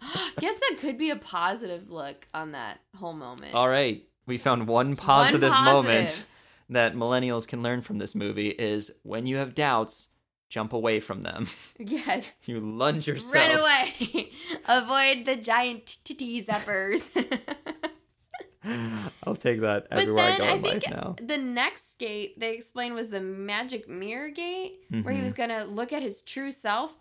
Guess 0.40 0.58
that 0.60 0.76
could 0.80 0.96
be 0.98 1.10
a 1.10 1.16
positive 1.16 1.90
look 1.90 2.26
on 2.32 2.52
that 2.52 2.80
whole 2.96 3.12
moment. 3.12 3.54
All 3.54 3.68
right, 3.68 4.02
we 4.26 4.38
found 4.38 4.66
one 4.68 4.96
positive, 4.96 5.50
One 5.50 5.64
moment 5.64 6.24
that 6.70 6.94
millennials 6.94 7.46
can 7.46 7.62
learn 7.62 7.82
from 7.82 7.98
this 7.98 8.14
movie 8.14 8.48
is 8.50 8.90
when 9.02 9.26
you 9.26 9.36
have 9.36 9.54
doubts, 9.54 10.08
jump 10.48 10.72
away 10.72 11.00
from 11.00 11.22
them. 11.22 11.48
Yes. 11.78 12.32
You 12.46 12.60
lunge 12.60 13.06
yourself. 13.08 13.34
Run 13.34 13.58
away. 13.60 14.30
Avoid 14.66 15.26
the 15.26 15.36
giant 15.36 15.98
titty 16.04 16.42
zappers. 16.44 17.08
I'll 19.24 19.34
take 19.34 19.60
that 19.62 19.88
everywhere 19.90 20.24
I 20.24 20.38
go 20.38 20.44
I, 20.44 20.52
in 20.52 20.62
think 20.62 20.86
life 20.86 20.94
now. 20.94 21.16
the 21.20 21.36
next 21.38 21.98
gate 21.98 22.38
they 22.38 22.52
explained 22.54 22.94
was 22.94 23.08
the 23.08 23.20
magic 23.20 23.88
mirror 23.88 24.28
gate, 24.30 24.84
where 25.02 25.12
he 25.12 25.18
Mhm. 25.20 25.22
was 25.24 25.32
gonna 25.32 25.64
look 25.64 25.92
at 25.92 26.00
his 26.02 26.20
true 26.22 26.52
self. 26.52 26.96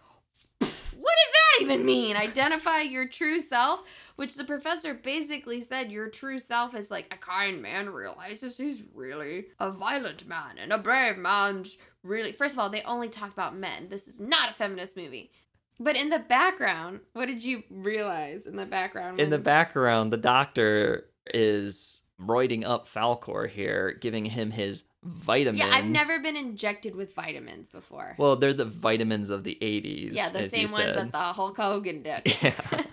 What 1.00 1.16
does 1.24 1.34
that 1.34 1.62
even 1.64 1.86
mean? 1.86 2.16
Identify 2.16 2.82
your 2.82 3.08
true 3.08 3.40
self, 3.40 3.82
which 4.16 4.36
the 4.36 4.44
professor 4.44 4.94
basically 4.94 5.62
said 5.62 5.92
your 5.92 6.10
true 6.10 6.40
self 6.40 6.76
is 6.76 6.92
like 6.92 7.14
a 7.14 7.18
kind 7.18 7.62
man 7.62 7.90
realizes 7.90 8.58
he's 8.58 8.84
really 8.94 9.48
a 9.60 9.72
violent 9.72 10.28
man, 10.28 10.58
and 10.58 10.72
a 10.72 10.78
brave 10.78 11.18
man's 11.18 11.78
really. 12.04 12.32
First 12.32 12.56
of 12.56 12.60
all, 12.60 12.70
they 12.70 12.82
only 12.82 13.10
talk 13.10 13.32
about 13.32 13.56
men. 13.56 13.88
This 13.90 14.08
is 14.08 14.20
not 14.20 14.52
a 14.52 14.56
feminist 14.56 14.98
movie. 14.98 15.32
But 15.80 15.96
in 15.96 16.10
the 16.10 16.20
background, 16.20 17.00
what 17.14 17.26
did 17.26 17.44
you 17.44 17.64
realize 17.72 18.46
in 18.46 18.56
the 18.56 18.68
background? 18.68 19.20
In 19.20 19.32
the 19.32 19.40
background, 19.40 20.14
the 20.14 20.18
doctor 20.18 21.08
is 21.34 22.04
roiding 22.22 22.64
up 22.64 22.88
Falkor 22.88 23.50
here, 23.50 23.98
giving 24.00 24.26
him 24.26 24.52
his 24.52 24.84
vitamins. 25.04 25.64
Yeah, 25.64 25.72
I've 25.74 25.86
never 25.86 26.20
been 26.20 26.36
injected 26.36 26.96
with 26.96 27.14
vitamins 27.16 27.70
before. 27.70 28.16
Well, 28.18 28.36
they're 28.36 28.54
the 28.54 28.66
vitamins 28.66 29.30
of 29.30 29.44
the 29.44 29.58
80s. 29.62 30.14
yeah, 30.14 30.30
the 30.30 30.48
same 30.48 30.72
ones 30.72 30.96
that 30.96 31.12
the 31.12 31.18
Hulk 31.18 31.58
Hogan 31.58 32.02
did. 32.04 32.22
Yeah. 32.42 32.84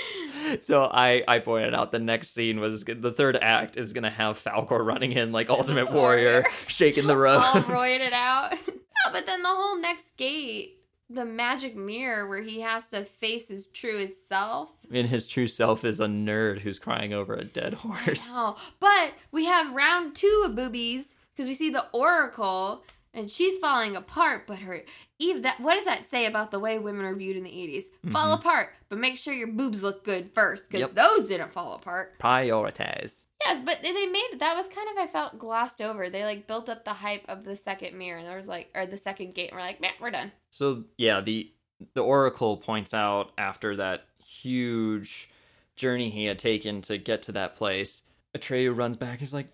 so 0.62 0.84
I 0.90 1.22
I 1.28 1.38
pointed 1.38 1.74
out 1.74 1.92
the 1.92 1.98
next 1.98 2.30
scene 2.30 2.60
was 2.60 2.84
the 2.84 3.12
third 3.12 3.36
act 3.36 3.76
is 3.76 3.92
gonna 3.92 4.10
have 4.10 4.42
Falkor 4.42 4.84
running 4.84 5.12
in 5.12 5.32
like 5.32 5.50
Ultimate 5.50 5.92
Warrior, 5.92 6.44
shaking 6.66 7.06
the 7.06 7.16
ropes. 7.16 7.44
All 7.54 7.62
roided 7.62 8.12
out. 8.12 8.52
no, 8.66 9.12
but 9.12 9.26
then 9.26 9.42
the 9.42 9.48
whole 9.50 9.78
next 9.78 10.16
gate, 10.16 10.78
the 11.10 11.24
magic 11.24 11.76
mirror 11.76 12.26
where 12.28 12.40
he 12.42 12.60
has 12.60 12.86
to 12.88 13.04
face 13.04 13.48
his 13.48 13.66
true 13.68 14.08
self. 14.28 14.72
And 14.90 15.08
his 15.08 15.26
true 15.26 15.48
self 15.48 15.84
is 15.84 16.00
a 16.00 16.06
nerd 16.06 16.60
who's 16.60 16.78
crying 16.78 17.12
over 17.12 17.34
a 17.34 17.44
dead 17.44 17.74
horse. 17.74 18.24
Oh, 18.28 18.56
but 18.80 19.12
we 19.30 19.44
have 19.46 19.74
round 19.74 20.14
two 20.14 20.44
of 20.46 20.56
boobies 20.56 21.14
because 21.34 21.46
we 21.48 21.54
see 21.54 21.70
the 21.70 21.86
Oracle 21.92 22.84
and 23.14 23.30
she's 23.30 23.58
falling 23.58 23.94
apart. 23.96 24.46
But 24.46 24.58
her 24.60 24.82
Eve, 25.18 25.42
that 25.42 25.60
what 25.60 25.74
does 25.74 25.84
that 25.84 26.08
say 26.10 26.26
about 26.26 26.50
the 26.50 26.58
way 26.58 26.78
women 26.78 27.04
are 27.04 27.14
viewed 27.14 27.36
in 27.36 27.44
the 27.44 27.50
80s? 27.50 27.84
Mm-hmm. 27.84 28.10
Fall 28.12 28.32
apart, 28.32 28.70
but 28.88 28.98
make 28.98 29.18
sure 29.18 29.34
your 29.34 29.48
boobs 29.48 29.82
look 29.82 30.04
good 30.04 30.30
first 30.34 30.66
because 30.66 30.80
Yep. 30.80 30.94
those 30.94 31.28
didn't 31.28 31.52
fall 31.52 31.74
apart. 31.74 32.18
Prioritize. 32.18 33.24
Yes, 33.44 33.60
but 33.64 33.78
they 33.82 34.06
made 34.06 34.38
that 34.38 34.56
was 34.56 34.68
kind 34.68 34.88
of 34.92 34.98
I 34.98 35.06
felt 35.08 35.38
glossed 35.38 35.82
over. 35.82 36.08
They 36.08 36.24
like 36.24 36.46
built 36.46 36.68
up 36.68 36.84
the 36.84 36.92
hype 36.92 37.24
of 37.28 37.44
the 37.44 37.56
second 37.56 37.96
mirror, 37.98 38.18
and 38.18 38.26
there 38.26 38.36
was 38.36 38.48
like 38.48 38.70
or 38.74 38.86
the 38.86 38.96
second 38.96 39.34
gate, 39.34 39.50
and 39.50 39.58
we're 39.58 39.66
like, 39.66 39.80
man, 39.80 39.92
we're 40.00 40.10
done. 40.10 40.32
So 40.50 40.84
yeah, 40.96 41.20
the 41.20 41.50
the 41.94 42.02
Oracle 42.02 42.56
points 42.56 42.94
out 42.94 43.32
after 43.36 43.74
that 43.76 44.04
huge 44.24 45.28
journey 45.74 46.10
he 46.10 46.26
had 46.26 46.38
taken 46.38 46.80
to 46.82 46.96
get 46.98 47.22
to 47.22 47.32
that 47.32 47.56
place, 47.56 48.02
Atreyu 48.36 48.76
runs 48.76 48.96
back. 48.96 49.18
He's 49.18 49.32
like, 49.34 49.48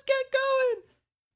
let's 0.00 0.04
get 0.04 0.32
going. 0.32 0.84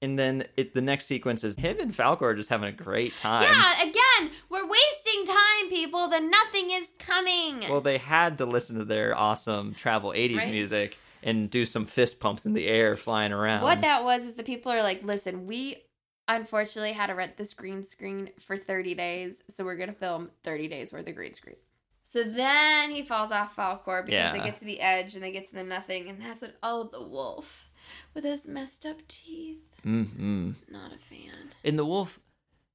And 0.02 0.18
then 0.18 0.44
it, 0.56 0.74
the 0.74 0.82
next 0.82 1.06
sequence 1.06 1.44
is 1.44 1.56
him 1.56 1.78
and 1.80 1.94
Falkor 1.94 2.22
are 2.22 2.34
just 2.34 2.50
having 2.50 2.68
a 2.68 2.72
great 2.72 3.16
time. 3.16 3.42
Yeah, 3.44 3.82
again, 3.82 4.32
we're 4.50 4.66
wasting 4.68 5.24
time, 5.26 5.70
people. 5.70 6.08
Then 6.08 6.30
nothing 6.30 6.70
is 6.72 6.86
coming. 6.98 7.60
Well, 7.70 7.80
they 7.80 7.96
had 7.98 8.36
to 8.38 8.44
listen 8.46 8.76
to 8.78 8.84
their 8.84 9.16
awesome 9.16 9.72
travel 9.74 10.12
80s 10.14 10.36
Right. 10.38 10.50
music 10.50 10.98
and 11.22 11.48
do 11.48 11.64
some 11.64 11.86
fist 11.86 12.20
pumps 12.20 12.44
in 12.44 12.52
the 12.52 12.66
air 12.66 12.96
flying 12.98 13.32
around. 13.32 13.62
what 13.62 13.80
that 13.80 14.04
was 14.04 14.24
is 14.24 14.34
the 14.34 14.42
people 14.42 14.70
are 14.70 14.82
like, 14.82 15.02
listen, 15.02 15.46
we 15.46 15.82
unfortunately 16.28 16.92
had 16.92 17.06
to 17.06 17.14
rent 17.14 17.38
this 17.38 17.54
green 17.54 17.82
screen 17.82 18.28
for 18.40 18.58
30 18.58 18.94
days, 18.94 19.38
so 19.48 19.64
we're 19.64 19.76
gonna 19.76 19.92
film 19.94 20.30
30 20.42 20.68
days 20.68 20.92
worth 20.92 21.06
of 21.08 21.14
green 21.14 21.32
screen. 21.32 21.56
So 22.02 22.24
then 22.24 22.90
he 22.90 23.04
falls 23.06 23.30
off 23.30 23.56
Falkor 23.56 24.04
because 24.04 24.12
Yeah. 24.12 24.32
they 24.32 24.40
get 24.44 24.58
to 24.58 24.64
the 24.66 24.80
edge 24.80 25.14
and 25.14 25.24
they 25.24 25.32
get 25.32 25.46
to 25.46 25.54
the 25.54 25.64
nothing, 25.64 26.10
and 26.10 26.20
that's 26.20 26.42
what 26.42 26.56
oh 26.62 26.90
the 26.92 27.02
wolf 27.02 27.70
with 28.14 28.24
his 28.24 28.47
messed 28.47 28.85
up 28.87 28.97
teeth. 29.09 29.59
Mm-hmm. 29.85 30.53
Not 30.70 30.93
a 30.93 30.99
fan. 30.99 31.51
And 31.64 31.78
the 31.78 31.85
wolf, 31.85 32.18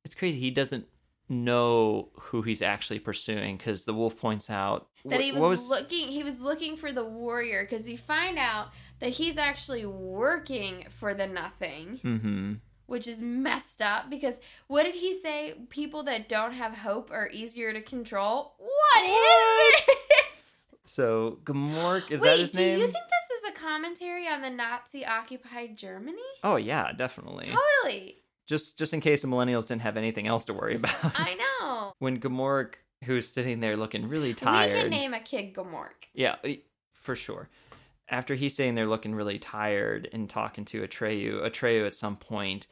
it's 0.05 0.15
crazy. 0.15 0.39
He 0.39 0.51
doesn't 0.51 0.85
know 1.31 2.09
who 2.19 2.41
he's 2.41 2.61
actually 2.61 2.99
pursuing 2.99 3.55
because 3.57 3.85
the 3.85 3.93
wolf 3.93 4.17
points 4.17 4.49
out 4.49 4.87
That 5.05 5.21
he 5.21 5.29
wh- 5.31 5.39
was, 5.39 5.69
looking 5.69 6.07
he 6.07 6.23
was 6.23 6.41
looking 6.41 6.75
for 6.75 6.91
the 6.91 7.03
warrior 7.03 7.63
because 7.63 7.85
he 7.85 7.95
find 7.97 8.37
out 8.39 8.69
that 8.99 9.11
he's 9.11 9.37
actually 9.37 9.85
working 9.85 10.85
for 10.89 11.13
the 11.13 11.27
nothing. 11.27 11.99
Mm-hmm. 12.03 12.53
which 12.87 13.07
is 13.07 13.21
messed 13.21 13.81
up 13.83 14.09
because 14.09 14.39
what 14.67 14.83
did 14.83 14.95
he 14.95 15.13
say? 15.13 15.53
People 15.69 16.01
that 16.03 16.27
don't 16.27 16.53
have 16.53 16.79
hope 16.79 17.11
are 17.11 17.29
easier 17.31 17.71
to 17.73 17.81
control. 17.81 18.55
What 18.57 19.05
is 19.05 19.85
this? 19.85 19.95
So 20.89 21.37
Gmork 21.43 22.09
is 22.09 22.21
Wait, 22.21 22.29
that 22.29 22.39
his 22.39 22.55
name? 22.55 22.79
do 22.79 22.81
you 22.85 22.91
think 22.91 23.05
this 23.05 23.37
is 23.43 23.49
a 23.49 23.53
commentary 23.53 24.27
on 24.27 24.41
the 24.41 24.49
Nazi-occupied 24.49 25.77
Germany? 25.77 26.17
oh 26.43 26.55
yeah, 26.55 26.91
definitely. 26.93 27.45
Totally. 27.45 28.15
Just 28.47 28.77
just 28.77 28.93
in 28.93 28.99
case 28.99 29.21
the 29.21 29.27
millennials 29.27 29.67
didn't 29.67 29.83
have 29.83 29.97
anything 29.97 30.25
else 30.27 30.45
to 30.45 30.53
worry 30.53 30.75
about. 30.75 30.95
I 31.03 31.35
know. 31.35 31.93
when 31.99 32.19
Gmork, 32.19 32.75
who's 33.03 33.27
sitting 33.27 33.59
there 33.59 33.77
looking 33.77 34.09
really 34.09 34.29
We 34.29 34.33
tired, 34.33 34.73
can 34.73 34.89
name 34.89 35.13
a 35.13 35.19
kid 35.19 35.53
Gmork. 35.53 36.07
yeah, 36.15 36.37
for 36.93 37.15
sure. 37.15 37.49
After 38.09 38.33
he's 38.33 38.55
sitting 38.55 38.73
there 38.73 38.87
looking 38.87 39.13
really 39.13 39.37
tired 39.37 40.09
and 40.11 40.27
talking 40.27 40.65
to 40.65 40.81
Atreyu, 40.81 41.45
Atreyu 41.47 41.85
at 41.85 41.93
some 41.93 42.15
point 42.17 42.65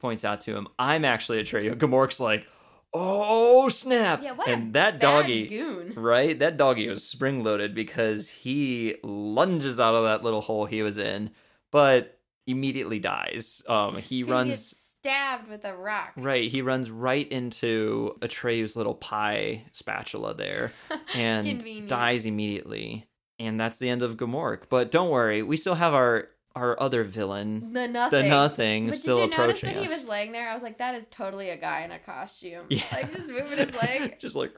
points 0.00 0.22
out 0.22 0.42
to 0.42 0.54
him, 0.54 0.68
"I'm 0.78 1.06
actually 1.06 1.42
Atreyu." 1.42 1.74
Gmork's 1.76 2.20
like, 2.20 2.46
"Oh 2.94 3.68
snap!" 3.68 4.22
Yeah, 4.22 4.32
what 4.32 4.48
and 4.48 4.72
that 4.74 5.00
doggy, 5.00 5.48
goon. 5.48 5.92
right? 5.96 6.38
That 6.38 6.56
doggy 6.56 6.88
was 6.88 7.06
spring 7.06 7.42
loaded 7.42 7.74
because 7.74 8.28
he 8.28 8.96
lunges 9.02 9.78
out 9.80 9.94
of 9.94 10.04
that 10.04 10.22
little 10.22 10.40
hole 10.40 10.64
he 10.66 10.82
was 10.82 10.96
in, 10.96 11.30
but 11.70 12.18
immediately 12.46 12.98
dies. 12.98 13.62
Um, 13.68 13.96
he 13.98 14.18
He 14.18 14.24
runs 14.24 14.74
stabbed 15.04 15.48
with 15.48 15.64
a 15.66 15.76
rock. 15.76 16.12
Right, 16.16 16.50
he 16.50 16.62
runs 16.62 16.90
right 16.90 17.30
into 17.30 18.16
Atreyu's 18.20 18.74
little 18.74 18.94
pie 18.94 19.64
spatula 19.72 20.34
there 20.34 20.72
and 21.14 21.88
dies 21.88 22.24
immediately. 22.24 23.06
And 23.38 23.58
that's 23.60 23.78
the 23.78 23.90
end 23.90 24.02
of 24.02 24.16
Gmork. 24.16 24.64
But 24.70 24.90
don't 24.90 25.10
worry, 25.10 25.42
we 25.42 25.56
still 25.56 25.74
have 25.74 25.92
our 25.92 26.28
our 26.56 26.80
other 26.80 27.02
villain, 27.04 27.72
The 27.72 27.88
nothing. 27.88 28.22
the 28.22 28.28
Nothing, 28.28 28.86
But 28.86 28.94
still 28.96 29.16
did 29.16 29.30
you 29.32 29.36
notice 29.38 29.58
approaching 29.58 29.76
when 29.76 29.84
us. 29.86 29.92
he 29.92 29.98
was 30.00 30.08
laying 30.08 30.32
there? 30.32 30.48
I 30.48 30.54
was 30.54 30.62
like, 30.62 30.78
that 30.78 30.94
is 30.94 31.06
totally 31.06 31.50
a 31.50 31.56
guy 31.56 31.80
in 31.84 31.90
a 31.90 31.98
costume. 31.98 32.66
Yeah. 32.70 32.82
Like 32.92 33.12
just 33.12 33.28
moving 33.28 33.58
his 33.58 33.74
leg. 33.74 34.16
Just 34.20 34.36
like 34.36 34.52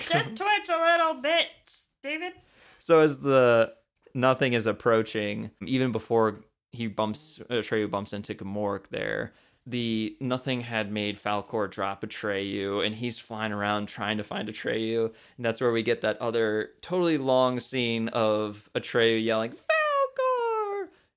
just 0.00 0.28
twitch 0.36 0.68
a 0.68 0.78
little 0.78 1.20
bit, 1.22 1.46
David. 2.02 2.32
so 2.78 3.00
as 3.00 3.18
the 3.20 3.72
Nothing 4.14 4.52
is 4.52 4.66
approaching, 4.66 5.50
even 5.64 5.90
before 5.92 6.40
he 6.72 6.86
bumps 6.86 7.40
uh, 7.48 7.54
Atreyu 7.54 7.90
bumps 7.90 8.12
into 8.12 8.34
Gmork 8.34 8.88
there. 8.90 9.32
The 9.64 10.16
nothing 10.20 10.62
had 10.62 10.90
made 10.90 11.18
Falkor 11.22 11.70
drop 11.70 12.02
Atreyu, 12.02 12.84
and 12.84 12.96
he's 12.96 13.18
flying 13.20 13.52
around 13.52 13.86
trying 13.86 14.16
to 14.18 14.24
find 14.24 14.48
Atreyu. 14.48 15.04
And 15.36 15.46
that's 15.46 15.60
where 15.60 15.70
we 15.70 15.82
get 15.84 16.00
that 16.00 16.20
other 16.20 16.70
totally 16.82 17.16
long 17.16 17.60
scene 17.60 18.08
of 18.08 18.68
Atreyu 18.74 19.24
yelling, 19.24 19.52
Falkor! 19.52 19.56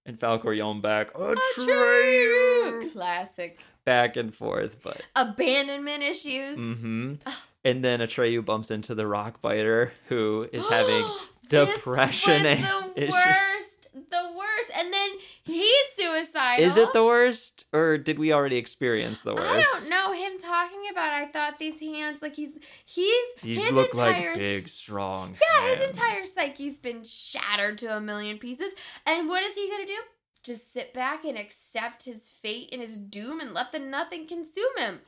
And 0.06 0.20
Falkor 0.20 0.56
yelling 0.56 0.82
back, 0.82 1.14
Atreyu! 1.14 2.92
Classic. 2.92 3.60
Back 3.86 4.18
and 4.18 4.34
forth, 4.34 4.82
but. 4.84 5.02
Abandonment 5.16 6.04
issues. 6.04 6.58
hmm 6.58 7.16
And 7.64 7.84
then 7.84 8.00
Atreyu 8.00 8.44
bumps 8.46 8.72
into 8.72 8.96
the 8.96 9.08
rock 9.08 9.42
biter, 9.42 9.94
who 10.08 10.48
is 10.52 10.66
having 10.70 11.06
This 11.50 11.68
depression 11.76 12.44
was 12.44 12.60
the 12.60 12.94
issues. 13.04 13.14
worst, 13.14 13.65
the 13.96 14.34
worst. 14.38 14.72
And 14.78 14.92
then 14.94 15.10
he's 15.44 15.86
suicidal. 15.96 16.66
Is 16.66 16.78
it 16.78 16.92
the 16.94 17.04
worst, 17.04 17.66
or 17.74 17.98
did 17.98 18.20
we 18.20 18.34
already 18.34 18.58
experience 18.58 19.22
the 19.24 19.34
worst? 19.36 19.50
I 19.50 19.62
don't 19.62 19.90
know 19.90 20.12
him 20.14 20.38
talking 20.38 20.82
about. 20.92 21.14
I 21.14 21.26
thought 21.28 21.58
these 21.58 21.80
hands, 21.80 22.22
like 22.22 22.36
he's 22.36 22.54
he's 22.86 23.26
These 23.42 23.66
his 23.66 23.74
look 23.74 23.94
entire 23.94 24.32
like 24.32 24.40
big, 24.40 24.68
strong. 24.68 25.36
Yeah, 25.42 25.70
his 25.76 25.90
entire 25.90 26.16
psyche's 26.16 26.80
been 26.80 27.04
shattered 27.04 27.78
to 27.80 27.96
a 27.96 28.02
million 28.02 28.38
pieces. 28.38 28.74
And 29.06 29.28
what 29.28 29.44
is 29.44 29.54
he 29.54 29.70
gonna 29.70 29.88
do? 29.88 30.00
Just 30.44 30.74
sit 30.74 30.94
back 30.94 31.26
and 31.26 31.38
accept 31.38 32.04
his 32.06 32.30
fate 32.30 32.70
and 32.72 32.82
his 32.82 32.98
doom 32.98 33.40
and 33.40 33.54
let 33.54 33.72
the 33.72 33.80
nothing 33.80 34.28
consume 34.28 34.78
him. 34.78 35.00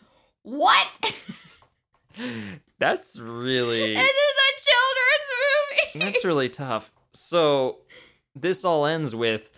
What? 0.42 1.14
That's 2.80 3.20
really 3.20 3.96
this 3.96 4.10
is 4.10 4.36
a 4.38 4.52
children's 4.70 5.94
movie. 5.94 6.12
that's 6.12 6.26
really 6.26 6.50
tough. 6.50 6.94
So 7.14 7.80
this 8.42 8.64
all 8.66 8.86
ends 8.86 9.16
with 9.16 9.50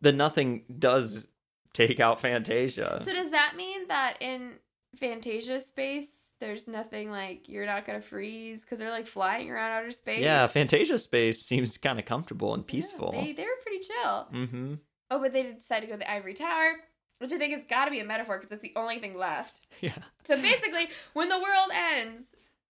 the 0.00 0.12
nothing 0.12 0.64
does 0.78 1.28
take 1.72 2.00
out 2.00 2.20
Fantasia. 2.20 3.00
So 3.04 3.12
does 3.12 3.30
that 3.30 3.54
mean 3.56 3.88
that 3.88 4.16
in 4.20 4.52
Fantasia 4.96 5.58
space, 5.60 6.30
there's 6.40 6.68
nothing 6.68 7.10
like 7.10 7.48
you're 7.48 7.66
not 7.66 7.86
gonna 7.86 8.00
freeze 8.00 8.60
because 8.62 8.78
they're 8.78 8.90
like 8.90 9.06
flying 9.06 9.50
around 9.50 9.72
outer 9.72 9.90
space? 9.90 10.20
yeah, 10.20 10.46
Fantasia 10.46 10.98
space 10.98 11.42
seems 11.42 11.76
kind 11.78 11.98
of 11.98 12.04
comfortable 12.04 12.54
and 12.54 12.62
Yeah, 12.64 12.70
peaceful. 12.72 13.12
they 13.12 13.32
they 13.32 13.44
were 13.44 13.58
pretty 13.62 13.80
chill. 13.80 14.28
mm-hmm. 14.32 14.74
Oh, 15.10 15.18
but 15.20 15.32
they 15.32 15.52
decided 15.52 15.86
to 15.86 15.92
go 15.92 15.94
to 15.94 15.98
the 16.00 16.10
ivory 16.10 16.34
tower, 16.34 16.72
which 17.18 17.32
I 17.32 17.38
think 17.38 17.52
has 17.54 17.64
got 17.64 17.84
to 17.86 17.90
be 17.90 18.00
a 18.00 18.04
metaphor 18.04 18.38
because 18.38 18.52
it's 18.52 18.62
the 18.62 18.72
only 18.76 18.98
thing 18.98 19.16
left. 19.16 19.60
Yeah. 19.80 19.92
So 20.24 20.40
basically, 20.40 20.86
when 21.12 21.28
the 21.28 21.36
world 21.38 21.70
ends, 21.96 22.24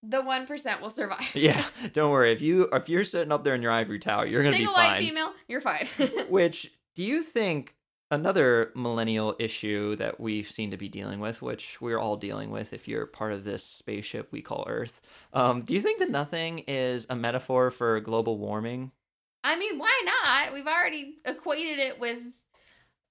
the 0.09 0.23
one 0.23 0.47
percent 0.47 0.81
will 0.81 0.91
survive. 0.91 1.25
Yeah. 1.35 1.65
Don't 1.93 2.11
worry. 2.11 2.33
If 2.33 2.41
you 2.43 2.69
if 2.73 2.89
you're 2.89 3.05
sitting 3.05 3.33
up 3.33 3.45
there 3.45 3.55
in 3.55 3.63
your 3.63 3.73
ivory 3.73 3.99
tower, 3.99 4.27
you're 4.27 4.43
gonna 4.43 4.57
Single 4.57 4.75
be 4.75 4.79
white 4.79 4.89
fine. 4.91 5.01
female, 5.03 5.33
you're 5.49 5.61
fine. 5.61 5.89
Which 6.29 6.73
do 6.95 7.03
you 7.03 7.23
think 7.23 7.75
another 8.11 8.71
millennial 8.77 9.35
issue 9.41 9.97
that 9.97 10.21
we 10.21 10.43
seem 10.45 10.71
to 10.71 10.77
be 10.77 10.89
dealing 10.89 11.19
with, 11.21 11.43
which 11.43 11.81
we're 11.81 11.99
all 11.99 12.17
dealing 12.17 12.51
with 12.51 12.73
if 12.73 12.87
you're 12.87 13.07
part 13.07 13.33
of 13.33 13.43
this 13.45 13.65
spaceship 13.65 14.29
we 14.31 14.43
call 14.43 14.65
Earth? 14.69 15.01
Um, 15.33 15.63
do 15.63 15.75
you 15.75 15.81
think 15.81 15.99
that 15.99 16.11
nothing 16.11 16.61
is 16.69 17.07
a 17.11 17.17
metaphor 17.17 17.71
for 17.73 17.99
global 18.01 18.39
warming? 18.39 18.93
I 19.43 19.57
mean, 19.59 19.79
why 19.79 20.03
not? 20.05 20.55
We've 20.55 20.67
already 20.67 21.17
equated 21.25 21.79
it 21.79 21.99
with 21.99 22.19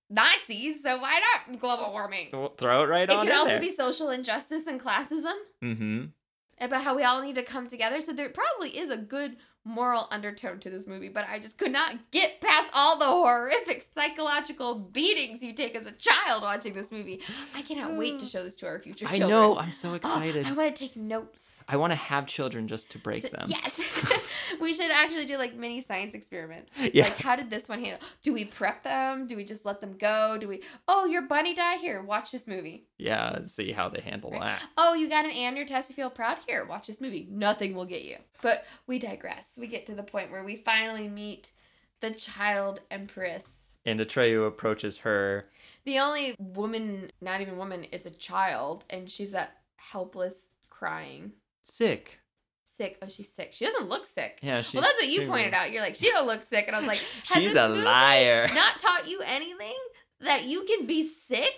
Nazis, 0.09 0.81
so 0.83 0.97
why 0.99 1.19
not 1.49 1.59
global 1.59 1.91
warming? 1.91 2.29
Well, 2.31 2.53
throw 2.57 2.83
it 2.83 2.87
right 2.87 3.09
It 3.09 3.11
on 3.15 3.27
It 3.27 3.31
could 3.31 3.37
also 3.37 3.51
there. 3.51 3.59
be 3.59 3.69
social 3.69 4.09
injustice 4.09 4.67
and 4.67 4.79
classism. 4.81 5.33
mm-hmm. 5.63 6.05
About 6.65 6.83
how 6.83 6.95
we 6.95 7.03
all 7.03 7.21
need 7.21 7.35
to 7.35 7.43
come 7.43 7.67
together. 7.67 8.01
So 8.01 8.13
there 8.13 8.29
probably 8.29 8.77
is 8.77 8.89
a 8.89 8.97
good 8.97 9.37
moral 9.65 10.07
undertone 10.11 10.59
to 10.59 10.69
this 10.69 10.85
movie, 10.85 11.07
but 11.09 11.25
I 11.29 11.39
just 11.39 11.57
could 11.57 11.71
not 11.71 11.95
get 12.11 12.41
past 12.41 12.71
all 12.75 12.99
the 12.99 13.05
horrific 13.05 13.85
psychological 13.95 14.75
beatings 14.75 15.41
you 15.41 15.53
take 15.53 15.75
as 15.75 15.87
a 15.87 15.93
child 15.93 16.41
watching 16.43 16.73
this 16.73 16.91
movie. 16.91 17.21
I 17.55 17.61
cannot 17.61 17.95
wait 17.95 18.19
to 18.19 18.25
mm. 18.25 18.31
show 18.31 18.43
this 18.43 18.55
to 18.57 18.67
our 18.67 18.79
future 18.79 19.05
I 19.09 19.19
know. 19.19 19.57
I'm 19.57 19.71
so 19.71 19.91
Oh, 19.91 19.95
excited. 19.95 20.45
I 20.45 20.51
want 20.51 20.75
to 20.75 20.79
take 20.79 20.97
notes. 20.97 21.57
I 21.67 21.77
want 21.77 21.91
to 21.91 21.95
have 21.95 22.27
children 22.27 22.67
just 22.67 22.89
to 22.91 22.97
break 22.97 23.21
So- 23.21 23.29
them. 23.29 23.47
yes. 23.49 23.79
we 24.61 24.73
should 24.73 24.91
actually 24.91 25.25
do 25.25 25.37
like 25.37 25.55
mini 25.55 25.81
science 25.81 26.13
experiments. 26.13 26.71
Yeah. 26.93 27.05
Like, 27.05 27.17
how 27.17 27.35
did 27.35 27.49
this 27.49 27.67
one 27.69 27.79
handle? 27.83 27.99
Do 28.23 28.33
we 28.33 28.45
prep 28.45 28.83
them? 28.83 29.27
Do 29.27 29.35
we 29.35 29.43
just 29.43 29.65
let 29.65 29.81
them 29.81 29.95
go? 29.97 30.37
Do 30.39 30.47
we, 30.47 30.61
oh, 30.87 31.05
your 31.05 31.23
bunny 31.23 31.53
died? 31.53 31.79
Here, 31.79 32.01
watch 32.01 32.31
this 32.31 32.47
movie. 32.47 32.87
Yeah, 32.97 33.43
see 33.43 33.71
how 33.71 33.89
they 33.89 34.01
handle 34.01 34.31
Right. 34.31 34.41
that. 34.41 34.63
Oh, 34.77 34.93
you 34.93 35.09
got 35.09 35.25
an 35.25 35.31
A 35.31 35.47
on 35.47 35.55
your 35.55 35.65
test 35.65 35.87
to 35.89 35.93
feel 35.93 36.09
proud? 36.09 36.37
Here, 36.47 36.65
watch 36.65 36.87
this 36.87 37.01
movie. 37.01 37.27
Nothing 37.29 37.75
will 37.75 37.85
get 37.85 38.03
you. 38.03 38.17
But 38.41 38.65
we 38.87 38.99
digress. 38.99 39.49
We 39.57 39.67
get 39.67 39.85
to 39.87 39.95
the 39.95 40.03
point 40.03 40.31
where 40.31 40.43
we 40.43 40.55
finally 40.57 41.07
meet 41.07 41.51
the 42.01 42.11
child 42.11 42.81
empress. 42.91 43.61
And 43.85 43.99
Atreyu 43.99 44.47
approaches 44.47 44.97
her. 44.99 45.49
The 45.85 45.99
only 45.99 46.35
woman, 46.39 47.11
not 47.21 47.41
even 47.41 47.57
woman, 47.57 47.85
it's 47.91 48.05
a 48.05 48.11
child, 48.11 48.85
and 48.89 49.09
she's 49.09 49.31
that 49.31 49.57
helpless 49.75 50.35
crying. 50.69 51.33
Sick. 51.65 52.19
Sick. 52.77 52.97
Oh, 53.01 53.07
she's 53.07 53.31
sick. 53.31 53.49
She 53.53 53.65
doesn't 53.65 53.87
look 53.89 54.05
sick. 54.05 54.39
Yeah, 54.41 54.61
she. 54.61 54.77
well, 54.77 54.83
that's 54.83 54.97
what 54.97 55.07
you 55.07 55.27
pointed 55.27 55.53
out. 55.53 55.71
You're 55.71 55.81
like, 55.81 55.95
she 55.95 56.09
don't 56.09 56.25
look 56.25 56.43
sick. 56.43 56.65
And 56.67 56.75
I 56.75 56.79
was 56.79 56.87
like, 56.87 56.97
has 57.25 57.37
She's 57.43 57.53
this 57.53 57.63
a 57.63 57.69
movie 57.69 57.81
liar. 57.81 58.47
not 58.53 58.79
taught 58.79 59.07
you 59.07 59.21
anything? 59.25 59.77
That 60.21 60.45
you 60.45 60.63
can 60.63 60.87
be 60.87 61.03
sick? 61.03 61.53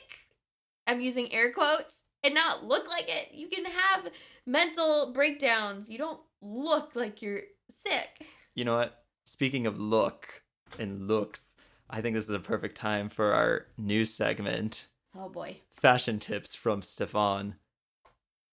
I'm 0.87 0.99
using 1.01 1.31
air 1.33 1.53
quotes 1.53 1.95
and 2.23 2.33
not 2.33 2.65
look 2.65 2.87
like 2.89 3.07
it. 3.07 3.29
You 3.33 3.47
can 3.47 3.65
have 3.65 4.07
mental 4.45 5.13
breakdowns. 5.13 5.89
You 5.89 5.97
don't 5.97 6.19
look 6.41 6.91
like 6.95 7.21
you're 7.21 7.41
sick. 7.69 8.27
You 8.55 8.65
know 8.65 8.75
what? 8.75 9.03
Speaking 9.25 9.65
of 9.67 9.79
look 9.79 10.41
and 10.77 11.07
looks, 11.07 11.55
I 11.89 12.01
think 12.01 12.15
this 12.15 12.25
is 12.25 12.31
a 12.31 12.39
perfect 12.39 12.75
time 12.75 13.09
for 13.09 13.33
our 13.33 13.67
new 13.77 14.05
segment 14.05 14.87
Oh 15.17 15.29
boy. 15.29 15.57
fashion 15.71 16.19
tips 16.19 16.55
from 16.55 16.81
Stefan. 16.81 17.55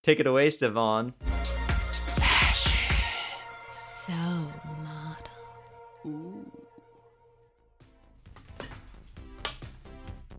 Take 0.02 0.20
it 0.20 0.26
away, 0.26 0.48
Stefan. 0.50 1.14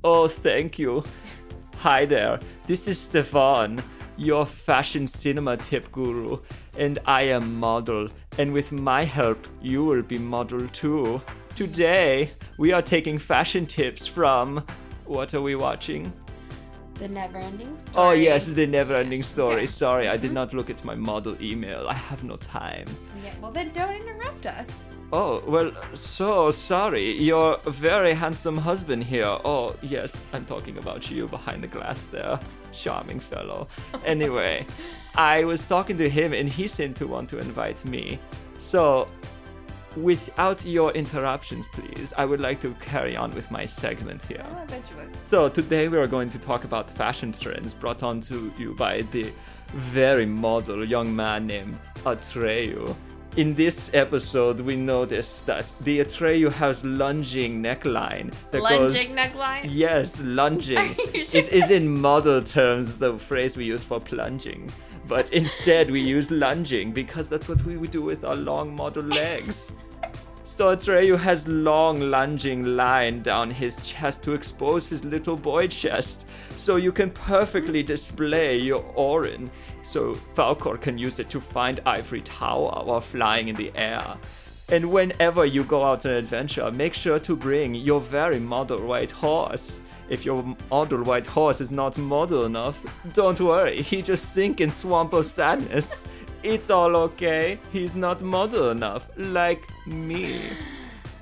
Oh, 0.05 0.27
thank 0.27 0.77
you. 0.77 1.01
Hi 1.77 2.03
there. 2.03 2.37
This 2.67 2.89
is 2.89 2.99
Stefan. 2.99 3.81
your 4.17 4.45
fashion 4.45 5.07
cinema 5.07 5.57
tip 5.57 5.91
guru, 5.91 6.39
and 6.77 6.99
I 7.05 7.23
am 7.23 7.59
model. 7.59 8.07
And 8.37 8.53
with 8.53 8.71
my 8.71 9.03
help, 9.03 9.45
you 9.61 9.83
will 9.83 10.01
be 10.01 10.17
model 10.17 10.67
too. 10.69 11.21
Today, 11.55 12.31
we 12.57 12.71
are 12.71 12.81
taking 12.81 13.17
fashion 13.17 13.65
tips 13.65 14.07
from. 14.07 14.65
What 15.05 15.33
are 15.33 15.41
we 15.41 15.55
watching? 15.55 16.11
The 17.03 17.09
never 17.09 17.37
ending 17.37 17.67
oh, 17.67 17.91
story. 17.91 18.07
Oh, 18.07 18.11
yes, 18.13 18.45
the 18.45 18.65
never 18.65 18.95
ending 18.95 19.23
story. 19.23 19.67
Sorry, 19.67 20.07
I 20.07 20.13
did 20.13 20.27
mm-hmm. 20.27 20.35
not 20.35 20.53
look 20.53 20.69
at 20.69 20.85
my 20.85 20.95
model 20.95 21.35
email. 21.41 21.85
I 21.89 21.95
have 21.95 22.23
no 22.23 22.37
time. 22.37 22.87
Yeah, 23.21 23.33
well, 23.41 23.51
then 23.51 23.71
don't 23.73 23.93
interrupt 23.93 24.45
us. 24.45 24.67
Oh, 25.11 25.43
well, 25.45 25.73
so 25.93 26.49
sorry. 26.49 27.21
Your 27.21 27.57
very 27.65 28.13
handsome 28.13 28.55
husband 28.55 29.03
here. 29.03 29.37
Oh, 29.43 29.75
yes, 29.81 30.23
I'm 30.31 30.45
talking 30.45 30.77
about 30.77 31.11
you 31.11 31.27
behind 31.27 31.61
the 31.61 31.67
glass 31.67 32.05
there. 32.05 32.39
Charming 32.71 33.19
fellow. 33.19 33.67
Anyway, 34.05 34.65
I 35.15 35.43
was 35.43 35.59
talking 35.63 35.97
to 35.97 36.09
him 36.09 36.31
and 36.31 36.47
he 36.47 36.67
seemed 36.67 36.95
to 36.95 37.05
want 37.05 37.27
to 37.31 37.37
invite 37.37 37.83
me. 37.83 38.17
So, 38.59 39.09
without 39.95 40.65
your 40.65 40.91
interruptions, 40.91 41.67
please, 41.67 42.13
I 42.17 42.25
would 42.25 42.39
like 42.39 42.59
to 42.61 42.73
carry 42.79 43.15
on 43.15 43.31
with 43.31 43.49
my 43.51 43.65
segment 43.65 44.23
here. 44.23 44.43
Oh, 44.45 44.57
I 44.57 44.65
bet 44.65 44.81
you 44.89 44.97
would. 44.97 45.19
So 45.19 45.49
today 45.49 45.87
we 45.87 45.97
are 45.97 46.07
going 46.07 46.29
to 46.29 46.39
talk 46.39 46.63
about 46.63 46.89
fashion 46.91 47.31
trends 47.31 47.73
brought 47.73 48.03
on 48.03 48.19
to 48.21 48.51
you 48.57 48.73
by 48.75 49.01
the 49.11 49.31
very 49.73 50.25
model 50.25 50.85
young 50.85 51.15
man 51.15 51.47
named 51.47 51.77
Atreyu. 52.05 52.95
In 53.35 53.55
this 53.55 53.89
episode, 53.95 54.59
we 54.59 54.75
notice 54.75 55.39
that 55.39 55.71
the 55.81 56.01
Atreyu 56.01 56.51
has 56.51 56.85
lunging 56.85 57.63
neckline 57.63 58.31
that 58.51 58.61
Lunging 58.61 59.07
goes. 59.07 59.15
neckline? 59.15 59.65
Yes, 59.67 60.21
lunging. 60.21 60.77
Are 60.77 60.85
you 61.17 61.25
sure 61.25 61.41
It 61.41 61.49
is 61.51 61.71
in 61.71 61.99
model 61.99 62.43
terms 62.43 62.97
the 62.97 63.17
phrase 63.17 63.57
we 63.57 63.65
use 63.65 63.83
for 63.83 63.99
plunging, 63.99 64.69
but 65.07 65.31
instead 65.33 65.91
we 65.91 66.01
use 66.01 66.31
lunging 66.31 66.91
because 66.91 67.29
that's 67.29 67.47
what 67.47 67.63
we 67.65 67.77
would 67.77 67.91
do 67.91 68.01
with 68.01 68.23
our 68.23 68.35
long 68.35 68.75
model 68.75 69.03
legs. 69.03 69.71
So 70.45 70.75
Atreyu 70.75 71.17
has 71.17 71.47
long 71.47 72.11
lunging 72.11 72.75
line 72.75 73.21
down 73.21 73.49
his 73.49 73.77
chest 73.77 74.21
to 74.23 74.33
expose 74.33 74.89
his 74.89 75.05
little 75.05 75.37
boy 75.37 75.67
chest, 75.67 76.27
so 76.57 76.75
you 76.75 76.91
can 76.91 77.11
perfectly 77.11 77.81
display 77.81 78.57
your 78.57 78.83
Auryn, 78.95 79.49
so 79.83 80.13
Falkor 80.13 80.79
can 80.79 80.97
use 80.97 81.19
it 81.19 81.29
to 81.29 81.39
find 81.39 81.79
Ivory 81.85 82.21
Tower 82.21 82.83
while 82.83 82.99
flying 82.99 83.47
in 83.47 83.55
the 83.55 83.71
air. 83.75 84.17
And 84.69 84.91
whenever 84.91 85.45
you 85.45 85.63
go 85.63 85.83
out 85.83 86.05
on 86.05 86.11
an 86.11 86.17
adventure, 86.17 86.71
make 86.71 86.93
sure 86.93 87.19
to 87.19 87.35
bring 87.35 87.73
your 87.75 87.99
very 87.99 88.39
model 88.39 88.85
white 88.85 89.11
horse. 89.11 89.81
If 90.09 90.25
your 90.25 90.43
model 90.69 91.03
white 91.03 91.27
horse 91.27 91.61
is 91.61 91.71
not 91.71 91.97
model 91.97 92.45
enough, 92.45 92.81
don't 93.13 93.39
worry, 93.39 93.81
he 93.81 94.01
just 94.01 94.33
sink 94.33 94.61
in 94.61 94.69
swamp 94.69 95.13
of 95.13 95.25
sadness. 95.25 96.05
It's 96.43 96.69
all 96.69 96.95
okay. 96.97 97.57
He's 97.71 97.95
not 97.95 98.21
model 98.21 98.71
enough, 98.71 99.09
like 99.15 99.63
me. 99.87 100.41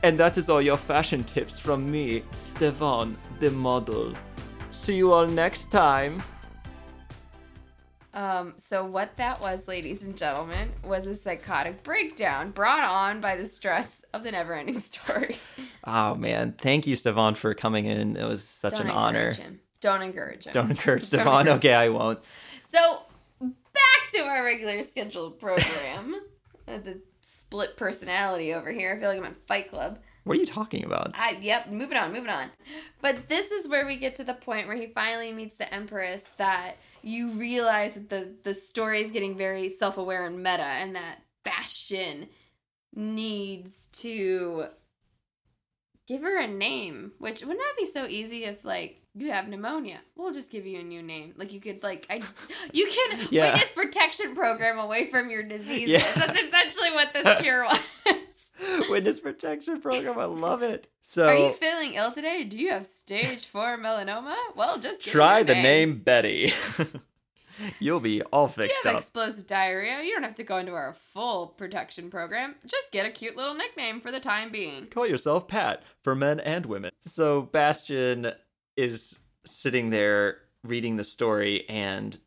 And 0.04 0.18
that 0.20 0.38
is 0.38 0.50
all 0.50 0.62
your 0.62 0.78
fashion 0.78 1.24
tips 1.24 1.60
from 1.60 1.90
me, 1.90 2.24
Stefan, 2.32 3.18
the 3.40 3.52
model. 3.52 4.14
See 4.72 4.96
you 4.96 5.14
all 5.14 5.28
next 5.28 5.72
time. 5.72 6.24
Um, 8.14 8.54
so 8.58 8.86
what 8.86 9.16
that 9.18 9.40
was, 9.40 9.68
ladies 9.68 10.04
and 10.04 10.18
gentlemen, 10.18 10.72
was 10.84 11.08
a 11.08 11.16
psychotic 11.16 11.84
breakdown 11.84 12.52
brought 12.52 12.84
on 12.84 13.22
by 13.22 13.36
the 13.38 13.46
stress 13.46 14.04
of 14.14 14.24
the 14.24 14.32
never-ending 14.32 14.80
story. 14.92 15.38
Oh 15.86 16.16
man, 16.16 16.54
thank 16.58 16.86
you, 16.88 16.96
Stefan, 16.96 17.36
for 17.36 17.54
coming 17.54 17.86
in. 17.86 18.18
It 18.18 18.28
was 18.28 18.44
such 18.44 18.74
Don't 18.74 18.82
an 18.84 18.90
honor. 18.92 19.32
him. 19.32 19.60
Don't 19.80 20.02
encourage 20.02 20.44
him. 20.46 20.54
Don't 20.54 20.72
encourage 20.72 21.02
Don't 21.10 21.22
Stefan. 21.22 21.42
encourage 21.48 21.60
Okay, 21.60 21.74
I 21.74 21.90
won't. 21.90 22.20
So 22.72 23.04
back 23.40 24.12
to 24.14 24.20
our 24.22 24.44
regular 24.44 24.84
scheduled 24.84 25.40
program. 25.40 26.16
Uh, 26.68 26.78
the 26.78 27.02
split 27.22 27.76
personality 27.76 28.54
over 28.54 28.72
here. 28.72 28.94
I 28.96 29.00
feel 29.00 29.10
like 29.10 29.18
I'm 29.18 29.26
in 29.26 29.36
Fight 29.48 29.72
Club. 29.72 29.98
What 30.26 30.38
are 30.38 30.40
you 30.40 30.46
talking 30.46 30.86
about? 30.86 31.12
I 31.16 31.38
yep, 31.42 31.70
moving 31.70 31.98
on, 31.98 32.14
moving 32.14 32.30
on. 32.30 32.50
But 33.02 33.28
this 33.28 33.50
is 33.52 33.68
where 33.68 33.86
we 33.88 33.98
get 33.98 34.14
to 34.16 34.24
the 34.24 34.36
point 34.36 34.68
where 34.68 34.78
he 34.78 34.88
finally 34.88 35.34
meets 35.34 35.56
the 35.58 35.74
Empress 35.74 36.24
that 36.38 36.76
you 37.04 37.32
realize 37.34 37.94
that 37.94 38.10
the 38.10 38.34
the 38.44 38.54
story 38.54 39.02
is 39.02 39.12
getting 39.12 39.38
very 39.38 39.70
self-aware 39.70 40.26
and 40.26 40.38
meta 40.38 40.64
and 40.64 40.96
that 40.96 41.20
Bastian 41.44 42.28
needs 42.96 43.88
to 43.94 44.66
give 46.08 46.22
her 46.22 46.40
a 46.40 46.48
name, 46.48 47.12
which 47.20 47.42
wouldn't 47.42 47.60
that 47.60 47.76
be 47.78 47.86
so 47.86 48.06
easy 48.06 48.44
if 48.44 48.64
like 48.66 48.98
you 49.14 49.32
have 49.32 49.48
pneumonia. 49.48 50.00
We'll 50.16 50.34
just 50.34 50.50
give 50.50 50.66
you 50.66 50.80
a 50.80 50.84
new 50.84 51.02
name. 51.04 51.34
Like 51.38 51.52
you 51.54 51.60
could 51.60 51.84
like 51.84 52.06
I 52.10 52.22
you 52.74 52.88
can 52.90 53.28
Yeah. 53.32 53.52
witness 53.54 53.72
protection 53.72 54.36
program 54.36 54.80
away 54.80 55.08
from 55.10 55.30
your 55.30 55.44
diseases. 55.44 55.90
Yeah. 55.90 56.12
That's 56.16 56.38
essentially 56.40 56.92
what 56.92 57.14
this 57.14 57.42
cure 57.42 57.64
was. 57.64 57.80
Witness 58.90 59.20
protection 59.20 59.82
program. 59.82 60.18
I 60.18 60.26
love 60.26 60.62
it. 60.62 60.88
So 61.02 61.28
Are 61.28 61.36
you 61.36 61.54
feeling 61.54 61.94
ill 61.94 62.12
today? 62.12 62.44
Do 62.44 62.58
you 62.58 62.70
have 62.70 62.86
stage 62.86 63.46
four 63.46 63.78
melanoma? 63.82 64.36
Well, 64.56 64.80
just 64.80 65.02
try 65.02 65.44
the 65.44 65.54
your 65.54 65.64
name 65.64 66.00
Betty. 66.00 66.54
You'll 67.80 68.00
be 68.00 68.22
all 68.24 68.48
fixed 68.48 68.84
have 68.86 68.96
up. 68.96 69.02
explosive 69.02 69.46
diarrhea? 69.46 70.02
You 70.02 70.14
don't 70.14 70.24
have 70.24 70.36
to 70.36 70.44
go 70.44 70.58
into 70.58 70.74
our 70.74 70.94
full 71.14 71.48
protection 71.48 72.10
program. 72.10 72.56
Just 72.66 72.92
get 72.92 73.06
a 73.06 73.12
cute 73.12 73.36
little 73.36 73.54
nickname 73.54 74.02
for 74.02 74.12
the 74.12 74.20
time 74.20 74.52
being. 74.52 74.88
Call 74.88 75.06
yourself 75.06 75.48
Pat 75.48 75.84
for 76.02 76.16
men 76.16 76.40
and 76.40 76.66
women. 76.66 76.92
So 77.00 77.44
Bastian 77.44 78.32
is 78.78 79.20
sitting 79.46 79.90
there 79.92 80.38
reading 80.64 80.96
the 80.96 81.04
story, 81.04 81.68
and 81.70 82.18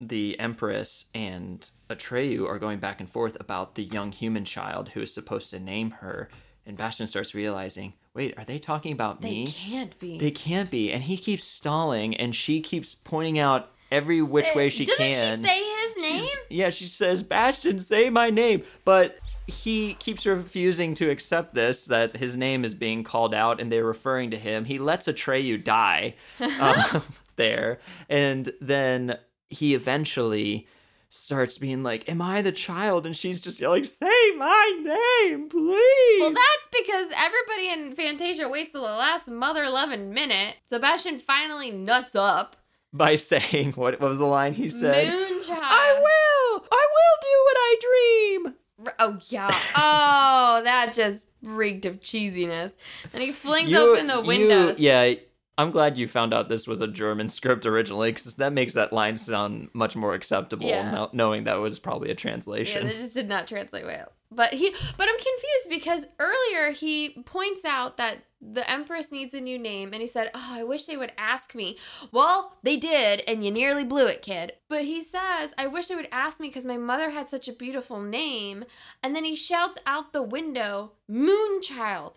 the 0.00 0.38
Empress 0.40 1.06
and 1.14 1.70
Atreyu 1.90 2.48
are 2.48 2.58
going 2.58 2.78
back 2.78 3.00
and 3.00 3.10
forth 3.10 3.36
about 3.40 3.74
the 3.74 3.84
young 3.84 4.12
human 4.12 4.44
child 4.44 4.90
who 4.90 5.00
is 5.00 5.12
supposed 5.12 5.50
to 5.50 5.60
name 5.60 5.90
her. 5.92 6.28
And 6.66 6.76
Bastian 6.76 7.06
starts 7.08 7.34
realizing, 7.34 7.94
wait, 8.14 8.34
are 8.38 8.44
they 8.44 8.58
talking 8.58 8.92
about 8.92 9.20
They 9.20 9.30
me? 9.30 9.46
They 9.46 9.52
can't 9.52 9.98
be. 9.98 10.18
They 10.18 10.30
can't 10.30 10.70
be. 10.70 10.92
And 10.92 11.02
he 11.04 11.16
keeps 11.16 11.44
stalling, 11.44 12.16
and 12.16 12.34
she 12.34 12.60
keeps 12.60 12.94
pointing 12.94 13.38
out 13.38 13.70
every 13.90 14.22
which 14.22 14.54
way 14.54 14.68
she 14.68 14.84
Doesn't 14.84 15.10
can. 15.10 15.38
she 15.40 15.46
say 15.46 15.62
his 15.64 15.96
name? 15.96 16.20
She's- 16.22 16.36
yeah, 16.48 16.70
she 16.70 16.84
says, 16.84 17.22
Bastian, 17.24 17.80
say 17.80 18.08
my 18.10 18.30
name. 18.30 18.62
But 18.84 19.18
he 19.48 19.94
keeps 19.94 20.26
refusing 20.26 20.94
to 20.94 21.10
accept 21.10 21.54
this, 21.54 21.86
that 21.86 22.16
his 22.16 22.36
name 22.36 22.64
is 22.64 22.74
being 22.74 23.02
called 23.02 23.34
out 23.34 23.60
and 23.60 23.72
they're 23.72 23.84
referring 23.84 24.30
to 24.30 24.38
him. 24.38 24.64
He 24.64 24.78
lets 24.78 25.06
Atreyu 25.08 25.62
die 25.64 26.14
um, 26.60 27.02
there. 27.36 27.80
And 28.08 28.52
then 28.60 29.18
he 29.48 29.74
eventually 29.74 30.68
starts 31.10 31.58
being 31.58 31.82
like, 31.82 32.08
Am 32.08 32.22
I 32.22 32.40
the 32.40 32.52
child? 32.52 33.04
And 33.04 33.14
she's 33.16 33.40
just 33.40 33.60
yelling, 33.60 33.84
Say 33.84 34.34
my 34.36 34.80
name, 35.26 35.48
please. 35.50 36.20
Well, 36.20 36.30
that's 36.30 36.68
because 36.72 37.10
everybody 37.16 37.68
in 37.68 37.94
Fantasia 37.94 38.48
wasted 38.48 38.76
the 38.76 38.84
last 38.84 39.28
mother 39.28 39.68
loving 39.68 40.14
minute. 40.14 40.54
Sebastian 40.64 41.18
finally 41.18 41.70
nuts 41.70 42.14
up. 42.14 42.56
By 42.92 43.14
saying, 43.16 43.72
what, 43.72 44.00
what 44.00 44.08
was 44.08 44.18
the 44.18 44.24
line 44.26 44.54
he 44.54 44.68
said? 44.68 45.06
Moonchild. 45.12 45.58
I 45.60 45.92
will! 45.94 46.64
I 46.72 46.86
will 46.94 47.18
do 47.22 47.44
what 47.44 47.56
I 47.58 47.76
dream! 48.42 48.54
Oh 48.98 49.18
yeah. 49.28 49.50
Oh, 49.76 50.62
that 50.64 50.94
just 50.94 51.26
reeked 51.42 51.84
of 51.84 52.00
cheesiness. 52.00 52.74
And 53.12 53.22
he 53.22 53.30
flings 53.32 53.68
You- 53.70 53.78
open 53.78 54.06
the 54.06 54.20
you- 54.22 54.26
windows. 54.26 54.78
yeah, 54.78 55.14
I'm 55.60 55.70
glad 55.70 55.98
you 55.98 56.08
found 56.08 56.32
out 56.32 56.48
this 56.48 56.66
was 56.66 56.80
a 56.80 56.86
German 56.88 57.28
script 57.28 57.66
originally, 57.66 58.10
because 58.12 58.34
that 58.36 58.52
makes 58.52 58.72
that 58.72 58.92
line 58.92 59.16
sound 59.16 59.68
much 59.74 59.94
more 59.94 60.14
acceptable, 60.14 60.66
Yeah. 60.68 60.90
no- 60.90 61.10
knowing 61.12 61.44
that 61.44 61.60
was 61.60 61.78
probably 61.78 62.10
a 62.10 62.14
translation. 62.14 62.86
Yeah, 62.86 62.92
they 62.92 62.96
just 62.98 63.12
did 63.12 63.28
not 63.28 63.46
translate 63.46 63.84
well. 63.84 64.10
But 64.32 64.52
he, 64.54 64.70
but 64.96 65.08
I'm 65.08 65.16
confused 65.16 65.68
because 65.68 66.06
earlier 66.20 66.70
he 66.70 67.22
points 67.26 67.64
out 67.64 67.96
that 67.96 68.18
the 68.40 68.68
Empress 68.70 69.10
needs 69.12 69.34
a 69.34 69.40
new 69.40 69.58
name, 69.58 69.92
and 69.92 70.00
he 70.00 70.06
said, 70.06 70.30
"Oh, 70.34 70.48
I 70.52 70.62
wish 70.62 70.86
they 70.86 70.96
would 70.96 71.12
ask 71.18 71.54
me." 71.54 71.76
Well, 72.12 72.56
they 72.62 72.76
did, 72.76 73.22
and 73.28 73.44
you 73.44 73.50
nearly 73.50 73.84
blew 73.84 74.06
it, 74.06 74.22
kid. 74.22 74.52
But 74.68 74.84
he 74.84 75.02
says, 75.02 75.52
"I 75.58 75.66
wish 75.66 75.88
they 75.88 75.96
would 75.96 76.08
ask 76.12 76.38
me 76.40 76.48
because 76.48 76.64
my 76.64 76.78
mother 76.78 77.10
had 77.10 77.28
such 77.28 77.48
a 77.48 77.52
beautiful 77.52 78.00
name." 78.00 78.64
And 79.02 79.14
then 79.16 79.24
he 79.24 79.34
shouts 79.36 79.76
out 79.84 80.12
the 80.12 80.22
window, 80.22 80.92
"Moonchild." 81.10 82.14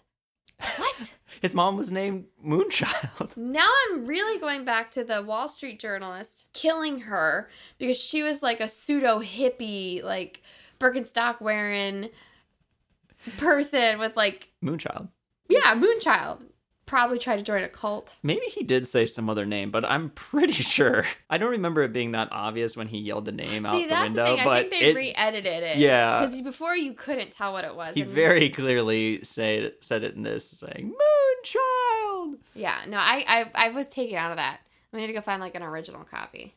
What? 0.78 1.14
His 1.42 1.54
mom 1.54 1.76
was 1.78 1.92
named 1.92 2.26
Moonchild. 2.46 3.32
Now 3.38 3.68
I'm 3.90 4.06
really 4.06 4.40
going 4.40 4.64
back 4.64 4.92
to 4.92 5.04
the 5.04 5.22
Wall 5.22 5.48
Street 5.48 5.80
journalist 5.80 6.46
killing 6.54 7.00
her 7.02 7.50
because 7.78 7.98
she 7.98 8.24
was 8.24 8.42
like 8.42 8.62
a 8.62 8.68
pseudo 8.68 9.20
hippie, 9.20 10.02
like 10.04 10.42
Birkenstock 10.80 11.42
wearing 11.42 12.10
person 13.38 14.00
with 14.00 14.16
like, 14.16 14.52
Moonchild. 14.64 15.10
yeah, 15.50 15.76
Moonchild. 15.76 16.46
Probably 16.86 17.18
tried 17.18 17.38
to 17.38 17.44
join 17.44 17.64
a 17.64 17.70
cult. 17.70 18.18
Maybe 18.24 18.46
he 18.48 18.64
did 18.64 18.86
say 18.86 19.06
some 19.06 19.30
other 19.30 19.46
name, 19.46 19.72
but 19.72 19.86
I'm 19.86 20.10
pretty 20.10 20.52
sure. 20.64 21.06
I 21.30 21.38
don't 21.38 21.52
remember 21.52 21.82
it 21.84 21.94
being 21.94 22.12
that 22.12 22.28
obvious 22.32 22.76
when 22.76 22.88
he 22.88 22.98
yelled 23.00 23.24
the 23.26 23.32
name 23.32 23.66
out 23.66 23.76
See, 23.76 23.86
the 23.88 23.96
window, 23.96 24.26
the 24.26 24.32
thing. 24.32 24.40
I 24.42 24.44
but 24.44 24.70
think 24.70 24.82
they 24.82 24.90
it, 24.92 24.96
re-edited 24.96 25.64
it. 25.64 25.78
Yeah. 25.78 26.20
because 26.26 26.42
before 26.42 26.76
you 26.76 26.94
couldn't 26.94 27.32
tell 27.32 27.54
what 27.54 27.64
it 27.64 27.74
was. 27.76 27.96
he 27.96 28.02
and- 28.02 28.12
very 28.12 28.50
clearly 28.50 29.24
said 29.24 29.74
said 29.82 30.04
it 30.04 30.16
in 30.16 30.24
this, 30.24 30.50
saying 30.50 30.94
Moonchild. 31.46 32.38
yeah. 32.54 32.80
No, 32.88 32.98
I, 32.98 33.24
I 33.56 33.68
I 33.68 33.70
was 33.70 33.88
taken 33.88 34.18
out 34.18 34.32
of 34.32 34.38
that. 34.38 34.60
We 34.92 35.00
need 35.00 35.08
to 35.08 35.14
go 35.14 35.22
find 35.22 35.42
like 35.42 35.56
an 35.56 35.64
original 35.64 36.04
copy. 36.04 36.56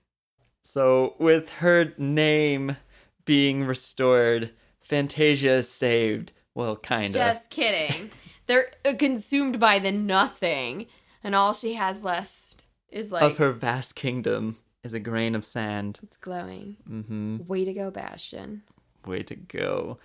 So, 0.65 1.15
with 1.21 1.49
her 1.51 1.93
name 1.97 2.77
being 3.25 3.65
restored, 3.65 4.51
Fantasia 4.81 5.53
is 5.53 5.69
saved. 5.71 6.33
Well, 6.55 6.75
kinda. 6.77 7.17
Just 7.19 7.51
kidding. 7.51 8.11
They're 8.47 8.71
uh, 8.85 8.95
consumed 8.99 9.59
by 9.59 9.79
the 9.79 9.93
nothing, 9.93 10.87
and 11.23 11.35
all 11.35 11.53
she 11.53 11.75
has 11.75 12.03
left 12.05 12.65
is 12.89 13.11
like 13.13 13.23
of 13.23 13.37
her 13.39 13.53
vast 13.53 13.97
kingdom 13.97 14.59
is 14.85 14.95
a 14.95 15.01
grain 15.01 15.35
of 15.35 15.45
sand. 15.45 15.99
it's 16.03 16.17
glowing. 16.17 16.77
Mm-hmm. 16.89 17.39
Way 17.47 17.65
to 17.65 17.75
go, 17.75 17.91
Bastian. 17.91 18.63
Way 19.05 19.23
to 19.25 19.35
go. 19.35 19.99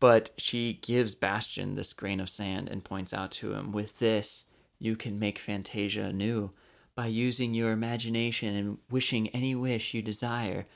But 0.00 0.30
she 0.36 0.80
gives 0.82 1.14
Bastian 1.14 1.74
this 1.74 1.92
grain 1.92 2.18
of 2.18 2.30
sand 2.30 2.68
and 2.68 2.82
points 2.82 3.12
out 3.12 3.30
to 3.32 3.52
him, 3.52 3.70
with 3.70 3.98
this, 3.98 4.44
you 4.78 4.96
can 4.96 5.18
make 5.18 5.38
Fantasia 5.38 6.04
anew 6.04 6.50
by 6.94 7.06
using 7.06 7.54
your 7.54 7.70
imagination 7.70 8.56
and 8.56 8.78
wishing 8.90 9.28
any 9.28 9.54
wish 9.54 9.94
you 9.94 10.02
desire. 10.02 10.66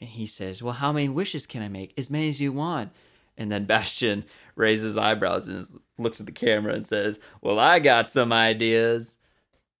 And 0.00 0.08
he 0.08 0.26
says, 0.26 0.62
Well, 0.62 0.74
how 0.74 0.92
many 0.92 1.08
wishes 1.08 1.46
can 1.46 1.62
I 1.62 1.68
make? 1.68 1.94
As 1.96 2.10
many 2.10 2.28
as 2.28 2.40
you 2.40 2.52
want. 2.52 2.90
And 3.36 3.50
then 3.50 3.64
Bastian 3.64 4.24
raises 4.56 4.98
eyebrows 4.98 5.48
and 5.48 5.64
looks 5.98 6.20
at 6.20 6.26
the 6.26 6.32
camera 6.32 6.74
and 6.74 6.86
says, 6.86 7.18
Well, 7.40 7.58
I 7.58 7.78
got 7.78 8.10
some 8.10 8.32
ideas. 8.32 9.18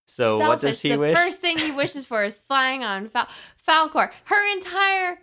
So 0.06 0.38
what 0.38 0.60
does 0.60 0.80
he 0.80 0.90
the 0.90 0.98
wish? 0.98 1.16
first 1.16 1.40
thing 1.40 1.58
he 1.58 1.70
wishes 1.70 2.04
for 2.04 2.24
is 2.24 2.34
flying 2.34 2.82
on 2.82 3.08
Fal- 3.08 3.28
Falkor. 3.66 4.10
Her 4.24 4.52
entire 4.52 5.18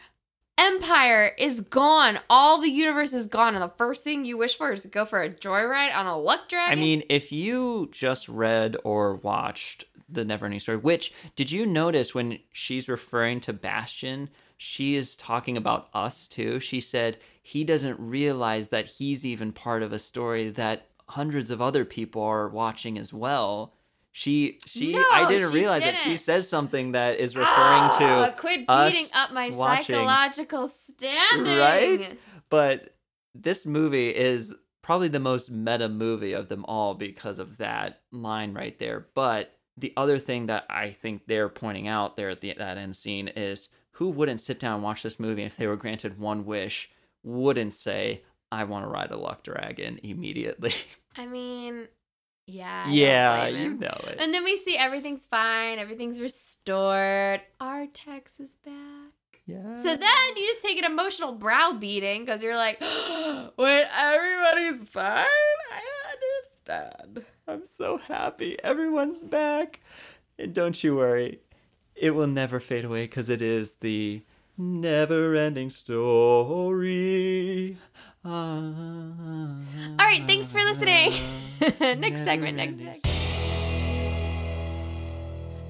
empire 0.57 1.32
is 1.38 1.61
gone. 1.61 2.19
All 2.30 2.59
the 2.59 2.69
universe 2.69 3.13
is 3.13 3.27
gone, 3.27 3.53
and 3.55 3.63
the 3.63 3.73
first 3.77 4.03
thing 4.03 4.25
you 4.25 4.38
wish 4.38 4.57
for 4.57 4.71
is 4.71 4.82
to 4.82 4.88
go 4.88 5.05
for 5.05 5.21
a 5.21 5.30
joyride 5.30 5.95
on 5.95 6.05
a 6.05 6.17
luck 6.17 6.49
dragon. 6.49 6.77
I 6.77 6.82
mean, 6.82 7.03
if 7.09 7.32
you 7.32 7.89
just 7.91 8.27
read 8.27 8.77
or 8.84 9.15
watched 9.15 9.86
the 10.07 10.23
Neverending 10.25 10.59
Story, 10.61 10.77
which 10.77 11.13
did 11.36 11.51
you 11.51 11.65
notice 11.65 12.15
when 12.15 12.39
she's 12.51 12.89
referring 12.89 13.41
to 13.41 13.53
Bastian, 13.53 14.30
she 14.62 14.95
is 14.97 15.16
talking 15.16 15.55
about 15.55 15.88
us 15.93 16.28
too. 16.28 16.60
She 16.60 16.82
said 16.82 17.18
he 17.41 17.64
doesn't 17.64 17.97
realize 17.97 18.70
that 18.70 18.86
he's 18.88 19.26
even 19.26 19.53
part 19.53 19.82
of 19.84 19.93
a 19.93 19.99
story 19.99 20.49
that 20.49 20.88
hundreds 21.07 21.49
of 21.49 21.62
other 21.62 21.86
people 21.86 22.22
are 22.22 22.49
watching 22.49 22.97
as 22.97 23.14
well. 23.14 23.74
She 24.12 24.60
she 24.68 24.91
No, 24.91 25.05
I 25.14 25.30
didn't 25.30 25.51
she 25.51 25.57
realize 25.60 25.84
that 25.84 25.95
she 25.97 26.10
didn't. 26.10 26.20
says 26.22 26.49
something 26.49 26.91
that 26.91 27.20
is 27.20 27.38
referring 27.38 27.55
Ah, 27.55 28.26
to 28.34 28.36
quit 28.41 28.66
us 28.68 28.91
beating 28.91 29.07
up 29.16 29.32
my 29.32 29.49
watching. 29.51 29.95
psychological 29.95 30.68
standing. 30.68 31.57
Right? 31.57 32.18
But 32.49 32.95
this 33.34 33.66
movie 33.66 34.10
is 34.10 34.53
probably 34.82 35.07
the 35.07 35.22
most 35.22 35.51
meta 35.51 35.88
movie 35.88 36.34
of 36.34 36.49
them 36.49 36.66
all 36.66 36.95
because 36.95 37.39
of 37.39 37.57
that 37.60 38.01
line 38.12 38.53
right 38.53 38.78
there. 38.78 39.07
But 39.14 39.55
the 39.78 39.93
other 39.95 40.20
thing 40.20 40.47
that 40.47 40.66
I 40.70 40.91
think 41.01 41.28
they're 41.28 41.47
pointing 41.47 41.88
out 41.88 42.18
there 42.18 42.30
at 42.32 42.41
the, 42.41 42.53
that 42.57 42.78
end 42.78 42.93
scene 42.97 43.30
is 43.30 43.70
who 44.00 44.10
wouldn't 44.10 44.39
sit 44.39 44.60
down 44.60 44.76
and 44.76 44.84
watch 44.84 45.04
this 45.04 45.20
movie 45.20 45.43
if 45.43 45.58
they 45.58 45.68
were 45.68 45.76
granted 45.76 46.18
one 46.18 46.45
wish, 46.45 46.89
wouldn't 47.22 47.74
say, 47.74 48.22
I 48.50 48.64
want 48.64 48.86
to 48.86 48.89
ride 48.89 49.12
a 49.12 49.18
luck 49.18 49.43
dragon 49.43 50.00
immediately. 50.02 50.74
I 51.18 51.26
mean, 51.26 51.86
yeah. 52.47 52.86
I 52.88 52.91
yeah, 52.91 53.47
you 53.47 53.74
know 53.74 54.00
it. 54.08 54.16
And 54.22 54.34
then 54.34 54.45
we 54.45 54.56
see 54.56 54.78
everything's 54.78 55.26
fine, 55.26 55.80
everything's 55.80 56.22
restored. 56.22 57.41
Artax 57.60 58.39
is 58.39 58.56
back. 58.64 59.41
yeah. 59.45 59.76
So 59.76 59.89
then 59.97 60.38
you 60.38 60.47
just 60.47 60.62
take 60.62 60.78
an 60.78 60.89
emotional 60.89 61.34
brow 61.34 61.74
beating 61.78 62.24
because 62.24 62.41
you're 62.41 62.56
like, 62.56 62.80
when 63.58 63.86
everybody's 63.93 64.82
fine, 64.88 65.26
I 65.74 65.82
understand. 66.14 67.26
I'm 67.50 67.66
so 67.66 67.97
happy. 67.97 68.58
Everyone's 68.64 69.24
back. 69.24 69.82
And 70.38 70.54
don't 70.54 70.82
you 70.82 70.95
worry, 70.95 71.41
it 72.00 72.12
will 72.12 72.28
never 72.28 72.60
fade 72.60 72.86
away 72.86 73.04
because 73.04 73.30
it 73.30 73.41
is 73.41 73.74
the 73.82 74.24
never 74.58 75.36
ending 75.36 75.70
story. 75.70 76.18
All 78.26 78.32
All 78.32 79.58
right, 80.00 80.24
thanks 80.26 80.52
for 80.52 80.60
listening. 80.60 81.12
next 82.00 82.24
segment, 82.24 82.58
next 82.58 82.78
segment. 82.78 83.06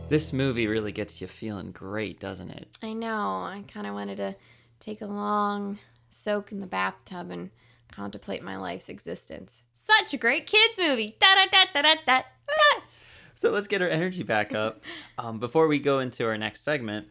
This 0.10 0.32
movie 0.34 0.68
really 0.68 0.92
gets 0.92 1.22
you 1.22 1.28
feeling 1.28 1.72
great, 1.72 2.20
doesn't 2.20 2.50
it? 2.50 2.68
I 2.82 2.94
know. 2.94 3.44
I 3.44 3.64
kind 3.68 3.86
of 3.86 3.94
wanted 3.94 4.18
to 4.18 4.36
take 4.80 5.02
a 5.02 5.06
long 5.06 5.78
soak 6.10 6.52
in 6.52 6.62
the 6.62 6.68
bathtub 6.68 7.30
and 7.30 7.52
contemplate 7.92 8.42
my 8.44 8.58
life's 8.58 8.90
existence. 8.90 9.54
Such 9.76 10.14
a 10.14 10.18
great 10.18 10.48
kids 10.48 10.76
movie. 10.78 11.16
Da 11.20 11.36
da 11.36 11.46
da 11.52 11.66
da 11.74 11.82
da 11.82 11.96
da. 12.06 12.22
So 13.40 13.52
let's 13.52 13.70
get 13.70 13.82
our 13.82 13.88
energy 13.88 14.24
back 14.24 14.54
up. 14.54 14.84
Um, 15.18 15.40
before 15.40 15.68
we 15.68 15.80
go 15.80 16.00
into 16.00 16.26
our 16.26 16.38
next 16.38 16.62
segment, 16.62 17.08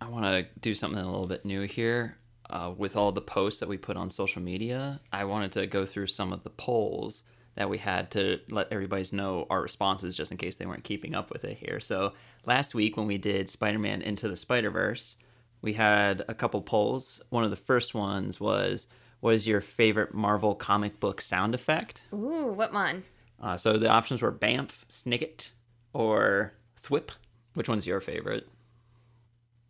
I 0.00 0.08
want 0.08 0.24
to 0.24 0.46
do 0.60 0.76
something 0.76 1.00
a 1.00 1.10
little 1.10 1.26
bit 1.26 1.44
new 1.44 1.62
here. 1.62 2.16
Uh, 2.48 2.72
with 2.76 2.96
all 2.96 3.10
the 3.10 3.20
posts 3.20 3.58
that 3.58 3.68
we 3.68 3.76
put 3.76 3.96
on 3.96 4.10
social 4.10 4.40
media, 4.40 5.00
I 5.12 5.24
wanted 5.24 5.50
to 5.52 5.66
go 5.66 5.84
through 5.84 6.06
some 6.06 6.32
of 6.32 6.44
the 6.44 6.50
polls 6.50 7.24
that 7.56 7.68
we 7.68 7.78
had 7.78 8.12
to 8.12 8.38
let 8.48 8.72
everybody 8.72 9.04
know 9.10 9.46
our 9.50 9.60
responses 9.60 10.14
just 10.14 10.30
in 10.30 10.36
case 10.36 10.54
they 10.54 10.66
weren't 10.66 10.84
keeping 10.84 11.16
up 11.16 11.32
with 11.32 11.44
it 11.44 11.58
here. 11.58 11.80
So 11.80 12.12
last 12.46 12.76
week 12.76 12.96
when 12.96 13.08
we 13.08 13.18
did 13.18 13.50
Spider 13.50 13.80
Man 13.80 14.02
Into 14.02 14.28
the 14.28 14.36
Spider 14.36 14.70
Verse, 14.70 15.16
we 15.62 15.72
had 15.72 16.24
a 16.28 16.34
couple 16.34 16.62
polls. 16.62 17.20
One 17.30 17.42
of 17.42 17.50
the 17.50 17.56
first 17.56 17.92
ones 17.92 18.38
was, 18.38 18.86
What 19.18 19.34
is 19.34 19.48
your 19.48 19.60
favorite 19.60 20.14
Marvel 20.14 20.54
comic 20.54 21.00
book 21.00 21.20
sound 21.20 21.56
effect? 21.56 22.02
Ooh, 22.12 22.52
what 22.52 22.72
one? 22.72 23.02
Uh, 23.40 23.56
so 23.56 23.78
the 23.78 23.88
options 23.88 24.22
were 24.22 24.32
Bamf, 24.32 24.70
Snigget, 24.88 25.50
or 25.98 26.52
Thwip. 26.80 27.10
Which 27.54 27.68
one's 27.68 27.86
your 27.86 28.00
favorite? 28.00 28.48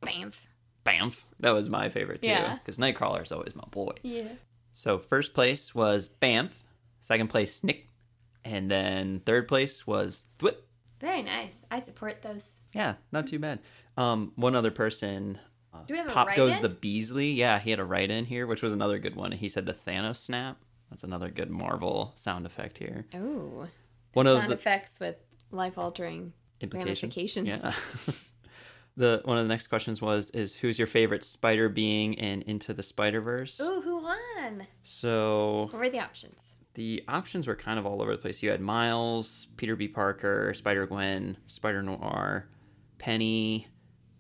Bamf. 0.03 0.35
Bamf. 0.85 1.23
That 1.41 1.53
was 1.53 1.71
my 1.71 1.89
favorite 1.89 2.21
too. 2.23 2.29
Yeah. 2.29 2.59
Because 2.59 2.77
Nightcrawler 2.77 3.23
is 3.23 3.33
always 3.33 3.57
my 3.57 3.65
boy. 3.71 3.93
Yeah. 4.03 4.29
So 4.75 4.99
first 4.99 5.33
place 5.33 5.75
was 5.75 6.11
Bamf, 6.21 6.51
second 7.01 7.29
place 7.29 7.61
Snikt, 7.61 7.85
and 8.45 8.71
then 8.71 9.21
third 9.25 9.49
place 9.49 9.87
was 9.87 10.27
Thwip. 10.39 10.57
Very 11.01 11.23
nice. 11.23 11.65
I 11.71 11.81
support 11.81 12.21
those. 12.23 12.61
Yeah, 12.75 12.95
not 13.11 13.27
too 13.27 13.39
bad. 13.39 13.61
Um, 13.97 14.33
one 14.37 14.55
other 14.55 14.71
person. 14.71 15.39
Uh, 15.73 15.79
Do 15.87 15.95
we 15.95 15.99
have 15.99 16.09
a 16.09 16.13
Pop 16.13 16.35
goes 16.35 16.59
the 16.61 16.69
Beasley. 16.69 17.33
Yeah, 17.33 17.59
he 17.59 17.71
had 17.71 17.81
a 17.81 17.85
write 17.85 18.11
in 18.11 18.27
here, 18.27 18.47
which 18.47 18.63
was 18.63 18.73
another 18.75 18.99
good 18.99 19.17
one. 19.17 19.33
He 19.33 19.49
said 19.49 19.65
the 19.65 19.75
Thanos 19.75 20.17
snap. 20.17 20.59
That's 20.91 21.05
another 21.05 21.31
good 21.31 21.51
Marvel 21.51 22.13
sound 22.17 22.45
effect 22.47 22.79
here. 22.79 23.07
Ooh. 23.15 23.69
One 24.13 24.27
of 24.27 24.47
the 24.47 24.55
effects 24.55 24.97
with 25.01 25.17
life 25.51 25.79
altering 25.79 26.33
ramifications. 26.73 27.49
Yeah. 27.49 27.73
the 28.97 29.21
one 29.25 29.39
of 29.39 29.45
the 29.45 29.49
next 29.49 29.69
questions 29.69 30.03
was 30.03 30.31
is 30.31 30.55
who's 30.57 30.79
your 30.79 30.87
favorite 30.87 31.25
spider 31.25 31.69
being 31.69 32.15
in 32.15 32.43
Into 32.43 32.75
the 32.75 32.83
Spider 32.83 33.21
Verse? 33.21 33.61
Ooh, 33.61 33.81
who 33.81 34.03
won? 34.03 34.67
So 34.83 35.69
What 35.71 35.79
were 35.79 35.91
the 35.91 36.01
options? 36.01 36.45
the 36.75 37.03
options 37.09 37.49
were 37.49 37.57
kind 37.57 37.77
of 37.77 37.87
all 37.87 38.01
over 38.01 38.13
the 38.13 38.19
place. 38.19 38.41
You 38.41 38.51
had 38.51 38.61
Miles, 38.61 39.49
Peter 39.57 39.75
B. 39.75 39.89
Parker, 39.89 40.55
Spider 40.55 40.87
Gwen, 40.87 41.37
Spider 41.49 41.83
Noir, 41.83 42.49
Penny, 42.99 43.67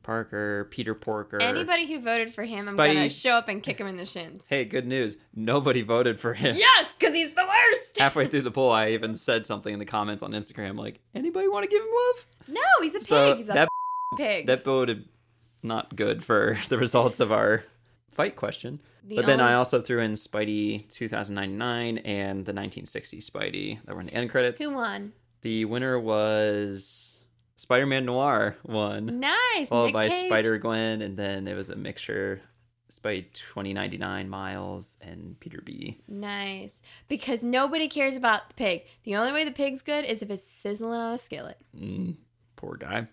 Parker, 0.09 0.67
Peter 0.71 0.95
Porker. 0.95 1.37
Anybody 1.43 1.85
who 1.85 2.01
voted 2.01 2.33
for 2.33 2.43
him, 2.43 2.67
I'm 2.67 2.77
gonna 2.77 3.11
show 3.11 3.33
up 3.33 3.47
and 3.49 3.63
kick 3.63 3.79
him 3.79 3.87
in 3.87 3.99
the 3.99 4.07
shins. 4.07 4.43
Hey, 4.49 4.65
good 4.65 4.87
news. 4.87 5.19
Nobody 5.35 5.83
voted 5.83 6.19
for 6.19 6.33
him. 6.33 6.57
Yes, 6.57 6.87
because 6.99 7.15
he's 7.15 7.35
the 7.35 7.45
worst. 7.45 7.99
Halfway 7.99 8.27
through 8.27 8.41
the 8.41 8.51
poll, 8.51 8.73
I 8.73 8.93
even 8.93 9.15
said 9.15 9.45
something 9.45 9.71
in 9.71 9.79
the 9.79 9.85
comments 9.85 10.23
on 10.23 10.31
Instagram 10.31 10.79
like, 10.79 11.01
anybody 11.15 11.47
want 11.47 11.65
to 11.65 11.71
give 11.71 11.83
him 11.83 11.91
love? 11.93 12.27
No, 12.49 12.61
he's 12.81 12.95
a 12.95 13.01
pig. 13.01 13.07
So 13.07 13.37
he's 13.37 13.51
a 13.51 13.53
that 13.53 13.69
pig. 14.17 14.47
that 14.47 14.65
voted 14.65 15.11
not 15.63 15.95
good 15.95 16.25
for 16.25 16.59
the 16.71 16.79
results 16.79 17.21
of 17.21 17.31
our 17.31 17.65
fight 18.11 18.35
question. 18.35 18.81
The 19.07 19.17
but 19.17 19.27
then 19.27 19.41
I 19.43 19.53
also 19.53 19.83
threw 19.83 20.01
in 20.01 20.13
Spidey 20.13 20.91
2099 20.91 21.99
and 21.99 22.47
the 22.47 22.55
1960 22.55 23.21
Spidey 23.21 23.85
that 23.85 23.95
were 23.95 24.01
in 24.01 24.07
the 24.07 24.15
end 24.15 24.31
credits. 24.31 24.63
who 24.63 24.73
won? 24.73 25.13
The 25.43 25.67
winner 25.67 26.01
was 26.01 27.08
Spider-Man 27.59 28.05
Noir 28.05 28.57
won, 28.63 29.19
Nice. 29.19 29.69
followed 29.69 29.87
Nick 29.87 29.95
by 29.95 30.09
Cage. 30.09 30.27
Spider 30.29 30.59
Gwen, 30.59 31.03
and 31.03 31.17
then 31.17 31.49
it 31.49 31.55
was 31.55 31.71
a 31.71 31.75
mixture. 31.77 32.41
Spidey 32.89 33.27
2099, 33.33 34.29
Miles, 34.29 34.97
and 35.03 35.39
Peter 35.41 35.61
B. 35.65 35.99
Nice. 36.07 36.81
Because 37.09 37.43
nobody 37.43 37.89
cares 37.89 38.15
about 38.17 38.49
the 38.49 38.55
pig. 38.55 38.85
The 39.03 39.17
only 39.17 39.33
way 39.33 39.45
the 39.45 39.51
pig's 39.51 39.83
good 39.83 40.05
is 40.05 40.23
if 40.23 40.31
it's 40.31 40.45
sizzling 40.45 40.93
on 41.01 41.13
a 41.15 41.19
skillet. 41.19 41.59
Mm, 41.77 42.15
poor 42.55 42.77
guy. 42.77 43.09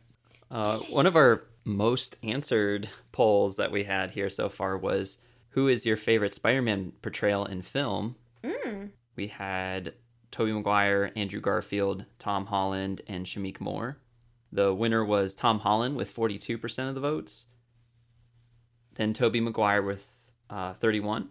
Uh, 0.51 0.77
one 0.91 1.07
of 1.07 1.15
our 1.15 1.43
most 1.63 2.15
answered 2.21 2.87
polls 3.13 3.55
that 3.55 3.71
we 3.71 3.83
had 3.83 4.11
here 4.11 4.29
so 4.29 4.47
far 4.47 4.77
was 4.77 5.17
who 5.49 5.67
is 5.67 5.87
your 5.87 5.97
favorite 5.97 6.35
Spider-Man 6.35 6.93
portrayal 7.01 7.45
in 7.45 7.63
film? 7.63 8.15
Mm. 8.43 8.91
We 9.15 9.25
had 9.27 9.93
Tobey 10.29 10.51
Maguire, 10.53 11.11
Andrew 11.15 11.41
Garfield, 11.41 12.05
Tom 12.19 12.45
Holland, 12.45 13.01
and 13.07 13.25
Shameik 13.25 13.59
Moore. 13.59 13.97
The 14.55 14.73
winner 14.73 15.03
was 15.03 15.35
Tom 15.35 15.59
Holland 15.59 15.97
with 15.97 16.15
42% 16.15 16.87
of 16.87 16.95
the 16.95 17.01
votes. 17.01 17.47
Then 18.95 19.11
Tobey 19.11 19.41
Maguire 19.41 19.81
with 19.81 20.09
uh, 20.49 20.73
31, 20.75 21.27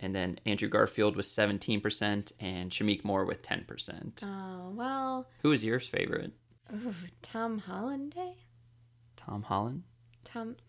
and 0.00 0.12
then 0.12 0.40
Andrew 0.44 0.68
Garfield 0.68 1.14
with 1.14 1.26
17%, 1.26 2.32
and 2.40 2.70
Shameik 2.72 3.04
Moore 3.04 3.24
with 3.24 3.42
10%. 3.42 4.24
Oh, 4.24 4.72
well. 4.74 5.28
Who 5.42 5.52
is 5.52 5.62
your 5.62 5.78
favorite? 5.78 6.32
Ooh, 6.72 6.94
Tom 7.22 7.58
Hollanday? 7.58 8.34
Tom 9.16 9.42
Holland? 9.44 9.84
Tom. 10.24 10.56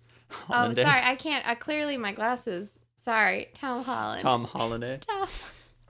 Oh, 0.49 0.73
sorry, 0.73 1.01
I 1.03 1.15
can't. 1.15 1.47
Uh, 1.47 1.53
clearly, 1.55 1.97
my 1.97 2.11
glasses. 2.11 2.71
Sorry, 2.97 3.47
Tom 3.53 3.83
Holland. 3.83 4.21
Tom 4.21 4.43
Holland. 4.43 5.05
Tom. 5.07 5.27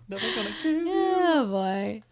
Never 0.09 0.26
gonna 0.36 0.53
kill. 0.61 0.84
Oh 0.88 1.47
boy. 1.49 2.03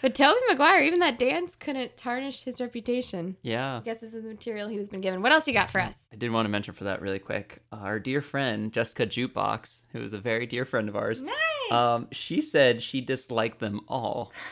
But 0.00 0.14
Tobey 0.14 0.38
Maguire, 0.48 0.80
even 0.82 1.00
that 1.00 1.18
dance 1.18 1.56
couldn't 1.56 1.96
tarnish 1.96 2.44
his 2.44 2.60
reputation. 2.60 3.36
Yeah. 3.42 3.78
I 3.78 3.80
guess 3.80 3.98
this 3.98 4.14
is 4.14 4.22
the 4.22 4.28
material 4.28 4.68
he 4.68 4.78
was 4.78 4.88
been 4.88 5.00
given. 5.00 5.22
What 5.22 5.32
else 5.32 5.48
you 5.48 5.52
got 5.52 5.70
for 5.72 5.80
us? 5.80 5.98
I 6.12 6.16
did 6.16 6.30
want 6.30 6.46
to 6.46 6.50
mention 6.50 6.72
for 6.74 6.84
that 6.84 7.00
really 7.02 7.18
quick. 7.18 7.62
Our 7.72 7.98
dear 7.98 8.22
friend 8.22 8.72
Jessica 8.72 9.06
Jukebox, 9.06 9.82
who 9.92 10.00
is 10.00 10.12
a 10.12 10.18
very 10.18 10.46
dear 10.46 10.64
friend 10.64 10.88
of 10.88 10.94
ours, 10.94 11.20
Nice. 11.22 11.72
um, 11.72 12.06
she 12.12 12.40
said 12.40 12.80
she 12.80 13.00
disliked 13.00 13.58
them 13.58 13.80
all. 13.88 14.32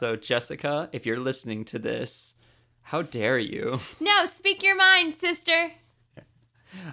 So 0.00 0.14
Jessica, 0.14 0.88
if 0.92 1.06
you're 1.06 1.18
listening 1.18 1.64
to 1.66 1.78
this, 1.80 2.34
how 2.82 3.02
dare 3.02 3.38
you? 3.38 3.80
no, 3.98 4.26
speak 4.26 4.62
your 4.62 4.76
mind, 4.76 5.16
sister. 5.16 5.72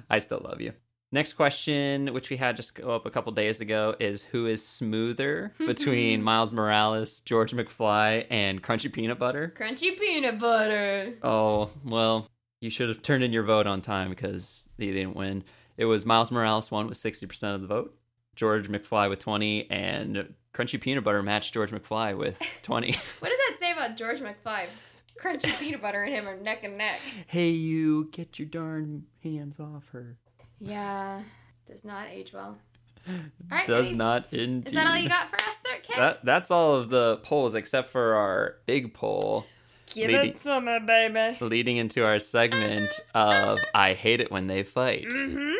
I 0.09 0.17
still 0.19 0.41
love 0.43 0.59
you. 0.59 0.73
Next 1.15 1.35
question, 1.35 2.13
which 2.13 2.29
we 2.29 2.35
had 2.35 2.57
just 2.57 2.75
go 2.75 2.93
up 2.93 3.05
a 3.05 3.09
couple 3.09 3.31
days 3.31 3.61
ago, 3.61 3.95
is 4.01 4.21
who 4.21 4.47
is 4.47 4.67
smoother 4.67 5.53
hmm. 5.57 5.65
between 5.65 6.21
Miles 6.21 6.51
Morales, 6.51 7.21
George 7.21 7.53
McFly, 7.53 8.27
and 8.29 8.61
Crunchy 8.61 8.91
Peanut 8.91 9.17
Butter? 9.17 9.53
Crunchy 9.57 9.97
peanut 9.97 10.37
butter. 10.39 11.13
Oh, 11.23 11.69
well, 11.85 12.27
you 12.59 12.69
should 12.69 12.89
have 12.89 13.01
turned 13.01 13.23
in 13.23 13.31
your 13.31 13.43
vote 13.43 13.65
on 13.65 13.81
time 13.81 14.09
because 14.09 14.67
you 14.77 14.91
didn't 14.91 15.15
win. 15.15 15.45
It 15.77 15.85
was 15.85 16.05
Miles 16.05 16.33
Morales 16.33 16.69
won 16.69 16.87
with 16.87 16.97
60% 16.97 17.55
of 17.55 17.61
the 17.61 17.67
vote, 17.67 17.97
George 18.35 18.67
McFly 18.67 19.09
with 19.09 19.19
20, 19.19 19.71
and 19.71 20.33
Crunchy 20.53 20.81
Peanut 20.81 21.05
Butter 21.05 21.23
matched 21.23 21.53
George 21.53 21.71
McFly 21.71 22.17
with 22.17 22.41
20. 22.63 22.87
What 23.19 23.29
does 23.29 23.37
that 23.37 23.57
say 23.61 23.71
about 23.71 23.95
George 23.95 24.19
McFly? 24.19 24.65
Crunchy 25.17 25.57
peanut 25.59 25.81
butter 25.81 26.03
and 26.03 26.13
him 26.13 26.27
are 26.27 26.35
neck 26.35 26.65
and 26.65 26.77
neck. 26.77 26.99
hey, 27.27 27.51
you, 27.51 28.09
get 28.11 28.37
your 28.37 28.49
darn 28.49 29.05
hands 29.23 29.61
off 29.61 29.87
her. 29.93 30.17
Yeah, 30.59 31.21
does 31.69 31.83
not 31.83 32.07
age 32.11 32.33
well. 32.33 32.57
All 33.07 33.13
right, 33.51 33.65
Does 33.67 33.87
Eddie. 33.89 33.95
not 33.97 34.33
indeed. 34.33 34.67
Is 34.67 34.73
that 34.73 34.87
all 34.87 34.97
you 34.97 35.07
got 35.09 35.29
for 35.29 35.35
us, 35.35 35.55
sir? 35.63 35.81
Kid? 35.83 35.97
That, 35.97 36.25
that's 36.25 36.49
all 36.49 36.73
of 36.75 36.89
the 36.89 37.17
polls 37.17 37.53
except 37.53 37.91
for 37.91 38.15
our 38.15 38.55
big 38.65 38.95
poll 38.95 39.45
Give 39.93 40.09
Lady- 40.09 40.29
it 40.29 40.41
to 40.41 40.59
me, 40.59 40.79
baby. 40.79 41.37
leading 41.39 41.77
into 41.77 42.03
our 42.03 42.17
segment 42.19 42.89
of 43.13 43.59
I 43.75 43.93
hate 43.93 44.21
it 44.21 44.31
when 44.31 44.47
they 44.47 44.63
fight. 44.63 45.05
Mm-hmm. 45.07 45.53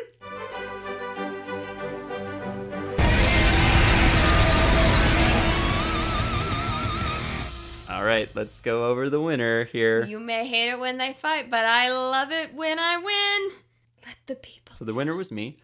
All 7.87 8.03
right, 8.03 8.29
let's 8.35 8.59
go 8.61 8.89
over 8.89 9.09
the 9.09 9.21
winner 9.21 9.63
here. 9.65 10.03
You 10.05 10.19
may 10.19 10.45
hate 10.47 10.69
it 10.69 10.79
when 10.79 10.97
they 10.97 11.13
fight, 11.21 11.49
but 11.51 11.65
I 11.65 11.91
love 11.91 12.31
it 12.31 12.53
when 12.53 12.77
I 12.79 12.97
win. 12.97 13.57
Let 14.05 14.17
the 14.27 14.35
people. 14.35 14.75
So 14.75 14.85
the 14.85 14.93
winner 14.93 15.15
was 15.15 15.31
me. 15.31 15.57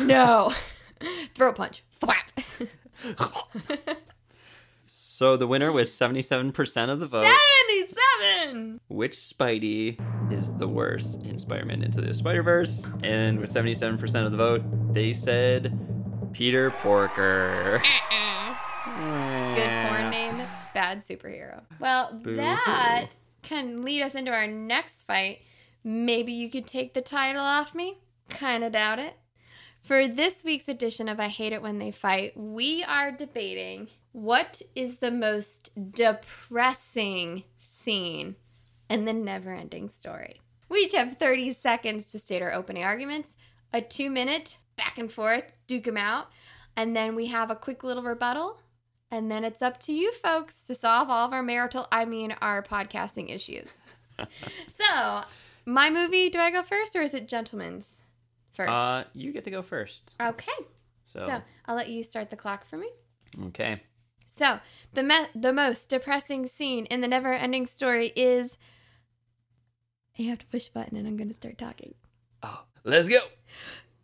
No. 0.00 0.52
Throw 1.34 1.50
a 1.50 1.52
punch. 1.52 1.84
Thwap. 2.00 2.66
So 4.92 5.36
the 5.36 5.46
winner 5.46 5.70
was 5.70 5.88
77% 5.90 6.90
of 6.90 6.98
the 6.98 7.06
vote. 7.06 7.24
77! 7.68 8.80
Which 8.88 9.12
Spidey 9.12 10.00
is 10.32 10.52
the 10.54 10.66
worst 10.66 11.22
in 11.22 11.38
Spider-Man 11.38 11.82
Into 11.84 12.00
the 12.00 12.12
Spider-Verse? 12.12 12.90
And 13.04 13.38
with 13.38 13.54
77% 13.54 14.24
of 14.24 14.32
the 14.32 14.36
vote, 14.36 14.62
they 14.92 15.12
said 15.12 15.78
Peter 16.32 16.72
Porker. 16.72 17.80
Uh-uh. 18.10 19.54
Good 19.54 19.88
porn 19.88 20.10
name, 20.10 20.42
bad 20.74 21.04
superhero. 21.04 21.60
Well, 21.78 22.12
Boo-hoo. 22.12 22.36
that 22.36 23.10
can 23.42 23.82
lead 23.84 24.02
us 24.02 24.16
into 24.16 24.32
our 24.32 24.48
next 24.48 25.04
fight. 25.04 25.42
Maybe 25.82 26.32
you 26.32 26.50
could 26.50 26.66
take 26.66 26.94
the 26.94 27.00
title 27.00 27.42
off 27.42 27.74
me? 27.74 27.98
Kinda 28.28 28.70
doubt 28.70 28.98
it. 28.98 29.14
For 29.82 30.06
this 30.06 30.44
week's 30.44 30.68
edition 30.68 31.08
of 31.08 31.18
I 31.18 31.28
Hate 31.28 31.52
It 31.52 31.62
When 31.62 31.78
They 31.78 31.90
Fight, 31.90 32.36
we 32.36 32.84
are 32.84 33.10
debating 33.10 33.88
what 34.12 34.60
is 34.74 34.98
the 34.98 35.10
most 35.10 35.70
depressing 35.92 37.44
scene 37.58 38.36
in 38.88 39.04
the 39.04 39.12
never 39.12 39.54
ending 39.54 39.88
story. 39.88 40.40
We 40.68 40.80
each 40.80 40.94
have 40.94 41.16
30 41.16 41.52
seconds 41.52 42.06
to 42.06 42.18
state 42.18 42.42
our 42.42 42.52
opening 42.52 42.84
arguments, 42.84 43.36
a 43.72 43.80
two 43.80 44.10
minute 44.10 44.56
back 44.76 44.98
and 44.98 45.10
forth, 45.10 45.52
duke 45.66 45.84
them 45.84 45.96
out, 45.96 46.28
and 46.76 46.94
then 46.94 47.14
we 47.14 47.26
have 47.26 47.50
a 47.50 47.56
quick 47.56 47.82
little 47.82 48.02
rebuttal. 48.02 48.58
And 49.10 49.30
then 49.30 49.44
it's 49.44 49.60
up 49.60 49.80
to 49.80 49.92
you 49.92 50.12
folks 50.12 50.62
to 50.66 50.74
solve 50.74 51.10
all 51.10 51.26
of 51.26 51.32
our 51.32 51.42
marital, 51.42 51.88
I 51.90 52.04
mean, 52.04 52.32
our 52.40 52.62
podcasting 52.62 53.34
issues. 53.34 53.72
so, 54.18 55.22
my 55.66 55.90
movie, 55.90 56.28
do 56.30 56.38
I 56.38 56.50
go 56.50 56.62
first 56.62 56.94
or 56.96 57.02
is 57.02 57.14
it 57.14 57.28
Gentleman's 57.28 57.86
first? 58.52 58.70
Uh, 58.70 59.04
you 59.12 59.32
get 59.32 59.44
to 59.44 59.50
go 59.50 59.62
first. 59.62 60.14
okay. 60.20 60.52
So, 61.04 61.26
So, 61.26 61.42
I'll 61.66 61.74
let 61.76 61.88
you 61.88 62.02
start 62.02 62.30
the 62.30 62.36
clock 62.36 62.64
for 62.68 62.76
me. 62.76 62.88
okay. 63.46 63.82
So, 64.26 64.60
the 64.94 65.02
me- 65.02 65.26
the 65.34 65.52
most 65.52 65.88
depressing 65.88 66.46
scene 66.46 66.86
in 66.86 67.00
the 67.00 67.08
never 67.08 67.32
ending 67.32 67.66
story 67.66 68.12
is. 68.14 68.56
You 70.16 70.28
have 70.30 70.38
to 70.40 70.46
push 70.46 70.68
a 70.68 70.72
button 70.72 70.96
and 70.98 71.06
I'm 71.08 71.16
going 71.16 71.28
to 71.28 71.34
start 71.34 71.56
talking. 71.58 71.94
Oh, 72.42 72.62
let's 72.84 73.08
go. 73.08 73.20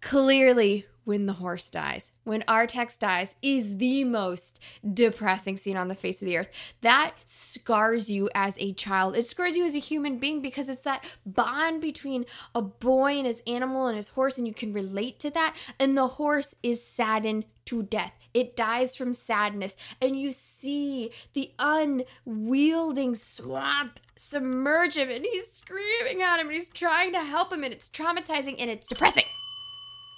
Clearly, 0.00 0.86
when 1.06 1.26
the 1.26 1.32
horse 1.34 1.70
dies, 1.70 2.10
when 2.24 2.42
Artax 2.42 2.98
dies, 2.98 3.36
is 3.40 3.78
the 3.78 4.02
most 4.02 4.58
depressing 4.92 5.56
scene 5.56 5.76
on 5.76 5.86
the 5.86 5.94
face 5.94 6.20
of 6.20 6.26
the 6.26 6.36
earth. 6.36 6.50
That 6.80 7.14
scars 7.24 8.10
you 8.10 8.28
as 8.34 8.56
a 8.58 8.72
child. 8.72 9.16
It 9.16 9.24
scars 9.24 9.56
you 9.56 9.64
as 9.64 9.76
a 9.76 9.78
human 9.78 10.18
being 10.18 10.42
because 10.42 10.68
it's 10.68 10.82
that 10.82 11.04
bond 11.24 11.80
between 11.80 12.26
a 12.56 12.60
boy 12.60 13.12
and 13.12 13.26
his 13.26 13.40
animal 13.46 13.86
and 13.86 13.96
his 13.96 14.08
horse, 14.08 14.36
and 14.36 14.48
you 14.48 14.52
can 14.52 14.72
relate 14.72 15.20
to 15.20 15.30
that. 15.30 15.54
And 15.78 15.96
the 15.96 16.08
horse 16.08 16.56
is 16.64 16.84
saddened 16.84 17.44
to 17.66 17.84
death. 17.84 18.12
It 18.34 18.56
dies 18.56 18.96
from 18.96 19.12
sadness, 19.12 19.76
and 20.02 20.20
you 20.20 20.32
see 20.32 21.12
the 21.34 21.52
unwielding 21.60 23.14
swamp 23.14 24.00
submerge 24.16 24.96
him, 24.96 25.08
and 25.08 25.24
he's 25.24 25.52
screaming 25.52 26.20
at 26.20 26.40
him, 26.40 26.48
and 26.48 26.54
he's 26.54 26.68
trying 26.68 27.12
to 27.12 27.20
help 27.20 27.52
him, 27.52 27.62
and 27.62 27.72
it's 27.72 27.88
traumatizing 27.88 28.56
and 28.58 28.70
it's 28.70 28.88
depressing. 28.88 29.24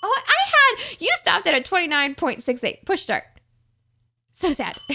Oh, 0.03 0.23
I 0.27 0.48
had 0.77 0.97
you 0.99 1.11
stopped 1.21 1.47
at 1.47 1.55
a 1.55 1.63
twenty 1.63 1.87
nine 1.87 2.15
point 2.15 2.43
six 2.43 2.63
eight. 2.65 2.85
Push 2.85 3.03
start. 3.03 3.25
So 4.33 4.53
sad. 4.53 4.77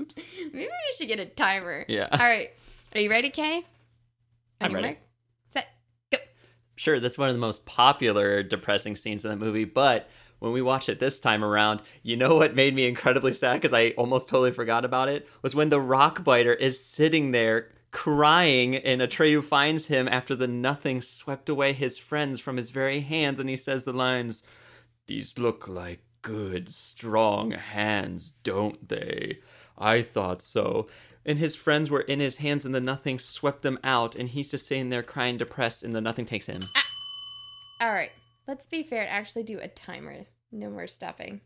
Oops. 0.00 0.16
Maybe 0.52 0.66
we 0.68 0.96
should 0.96 1.08
get 1.08 1.18
a 1.20 1.26
timer. 1.26 1.84
Yeah. 1.88 2.08
All 2.10 2.18
right. 2.18 2.50
Are 2.94 3.00
you 3.00 3.10
ready, 3.10 3.30
Kay? 3.30 3.64
I'm 4.60 4.72
ready. 4.72 4.86
mark? 4.88 4.98
Set. 5.52 5.66
Go. 6.12 6.18
Sure, 6.76 7.00
that's 7.00 7.18
one 7.18 7.28
of 7.28 7.34
the 7.34 7.40
most 7.40 7.66
popular 7.66 8.42
depressing 8.42 8.96
scenes 8.96 9.24
in 9.24 9.30
the 9.30 9.36
movie, 9.36 9.64
but 9.64 10.08
when 10.38 10.52
we 10.52 10.62
watched 10.62 10.88
it 10.88 11.00
this 11.00 11.18
time 11.20 11.44
around, 11.44 11.82
you 12.02 12.16
know 12.16 12.36
what 12.36 12.54
made 12.54 12.74
me 12.74 12.86
incredibly 12.86 13.32
sad 13.32 13.54
because 13.54 13.74
I 13.74 13.90
almost 13.90 14.28
totally 14.28 14.52
forgot 14.52 14.84
about 14.84 15.08
it 15.08 15.28
was 15.42 15.54
when 15.54 15.68
the 15.68 15.80
rock 15.80 16.22
biter 16.24 16.52
is 16.54 16.82
sitting 16.82 17.32
there 17.32 17.70
crying 17.90 18.76
and 18.76 19.00
Atreyu 19.00 19.42
finds 19.42 19.86
him 19.86 20.08
after 20.08 20.34
the 20.34 20.46
nothing 20.46 21.00
swept 21.00 21.48
away 21.48 21.72
his 21.72 21.98
friends 21.98 22.40
from 22.40 22.56
his 22.56 22.70
very 22.70 23.00
hands 23.00 23.40
and 23.40 23.48
he 23.48 23.56
says 23.56 23.84
the 23.84 23.92
lines, 23.92 24.42
These 25.06 25.38
look 25.38 25.68
like 25.68 26.00
good, 26.22 26.68
strong 26.68 27.52
hands, 27.52 28.32
don't 28.42 28.88
they? 28.88 29.38
I 29.76 30.02
thought 30.02 30.42
so. 30.42 30.86
And 31.24 31.38
his 31.38 31.54
friends 31.54 31.90
were 31.90 32.00
in 32.00 32.20
his 32.20 32.36
hands 32.36 32.64
and 32.64 32.74
the 32.74 32.80
nothing 32.80 33.18
swept 33.18 33.62
them 33.62 33.78
out 33.84 34.14
and 34.14 34.28
he's 34.28 34.50
just 34.50 34.66
sitting 34.66 34.90
there 34.90 35.02
crying 35.02 35.36
depressed 35.36 35.82
and 35.82 35.92
the 35.92 36.00
nothing 36.00 36.26
takes 36.26 36.46
him. 36.46 36.60
Ah! 36.76 36.84
All 37.80 37.92
right. 37.92 38.10
Let's 38.46 38.66
be 38.66 38.82
fair 38.82 39.02
and 39.02 39.10
actually 39.10 39.42
do 39.44 39.58
a 39.60 39.68
timer. 39.68 40.24
No 40.50 40.70
more 40.70 40.86
stopping. 40.86 41.42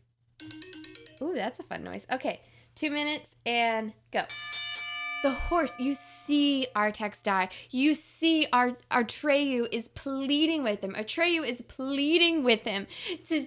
Ooh, 1.21 1.33
that's 1.35 1.59
a 1.59 1.63
fun 1.63 1.83
noise. 1.83 2.05
Okay. 2.11 2.41
Two 2.75 2.89
minutes 2.89 3.29
and 3.45 3.93
go. 4.11 4.23
The 5.23 5.31
horse, 5.31 5.79
you 5.79 5.93
see 5.93 6.67
Artax 6.75 7.23
die. 7.23 7.47
You 7.69 7.95
see 7.95 8.45
Ar- 8.51 8.75
Atreyu 8.91 9.69
is 9.71 9.87
pleading 9.87 10.63
with 10.63 10.81
him. 10.81 10.95
Atreyu 10.95 11.47
is 11.47 11.61
pleading 11.61 12.43
with 12.43 12.63
him 12.63 12.87
to 13.29 13.45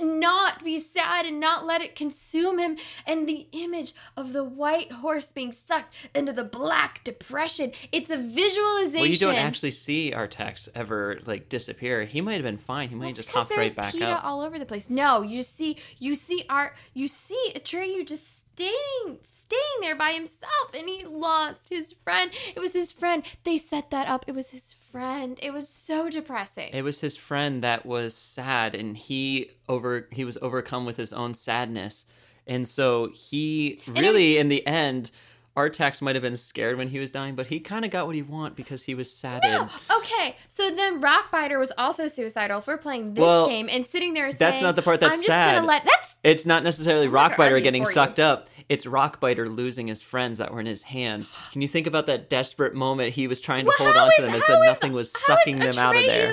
not 0.00 0.62
be 0.62 0.78
sad 0.80 1.24
and 1.24 1.40
not 1.40 1.64
let 1.64 1.80
it 1.80 1.94
consume 1.94 2.58
him. 2.58 2.76
And 3.06 3.26
the 3.26 3.46
image 3.52 3.94
of 4.18 4.34
the 4.34 4.44
white 4.44 4.92
horse 4.92 5.32
being 5.32 5.50
sucked 5.50 5.94
into 6.14 6.34
the 6.34 6.44
black 6.44 7.02
depression, 7.04 7.72
it's 7.90 8.10
a 8.10 8.18
visualization. 8.18 9.00
Well, 9.00 9.06
you 9.06 9.16
don't 9.16 9.34
actually 9.36 9.70
see 9.70 10.12
Artax 10.14 10.68
ever 10.74 11.20
like 11.24 11.48
disappear. 11.48 12.04
He 12.04 12.20
might 12.20 12.34
have 12.34 12.42
been 12.42 12.58
fine. 12.58 12.90
He 12.90 12.96
might 12.96 13.06
have 13.06 13.16
just 13.16 13.30
hopped 13.30 13.48
right 13.52 13.60
there's 13.60 13.72
back 13.72 13.92
PETA 13.94 14.06
out. 14.06 14.24
all 14.24 14.42
over 14.42 14.58
the 14.58 14.66
place. 14.66 14.90
No, 14.90 15.22
you 15.22 15.42
see, 15.42 15.78
you 15.98 16.16
see 16.16 16.44
art, 16.50 16.74
you 16.92 17.08
see 17.08 17.54
Atreyu 17.56 18.06
just 18.06 18.43
staying, 18.54 19.18
staying 19.46 19.80
there 19.80 19.96
by 19.96 20.12
himself, 20.12 20.74
and 20.74 20.88
he 20.88 21.04
lost 21.04 21.68
his 21.68 21.92
friend. 22.04 22.30
It 22.54 22.60
was 22.60 22.72
his 22.72 22.92
friend. 22.92 23.22
They 23.44 23.58
set 23.58 23.90
that 23.90 24.08
up. 24.08 24.24
It 24.26 24.34
was 24.34 24.50
his 24.50 24.74
friend. 24.92 25.38
It 25.42 25.52
was 25.52 25.68
so 25.68 26.08
depressing. 26.08 26.70
It 26.72 26.82
was 26.82 27.00
his 27.00 27.16
friend 27.16 27.62
that 27.62 27.84
was 27.84 28.14
sad, 28.14 28.74
and 28.74 28.96
he 28.96 29.50
over 29.68 30.08
he 30.10 30.24
was 30.24 30.38
overcome 30.40 30.86
with 30.86 30.96
his 30.96 31.12
own 31.12 31.34
sadness, 31.34 32.04
and 32.46 32.66
so 32.68 33.10
he 33.12 33.80
really, 33.88 34.38
in 34.38 34.48
the 34.48 34.66
end, 34.66 35.10
Artax 35.56 36.00
might 36.02 36.16
have 36.16 36.22
been 36.22 36.36
scared 36.36 36.76
when 36.78 36.88
he 36.88 36.98
was 36.98 37.10
dying, 37.12 37.36
but 37.36 37.46
he 37.46 37.60
kind 37.60 37.84
of 37.84 37.90
got 37.92 38.06
what 38.06 38.14
he 38.16 38.22
want 38.22 38.56
because 38.56 38.82
he 38.82 38.94
was 38.94 39.12
saddened. 39.14 39.52
No. 39.88 39.96
Okay, 39.98 40.36
so 40.48 40.70
then 40.74 41.00
Rockbiter 41.00 41.58
was 41.60 41.70
also 41.78 42.08
suicidal 42.08 42.60
for 42.60 42.76
playing 42.76 43.14
this 43.14 43.22
Well, 43.22 43.46
game 43.46 43.68
and 43.70 43.86
sitting 43.86 44.14
there 44.14 44.30
saying, 44.32 44.38
that's 44.38 44.60
not 44.60 44.74
the 44.74 44.82
part 44.82 44.98
that's 45.00 45.12
I'm 45.14 45.18
just 45.20 45.26
sad. 45.28 45.54
gonna 45.54 45.66
let 45.68 45.84
that's 45.84 46.16
It's 46.24 46.44
not 46.44 46.64
necessarily 46.64 47.06
I'm 47.06 47.12
not 47.12 47.36
gonna 47.36 47.50
Rockbiter 47.50 47.62
getting 47.62 47.84
for 47.84 47.90
you. 47.90 47.94
sucked 47.94 48.18
up. 48.18 48.48
It's 48.68 48.84
Rockbiter 48.86 49.46
losing 49.54 49.86
his 49.88 50.02
friends 50.02 50.38
that 50.38 50.52
were 50.52 50.58
in 50.58 50.66
his 50.66 50.82
hands. 50.84 51.30
Can 51.52 51.62
you 51.62 51.68
think 51.68 51.86
about 51.86 52.06
that 52.06 52.28
desperate 52.30 52.74
moment 52.74 53.12
he 53.14 53.28
was 53.28 53.40
trying 53.40 53.64
to 53.66 53.72
Well, 53.78 53.92
hold 53.92 53.96
on 53.96 54.10
to 54.16 54.22
them 54.22 54.34
as 54.34 54.42
is- 54.42 54.48
nothing 54.48 54.92
was 54.92 55.12
sucking 55.12 55.58
them 55.58 55.76
out 55.78 55.94
of 55.96 56.02
there? 56.02 56.32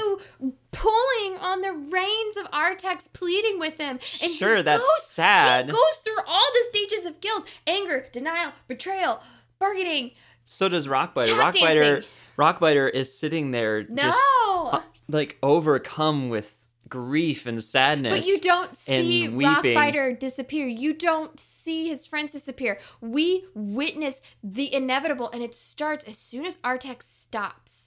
Pulling 0.71 1.37
on 1.39 1.61
the 1.61 1.73
reins 1.73 2.37
of 2.37 2.49
Artax, 2.51 3.11
pleading 3.13 3.59
with 3.59 3.77
him. 3.77 3.99
And 4.21 4.31
he 4.31 4.37
Sure, 4.37 4.63
that's 4.63 4.81
goes- 4.81 5.05
sad. 5.07 5.65
He 5.65 5.71
goes 5.71 5.95
through 6.03 6.23
all 6.25 6.47
the 6.53 6.65
stages 6.77 7.05
of 7.05 7.19
guilt: 7.19 7.47
anger, 7.67 8.07
denial, 8.11 8.53
betrayal, 8.67 9.21
bargaining. 9.59 10.11
So 10.45 10.69
does 10.69 10.87
Rockbiter. 10.87 11.37
Rockbiter. 11.37 12.05
Rockbiter 12.37 12.89
is 12.89 13.15
sitting 13.17 13.51
there 13.51 13.83
No, 13.89 14.03
just 14.03 14.19
uh, 14.47 14.81
like 15.09 15.37
overcome 15.43 16.29
with 16.29 16.55
grief 16.89 17.45
and 17.45 17.63
sadness. 17.63 18.19
but 18.19 18.25
you 18.27 18.39
don't 18.39 18.75
see. 18.75 19.27
Rockbiter 19.29 20.17
disappear. 20.17 20.67
You 20.67 20.93
don't 20.93 21.39
see 21.39 21.89
his 21.89 22.05
friends 22.05 22.31
disappear. 22.31 22.79
We 23.01 23.45
witness 23.53 24.21
the 24.43 24.73
inevitable, 24.73 25.29
and 25.31 25.43
it 25.43 25.53
starts 25.53 26.05
as 26.05 26.17
soon 26.17 26.45
as 26.45 26.57
Artax 26.59 27.03
stops. 27.03 27.80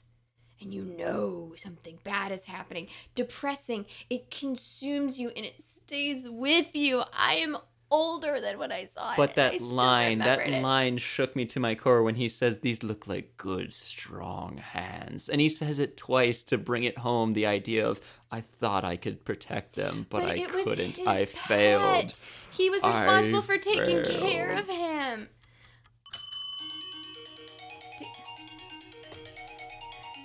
And 0.65 0.73
you 0.73 0.83
know 0.83 1.53
something 1.57 1.99
bad 2.05 2.33
is 2.33 2.45
happening. 2.45 2.89
Depressing. 3.15 3.85
It 4.09 4.31
consumes 4.31 5.21
you 5.21 5.31
and 5.37 5.45
it 5.45 5.61
stays 5.61 6.29
with 6.29 6.75
you. 6.75 7.03
I 7.13 7.35
am 7.35 7.59
older 7.91 8.41
than 8.41 8.59
when 8.59 8.73
I 8.73 8.87
saw 8.87 9.13
it. 9.13 9.17
But 9.19 9.35
that 9.35 9.61
line, 9.61 10.19
that 10.19 10.41
it. 10.41 10.63
line 10.63 10.99
shook 10.99 11.37
me 11.37 11.45
to 11.47 11.61
my 11.61 11.75
core 11.75 12.03
when 12.03 12.15
he 12.15 12.29
says 12.29 12.61
these 12.61 12.83
look 12.83 13.07
like 13.07 13.37
good, 13.37 13.73
strong 13.73 14.57
hands. 14.57 15.29
And 15.29 15.41
he 15.41 15.49
says 15.49 15.79
it 15.79 15.97
twice 15.97 16.43
to 16.45 16.59
bring 16.59 16.85
it 16.85 16.99
home 16.99 17.35
the 17.35 17.47
idea 17.47 17.87
of 17.87 18.01
I 18.33 18.41
thought 18.41 18.85
I 18.85 18.97
could 18.97 19.25
protect 19.25 19.77
them, 19.77 20.07
but, 20.11 20.25
I 20.25 20.45
couldn't. 20.45 20.99
I 21.07 21.27
pet. 21.27 21.29
failed. 21.29 22.19
He 22.51 22.71
was 22.71 22.83
I 22.83 22.89
responsible 22.89 23.43
for 23.43 23.59
taking 23.59 24.03
care 24.03 24.51
of 24.59 24.67
him. 24.67 25.29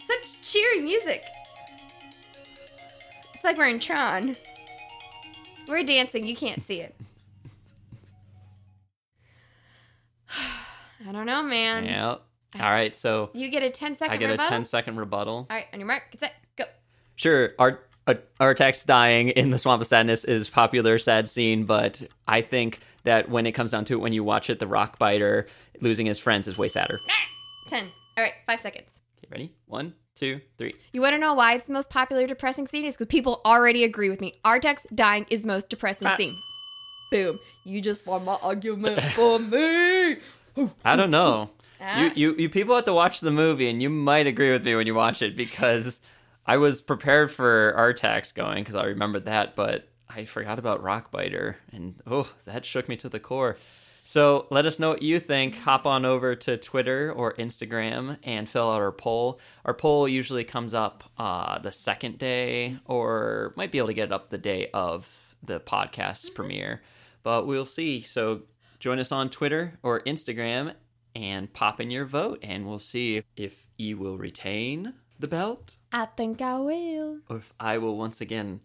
Such 0.10 0.42
cheery 0.42 0.82
music. 0.82 1.24
It's 3.36 3.44
like 3.44 3.58
we're 3.58 3.68
in 3.68 3.80
Tron. 3.80 4.36
We're 5.68 5.84
dancing, 5.84 6.26
you 6.26 6.36
can't 6.36 6.64
see 6.64 6.82
it. 6.82 6.96
I 11.08 11.12
don't 11.12 11.28
know, 11.28 11.44
man. 11.44 11.86
Yeah. 11.86 12.16
All 12.60 12.72
right, 12.72 12.96
so 12.96 13.30
You 13.34 13.50
get 13.50 13.62
a 13.62 13.70
10 13.70 13.96
second 13.98 14.14
I 14.14 14.18
get 14.18 14.30
a 14.30 14.32
rebuttal. 14.32 14.50
10 14.50 14.66
second 14.66 14.98
rebuttal. 14.98 15.48
All 15.48 15.56
right, 15.56 15.68
on 15.72 15.80
your 15.80 15.86
mark, 15.88 16.04
get 16.12 16.22
set, 16.22 16.34
go. 16.56 16.64
Sure, 17.16 17.52
our 17.60 17.82
uh, 18.08 18.16
Artax 18.40 18.84
dying 18.88 19.30
in 19.30 19.52
the 19.52 19.60
swamp 19.60 19.80
of 19.82 19.88
sadness 19.88 20.24
is 20.24 20.50
popular 20.50 20.98
sad 20.98 21.30
scene, 21.30 21.66
but 21.66 22.02
I 22.28 22.42
think 22.42 22.80
that 23.04 23.30
when 23.30 23.46
it 23.46 23.52
comes 23.52 23.70
down 23.72 23.86
to 23.86 23.94
it, 23.94 23.98
when 23.98 24.14
you 24.14 24.24
watch 24.24 24.50
it, 24.50 24.58
the 24.58 24.66
rock 24.66 24.98
biter 24.98 25.48
losing 25.82 26.08
his 26.08 26.18
friends 26.18 26.48
is 26.48 26.58
way 26.58 26.68
sadder. 26.68 26.98
10. 27.68 27.92
All 28.18 28.24
right, 28.24 28.34
five 28.48 28.60
seconds. 28.60 28.96
Okay, 29.20 29.28
ready? 29.32 29.54
One, 29.66 29.94
two, 30.16 30.42
three. 30.58 30.74
You 30.94 31.02
want 31.02 31.14
to 31.14 31.20
know 31.20 31.34
why 31.34 31.54
it's 31.56 31.66
the 31.68 31.74
most 31.74 31.90
popular 31.90 32.26
depressing 32.26 32.68
scene? 32.68 32.86
Is 32.86 32.96
because 32.96 33.08
people 33.08 33.42
already 33.46 33.84
agree 33.84 34.10
with 34.10 34.22
me. 34.22 34.34
Artax 34.46 34.86
dying 34.96 35.26
is 35.30 35.42
the 35.44 35.48
most 35.48 35.70
depressing 35.70 36.08
Ah. 36.08 36.16
scene. 36.16 36.36
Boom. 37.12 37.40
You 37.66 37.82
just 37.82 38.06
won 38.06 38.26
my 38.26 38.36
argument 38.42 39.02
for 39.16 39.40
me. 39.40 40.18
I 40.86 40.96
don't 40.96 41.12
know. 41.12 41.50
Ah. 41.82 42.02
you, 42.02 42.12
you 42.16 42.36
you 42.38 42.50
people 42.50 42.76
have 42.76 42.86
to 42.86 42.94
watch 42.94 43.20
the 43.22 43.32
movie, 43.32 43.70
and 43.70 43.82
you 43.82 43.90
might 43.90 44.28
agree 44.28 44.52
with 44.52 44.64
me 44.66 44.76
when 44.76 44.88
you 44.88 44.96
watch 44.96 45.22
it 45.22 45.36
because 45.36 46.00
I 46.46 46.58
was 46.58 46.82
prepared 46.82 47.32
for 47.32 47.74
Artax 47.78 48.34
going 48.34 48.64
because 48.64 48.76
I 48.76 48.86
remembered 48.86 49.26
that, 49.26 49.56
but 49.56 49.88
I 50.10 50.26
forgot 50.26 50.60
about 50.60 50.84
Rockbiter, 50.84 51.56
and 51.72 51.96
oh, 52.08 52.30
that 52.46 52.66
shook 52.66 52.90
me 52.90 52.96
to 52.98 53.10
the 53.10 53.20
core. 53.20 53.58
So 54.10 54.48
let 54.50 54.66
us 54.66 54.80
know 54.80 54.90
what 54.90 55.04
you 55.04 55.20
think. 55.20 55.56
Hop 55.60 55.86
on 55.86 56.04
over 56.04 56.34
to 56.34 56.58
Twitter 56.58 57.14
or 57.16 57.36
Instagram 57.36 58.18
and 58.24 58.50
fill 58.50 58.72
out 58.72 58.82
our 58.82 58.92
poll. 58.92 59.40
Our 59.66 59.76
poll 59.76 60.08
usually 60.08 60.44
comes 60.44 60.74
up 60.74 61.04
uh, 61.20 61.60
the 61.60 61.72
second 61.72 62.18
day, 62.18 62.80
or 62.86 63.54
might 63.56 63.72
be 63.72 63.78
able 63.78 63.90
to 63.90 63.94
get 63.94 64.06
it 64.06 64.12
up 64.12 64.32
the 64.32 64.40
day 64.40 64.72
of 64.74 65.36
the 65.44 65.60
podcast's 65.60 66.32
premiere, 66.32 66.82
but 67.22 67.46
we'll 67.46 67.68
see. 67.68 68.02
So 68.02 68.42
join 68.80 68.98
us 68.98 69.12
on 69.12 69.30
Twitter 69.30 69.78
or 69.84 70.00
Instagram 70.02 70.74
and 71.14 71.54
pop 71.54 71.80
in 71.80 71.92
your 71.92 72.06
vote, 72.06 72.40
and 72.42 72.68
we'll 72.68 72.80
see 72.80 73.22
if 73.38 73.68
you 73.78 74.00
will 74.00 74.18
retain 74.18 74.96
the 75.20 75.28
belt 75.28 75.76
I 75.94 76.06
think 76.06 76.42
I 76.42 76.58
will. 76.58 77.20
or 77.30 77.38
if 77.38 77.54
I 77.60 77.78
will 77.78 77.96
once 77.96 78.22
again 78.22 78.62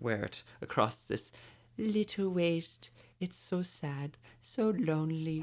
wear 0.00 0.22
it 0.22 0.44
across 0.62 1.02
this 1.02 1.30
little 1.76 2.30
waist. 2.30 2.88
It's 3.20 3.36
so 3.36 3.62
sad, 3.62 4.16
so 4.40 4.72
lonely. 4.78 5.42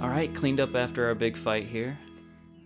All 0.00 0.08
right, 0.08 0.34
cleaned 0.34 0.58
up 0.58 0.74
after 0.74 1.06
our 1.06 1.14
big 1.14 1.36
fight 1.36 1.66
here. 1.66 1.96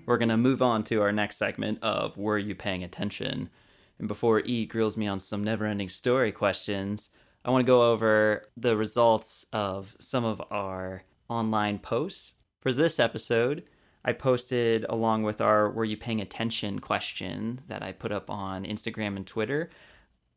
We're 0.07 0.17
going 0.17 0.31
to 0.31 0.39
move 0.39 0.63
on 0.63 0.83
to 0.85 1.03
our 1.03 1.13
next 1.13 1.37
segment 1.37 1.79
of 1.83 2.17
Were 2.17 2.39
You 2.39 2.55
Paying 2.55 2.85
Attention? 2.85 3.51
And 3.99 4.09
before 4.09 4.41
E 4.41 4.65
grills 4.65 4.97
me 4.97 5.07
on 5.07 5.21
some 5.21 5.45
never 5.45 5.67
ending 5.67 5.91
story 5.91 6.33
questions, 6.33 7.11
I 7.45 7.51
want 7.51 7.67
to 7.67 7.71
go 7.71 7.93
over 7.93 8.47
the 8.57 8.75
results 8.79 9.45
of 9.53 9.95
some 10.01 10.25
of 10.25 10.41
our 10.51 11.03
online 11.29 11.81
posts. 11.81 12.37
For 12.61 12.73
this 12.73 12.99
episode, 12.99 13.65
I 14.07 14.15
posted 14.15 14.87
along 14.89 15.25
with 15.25 15.43
our 15.43 15.69
Were 15.71 15.85
You 15.85 15.99
Paying 15.99 16.23
Attention 16.23 16.79
question 16.79 17.61
that 17.67 17.83
I 17.83 17.93
put 17.93 18.11
up 18.11 18.31
on 18.31 18.65
Instagram 18.65 19.17
and 19.17 19.27
Twitter. 19.27 19.69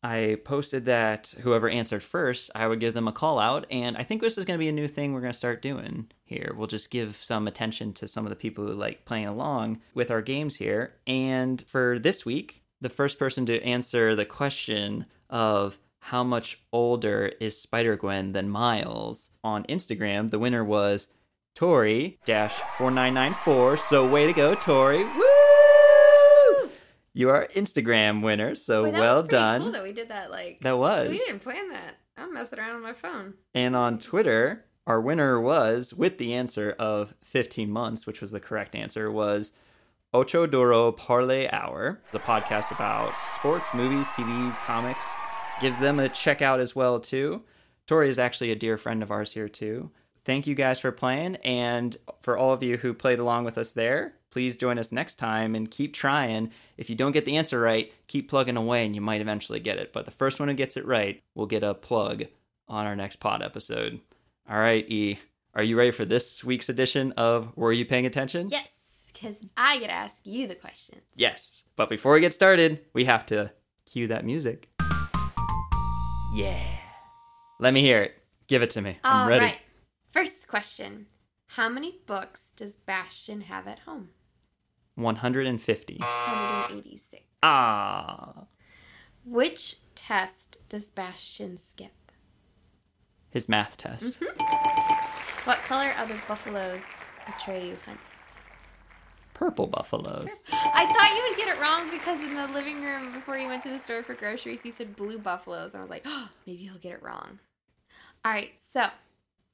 I 0.04 0.38
posted 0.44 0.86
that 0.86 1.34
whoever 1.42 1.70
answered 1.70 2.04
first, 2.04 2.52
I 2.54 2.68
would 2.68 2.82
give 2.82 2.94
them 2.94 3.08
a 3.08 3.14
call 3.14 3.40
out. 3.40 3.66
And 3.72 3.96
I 3.96 4.04
think 4.04 4.22
this 4.22 4.38
is 4.38 4.44
going 4.44 4.58
to 4.58 4.64
be 4.64 4.68
a 4.68 4.74
new 4.74 4.90
thing 4.90 5.14
we're 5.14 5.22
going 5.22 5.32
to 5.32 5.38
start 5.38 5.62
doing 5.62 6.12
here. 6.26 6.54
We'll 6.58 6.68
just 6.68 6.92
give 6.92 7.20
some 7.22 7.48
attention 7.48 7.94
to 7.94 8.08
some 8.08 8.26
of 8.26 8.30
the 8.30 8.36
people 8.36 8.68
who 8.68 8.74
like 8.74 9.06
playing 9.06 9.28
along 9.28 9.80
with 9.94 10.12
our 10.12 10.22
games 10.22 10.58
here. 10.58 10.96
And 11.08 11.62
for 11.62 11.98
this 12.00 12.26
week, 12.26 12.64
the 12.82 12.90
first 12.90 13.18
person 13.18 13.46
to 13.46 13.64
answer 13.64 14.14
the 14.14 14.26
question 14.26 15.06
of 15.30 15.80
how 16.00 16.24
much 16.24 16.60
older 16.74 17.32
is 17.40 17.60
Spider 17.60 17.96
Gwen 17.96 18.34
than 18.34 18.50
Miles 18.50 19.30
on 19.42 19.64
Instagram, 19.64 20.32
the 20.32 20.40
winner 20.40 20.64
was 20.64 21.08
Tori 21.56 22.20
dash 22.26 22.56
four 22.78 22.92
nine 22.92 23.14
nine 23.14 23.34
four. 23.34 23.78
So 23.78 24.06
way 24.10 24.26
to 24.28 24.34
go, 24.34 24.54
Tori! 24.56 25.04
Woo! 25.04 25.33
You 27.14 27.30
are 27.30 27.48
Instagram 27.56 28.24
winner. 28.24 28.56
So 28.56 28.84
Wait, 28.84 28.94
well 28.94 29.24
done. 29.24 29.62
Cool 29.62 29.72
that 29.72 29.84
we 29.84 29.94
did 29.94 30.10
that. 30.10 30.32
Like 30.32 30.60
That 30.62 30.78
was. 30.78 31.10
We 31.10 31.18
didn't 31.18 31.40
plan 31.40 31.70
that. 31.70 31.98
I'm 32.18 32.34
messing 32.34 32.60
around 32.60 32.76
on 32.76 32.82
my 32.82 32.94
phone. 32.94 33.36
And 33.54 33.76
on 33.76 34.00
Twitter, 34.00 34.66
our 34.86 35.00
winner 35.00 35.40
was, 35.40 35.94
with 35.94 36.18
the 36.18 36.34
answer 36.34 36.76
of 36.78 37.14
15 37.24 37.72
months, 37.72 38.06
which 38.06 38.22
was 38.22 38.32
the 38.32 38.40
correct 38.40 38.76
answer, 38.76 39.12
was 39.12 39.52
Ocho 40.14 40.46
Duro 40.46 40.92
Parlay 40.92 41.48
Hour, 41.52 42.02
the 42.12 42.20
podcast 42.20 42.72
about 42.72 43.20
sports, 43.20 43.74
movies, 43.74 44.08
TVs, 44.08 44.56
comics. 44.66 45.06
Give 45.62 45.80
them 45.80 46.00
a 46.00 46.10
check 46.10 46.42
out 46.42 46.60
as 46.60 46.76
well, 46.76 47.00
too. 47.00 47.44
Tori 47.88 48.10
is 48.10 48.20
actually 48.20 48.52
a 48.52 48.56
dear 48.56 48.78
friend 48.78 49.02
of 49.02 49.12
ours 49.12 49.34
here, 49.34 49.50
too. 49.50 49.92
Thank 50.26 50.46
you 50.46 50.56
guys 50.56 50.80
for 50.80 50.92
playing. 50.92 51.38
And 51.38 51.98
for 52.22 52.38
all 52.38 52.54
of 52.54 52.64
you 52.64 52.78
who 52.78 52.94
played 52.94 53.20
along 53.20 53.46
with 53.46 53.58
us 53.58 53.72
there, 53.72 54.14
please 54.34 54.58
join 54.58 54.80
us 54.80 54.92
next 54.92 55.16
time 55.16 55.54
and 55.54 55.70
keep 55.70 55.94
trying. 55.94 56.52
If 56.76 56.90
you 56.90 56.96
don't 56.96 57.12
get 57.12 57.24
the 57.24 57.38
answer 57.38 57.60
right, 57.60 57.94
keep 58.08 58.28
plugging 58.28 58.58
away 58.58 58.84
and 58.84 58.96
you 58.96 59.00
might 59.02 59.22
eventually 59.22 59.60
get 59.60 59.78
it. 59.78 59.94
But 59.94 60.06
the 60.06 60.12
first 60.12 60.40
one 60.40 60.50
who 60.50 60.56
gets 60.56 60.76
it 60.76 60.88
right 60.88 61.22
will 61.36 61.46
get 61.46 61.62
a 61.64 61.76
plug 61.76 62.24
on 62.68 62.88
our 62.88 62.96
next 62.96 63.18
pod 63.18 63.44
episode. 63.44 64.00
All 64.50 64.58
right, 64.58 64.90
E, 64.90 65.20
are 65.54 65.62
you 65.62 65.78
ready 65.78 65.92
for 65.92 66.04
this 66.04 66.44
week's 66.44 66.68
edition 66.68 67.12
of 67.12 67.56
Were 67.56 67.72
You 67.72 67.86
Paying 67.86 68.08
Attention? 68.08 68.50
Yes, 68.50 68.68
because 69.14 69.38
I 69.56 69.78
get 69.78 69.88
to 69.88 69.94
ask 69.94 70.16
you 70.24 70.48
the 70.48 70.56
question. 70.56 71.02
Yes. 71.16 71.64
But 71.76 71.88
before 71.88 72.14
we 72.14 72.20
get 72.20 72.34
started, 72.34 72.80
we 72.94 73.06
have 73.06 73.28
to 73.28 73.52
cue 73.86 74.08
that 74.08 74.26
music. 74.26 74.68
Yeah. 76.34 76.60
Let 77.60 77.76
me 77.76 77.82
hear 77.82 78.02
it. 78.02 78.16
Give 78.48 78.64
it 78.64 78.72
to 78.72 78.82
me. 78.82 78.98
I'm 79.04 79.22
All 79.22 79.28
ready. 79.30 79.46
right. 79.46 79.60
First 80.12 80.48
question: 80.48 81.06
How 81.50 81.70
many 81.70 82.00
books 82.08 82.52
does 82.56 82.74
Bastian 82.74 83.42
have 83.42 83.68
at 83.68 83.80
home? 83.80 84.10
150. 84.96 85.98
186. 86.00 87.24
Ah. 87.42 88.46
Which 89.26 89.78
test 89.96 90.58
does 90.70 90.90
Bastian 90.90 91.58
skip? 91.58 91.92
His 93.30 93.50
math 93.50 93.78
test. 93.78 94.20
Mm-hmm. 94.20 95.46
What 95.46 95.58
color 95.60 95.92
are 95.98 96.06
the 96.08 96.20
buffaloes 96.28 96.82
Atreyu 97.26 97.78
hunts? 97.86 98.02
Purple 99.34 99.68
buffaloes. 99.68 100.30
I 100.52 100.86
thought 100.86 101.16
you 101.18 101.24
would 101.28 101.38
get 101.38 101.48
it 101.54 101.60
wrong 101.60 101.90
because 101.90 102.22
in 102.22 102.36
the 102.36 102.48
living 102.50 102.82
room 102.82 103.12
before 103.12 103.38
you 103.38 103.48
went 103.48 103.64
to 103.64 103.70
the 103.70 103.80
store 103.80 104.04
for 104.04 104.14
groceries, 104.14 104.64
you 104.64 104.72
said 104.72 104.96
blue 104.96 105.18
buffaloes, 105.18 105.74
and 105.74 105.80
I 105.80 105.84
was 105.84 105.90
like, 105.90 106.04
oh, 106.06 106.30
maybe 106.46 106.64
he'll 106.64 106.78
get 106.78 106.94
it 106.94 107.04
wrong. 107.04 107.40
All 108.24 108.32
right, 108.32 108.52
so 108.58 108.86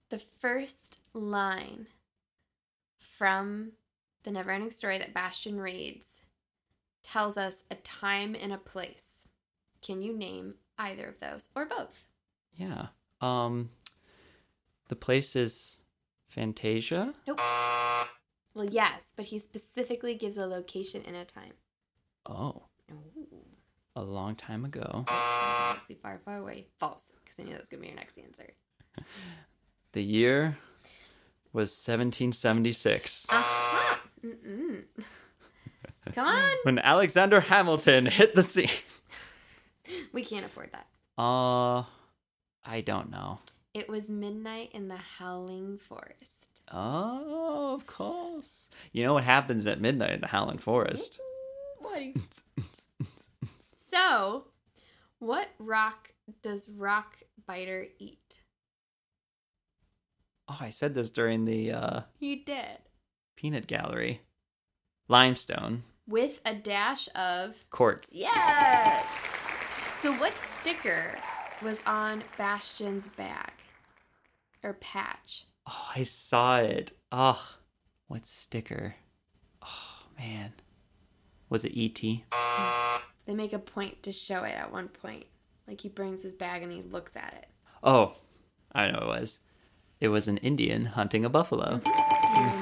The 0.10 0.20
first 0.42 0.98
line 1.14 1.88
from 3.00 3.72
the 4.24 4.32
Neverending 4.32 4.74
Story 4.74 4.98
that 4.98 5.14
Bastian 5.14 5.60
reads 5.60 6.22
tells 7.04 7.38
us 7.38 7.64
a 7.72 7.76
time 7.76 8.36
and 8.40 8.52
a 8.54 8.58
place. 8.58 9.04
Can 9.82 10.02
you 10.02 10.16
name 10.16 10.56
either 10.78 11.08
of 11.08 11.20
those 11.20 11.50
or 11.56 11.66
both? 11.66 12.06
Yeah. 12.54 12.88
Um 13.22 13.70
the 14.90 14.96
place 14.96 15.36
is 15.36 15.82
Fantasia? 16.28 17.14
Nope. 17.28 17.40
Well, 18.54 18.66
yes, 18.66 19.04
but 19.16 19.26
he 19.26 19.40
specifically 19.40 20.16
gives 20.16 20.36
a 20.38 20.46
location 20.48 21.04
and 21.06 21.16
a 21.16 21.24
time. 21.24 21.54
Oh, 22.26 22.64
Ooh. 22.92 23.46
a 23.96 24.02
long 24.02 24.36
time 24.36 24.66
ago. 24.66 25.06
Galaxy 25.08 25.96
far, 26.02 26.20
far 26.26 26.38
away. 26.38 26.68
False, 26.80 27.04
because 27.24 27.40
I 27.40 27.44
knew 27.44 27.52
that 27.52 27.62
was 27.62 27.70
going 27.70 27.82
to 27.82 27.84
be 27.84 27.88
your 27.88 27.96
next 27.96 28.18
answer. 28.18 28.54
The 29.92 30.04
year 30.04 30.56
was 31.52 31.72
1776. 31.72 33.26
Aha! 33.30 34.00
Mm-mm. 34.26 34.84
Come 36.14 36.28
on! 36.28 36.52
When 36.64 36.80
Alexander 36.80 37.40
Hamilton 37.42 38.06
hit 38.06 38.36
the 38.36 38.44
scene. 38.44 38.70
We 40.14 40.24
can't 40.24 40.46
afford 40.46 40.72
that. 40.74 40.86
Uh 41.20 41.84
I 42.64 42.82
don't 42.82 43.10
know. 43.10 43.40
It 43.74 43.90
was 43.90 44.08
midnight 44.08 44.70
in 44.74 44.88
the 44.88 44.98
Howling 44.98 45.80
Forest. 45.80 46.62
Oh, 46.72 47.74
of 47.74 47.88
course. 47.88 48.70
You 48.92 49.04
know 49.04 49.14
what 49.16 49.24
happens 49.24 49.66
at 49.66 49.82
midnight 49.82 50.12
in 50.12 50.22
the 50.22 50.28
Howling 50.28 50.60
Forest? 50.60 51.20
What? 51.82 52.04
So, 53.60 54.44
what 55.18 55.48
rock 55.58 56.12
does 56.44 56.70
Rock 56.70 57.16
Biter 57.48 57.88
eat? 57.98 58.42
Oh, 60.48 60.58
I 60.60 60.70
said 60.70 60.94
this 60.94 61.10
during 61.10 61.46
the 61.46 61.72
uh, 61.72 62.02
You 62.20 62.44
did. 62.44 62.78
Peanut 63.40 63.68
gallery. 63.68 64.20
Limestone. 65.08 65.84
With 66.06 66.42
a 66.44 66.54
dash 66.54 67.08
of. 67.16 67.56
Quartz. 67.70 68.10
Yes! 68.12 69.06
So, 69.96 70.12
what 70.16 70.34
sticker 70.60 71.18
was 71.62 71.82
on 71.86 72.22
Bastian's 72.38 73.08
bag? 73.08 73.54
Or 74.62 74.74
patch? 74.74 75.46
Oh, 75.66 75.88
I 75.96 76.04
saw 76.04 76.58
it. 76.58 76.92
Oh, 77.14 77.42
what 78.10 78.26
sticker? 78.26 78.96
Oh, 79.62 80.08
man. 80.18 80.52
Was 81.48 81.64
it 81.64 81.72
E.T.? 81.78 82.26
They 83.26 83.34
make 83.34 83.54
a 83.54 83.60
point 83.60 84.04
to 84.04 84.12
show 84.12 84.44
it 84.44 84.54
at 84.54 84.74
one 84.74 84.90
point. 84.90 85.28
Like 85.66 85.80
he 85.80 85.88
brings 85.88 86.22
his 86.22 86.34
bag 86.34 86.62
and 86.62 86.74
he 86.74 86.82
looks 86.82 87.16
at 87.16 87.34
it. 87.38 87.48
Oh, 87.84 88.16
I 88.74 88.92
know 88.92 89.00
it 89.00 89.08
was. 89.08 89.40
It 90.02 90.10
was 90.10 90.28
an 90.28 90.38
Indian 90.40 90.88
hunting 90.88 91.24
a 91.24 91.30
buffalo. 91.30 91.80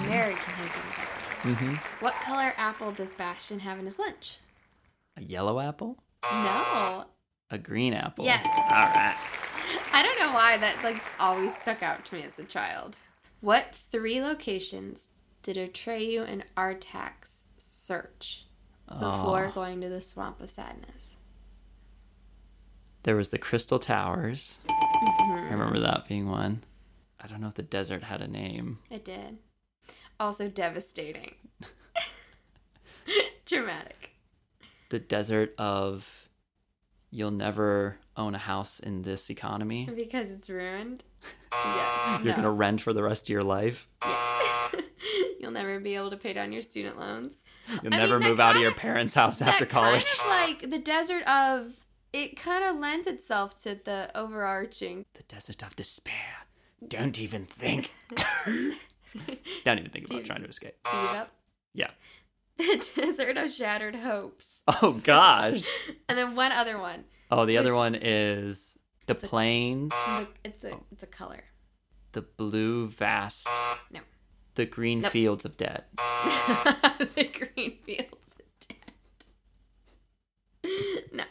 American 0.06 0.54
hunting 0.54 1.54
Mm-hmm. 1.56 2.04
What 2.04 2.16
color 2.16 2.54
apple 2.58 2.92
does 2.92 3.14
Bastian 3.14 3.60
have 3.60 3.78
in 3.80 3.86
his 3.86 4.00
lunch? 4.00 4.38
A 5.18 5.22
yellow 5.24 5.60
apple? 5.60 5.98
No. 6.24 7.06
A 7.52 7.58
green 7.58 7.94
apple? 7.94 8.26
Yes. 8.26 8.46
All 8.46 8.54
right. 8.72 9.16
I 9.94 10.04
don't 10.04 10.20
know 10.20 10.34
why 10.34 10.58
that 10.58 10.84
like 10.84 11.02
always 11.20 11.56
stuck 11.56 11.84
out 11.84 12.04
to 12.06 12.16
me 12.16 12.24
as 12.24 12.38
a 12.38 12.44
child. 12.44 12.98
What 13.42 13.76
three 13.92 14.20
locations 14.22 15.08
did 15.44 15.58
Atreyu 15.58 16.30
and 16.30 16.44
Artax 16.58 17.44
search 17.58 18.46
before 18.88 19.48
Oh, 19.48 19.52
going 19.54 19.80
to 19.82 19.90
the 19.90 20.02
Swamp 20.02 20.42
of 20.42 20.50
Sadness? 20.50 21.12
there 23.04 23.16
was 23.16 23.30
the 23.30 23.38
Crystal 23.38 23.80
Towers. 23.80 24.58
I 24.70 25.48
remember 25.52 25.80
that 25.80 26.10
being 26.10 26.30
one. 26.30 26.64
I 27.22 27.28
don't 27.28 27.40
know 27.40 27.48
if 27.48 27.54
the 27.54 27.62
desert 27.64 28.04
had 28.04 28.22
a 28.22 28.28
name. 28.28 28.80
It 28.90 29.06
did. 29.06 29.38
Also 30.20 30.48
devastating. 30.48 31.36
Dramatic. 33.46 34.12
The 34.90 35.00
desert 35.00 35.54
of 35.58 36.30
you'll 37.10 37.32
never 37.32 37.98
own 38.16 38.36
a 38.36 38.40
house 38.40 38.80
in 38.80 39.04
this 39.04 39.30
economy. 39.30 39.90
Because 39.94 40.30
it's 40.30 40.50
ruined. 40.50 41.04
Yes. 41.54 42.24
You're 42.24 42.32
no. 42.34 42.36
gonna 42.36 42.52
rent 42.52 42.82
for 42.82 42.94
the 42.94 43.02
rest 43.02 43.24
of 43.24 43.30
your 43.30 43.42
life. 43.42 43.88
Yes. 44.04 44.76
You'll 45.40 45.52
never 45.52 45.80
be 45.80 45.96
able 45.96 46.10
to 46.10 46.18
pay 46.18 46.34
down 46.34 46.52
your 46.52 46.62
student 46.62 47.00
loans. 47.00 47.34
You'll 47.82 47.94
I 47.94 47.98
never 47.98 48.20
mean, 48.20 48.30
move 48.30 48.40
out 48.40 48.56
of 48.58 48.62
your 48.62 48.74
parents' 48.74 49.14
house 49.14 49.42
after 49.42 49.66
college. 49.66 50.06
Kind 50.06 50.20
of 50.20 50.50
like 50.62 50.70
the 50.72 50.78
desert 50.80 51.28
of 51.28 51.74
it 52.14 52.38
kind 52.38 52.64
of 52.66 52.78
lends 52.80 53.08
itself 53.08 53.62
to 53.64 53.76
the 53.84 54.12
overarching. 54.14 55.06
the 55.14 55.24
desert 55.24 55.64
of 55.64 55.76
despair. 55.76 56.46
Don't 56.86 57.20
even 57.20 57.46
think. 57.46 57.92
Don't 59.64 59.80
even 59.80 59.92
think 59.92 60.10
about 60.10 60.24
trying 60.26 60.42
to 60.44 60.50
escape. 60.50 60.76
Do 60.90 60.98
you 60.98 61.04
give 61.08 61.16
up? 61.16 61.32
Yeah. 61.74 61.90
The 62.58 62.90
desert 62.96 63.38
of 63.38 63.52
shattered 63.54 63.96
hopes. 63.96 64.64
Oh 64.82 64.94
gosh. 65.04 65.64
And 66.10 66.18
then 66.18 66.36
one 66.36 66.52
other 66.52 66.80
one. 66.80 67.04
Oh, 67.30 67.46
the 67.46 67.58
other 67.60 67.74
one 67.76 67.94
is 67.94 68.78
the 69.06 69.14
plains, 69.16 69.92
The- 69.92 70.28
It's 70.44 70.64
a 70.64 70.72
it's 70.92 71.04
a 71.04 71.08
color. 71.08 71.44
the 72.14 72.24
blue 72.24 72.88
vast, 72.88 73.48
No. 73.92 74.00
the 74.56 74.66
green 74.66 75.02
Nope. 75.02 75.12
fields 75.12 75.46
of 75.46 75.56
dead. 75.58 75.84
the 75.98 77.30
green 77.32 77.78
fields 77.86 78.34
of 78.40 78.68
dead. 78.68 78.94
No. 81.14 81.24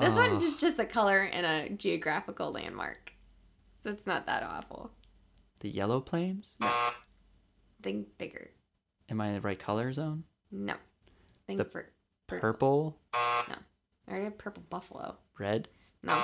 This 0.00 0.14
one 0.14 0.30
Oh, 0.30 0.42
is 0.42 0.56
just 0.56 0.78
a 0.78 0.86
color 0.86 1.18
and 1.20 1.44
a 1.44 1.68
geographical 1.74 2.50
landmark. 2.52 3.12
So 3.82 3.90
it's 3.90 4.06
not 4.06 4.24
that 4.26 4.42
awful. 4.42 4.90
The 5.62 5.70
yellow 5.70 6.00
plains. 6.00 6.54
No. 6.60 6.66
Uh, 6.66 6.90
think 7.82 8.18
bigger. 8.18 8.50
Am 9.08 9.20
I 9.20 9.28
in 9.28 9.34
the 9.34 9.40
right 9.40 9.58
color 9.58 9.92
zone? 9.92 10.24
No. 10.50 10.74
Think 11.46 11.58
The 11.58 11.64
for 11.64 11.86
purple. 12.26 12.98
Uh, 13.14 13.42
purple, 13.44 13.58
I 14.06 14.10
already 14.10 14.24
have 14.24 14.38
purple 14.38 14.64
buffalo. 14.68 15.16
red, 15.38 15.68
No. 16.02 16.20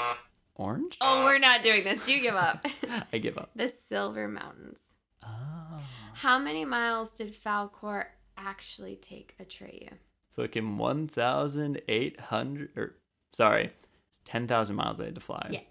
orange. 0.57 0.99
Oh, 1.01 1.25
we're 1.25 1.39
not 1.39 1.63
doing 1.63 1.85
this. 1.85 2.05
Do 2.05 2.13
you 2.13 2.21
give 2.21 2.35
up? 2.35 2.67
I 3.13 3.19
give 3.19 3.39
up. 3.39 3.51
the 3.55 3.73
Silver 3.89 4.27
Mountains. 4.29 4.81
Oh. 5.25 5.79
How 6.15 6.39
many 6.39 6.65
miles 6.65 7.11
did 7.11 7.33
Falkor 7.35 8.07
actually 8.37 8.97
take 8.97 9.35
Atreyu? 9.41 9.91
Took 10.35 10.57
him 10.57 10.79
1,800, 10.79 12.71
or 12.77 12.97
sorry, 13.33 13.73
it's 14.09 14.21
10,000 14.25 14.75
miles 14.77 14.99
they 14.99 15.07
had 15.07 15.15
to 15.15 15.21
fly. 15.21 15.49
Yes. 15.53 15.63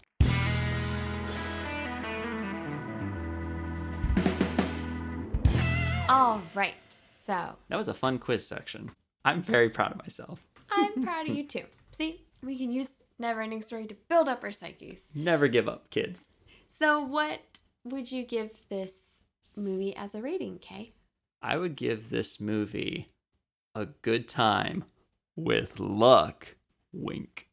All 6.08 6.42
right. 6.54 6.74
So 7.14 7.56
That 7.70 7.78
was 7.78 7.88
a 7.88 7.94
fun 7.94 8.20
quiz 8.20 8.46
section. 8.48 8.92
I'm 9.24 9.42
very 9.42 9.70
proud 9.70 9.92
of 9.92 9.98
myself. 9.98 10.40
I'm 10.72 11.04
proud 11.04 11.28
of 11.28 11.36
you 11.36 11.46
too. 11.48 11.64
See, 11.92 12.26
we 12.44 12.58
can 12.58 12.72
use 12.72 12.92
Neverending 13.22 13.64
Story 13.64 13.88
to 13.88 13.96
build 14.10 14.30
up 14.30 14.44
our 14.44 14.52
psyches. 14.52 15.04
Never 15.16 15.48
give 15.48 15.68
up, 15.68 15.90
kids. 15.90 16.28
So, 16.68 17.02
what 17.02 17.40
would 17.84 18.12
you 18.12 18.24
give 18.24 18.52
this 18.70 18.94
movie 19.56 19.96
as 19.96 20.14
a 20.14 20.22
rating, 20.22 20.60
Kay? 20.60 20.94
I 21.46 21.58
would 21.58 21.76
give 21.76 22.10
this 22.10 22.40
movie 22.40 23.12
a 23.76 23.86
good 23.86 24.28
time 24.28 24.84
with 25.36 25.80
luck. 25.80 26.56
Wink. 26.92 27.50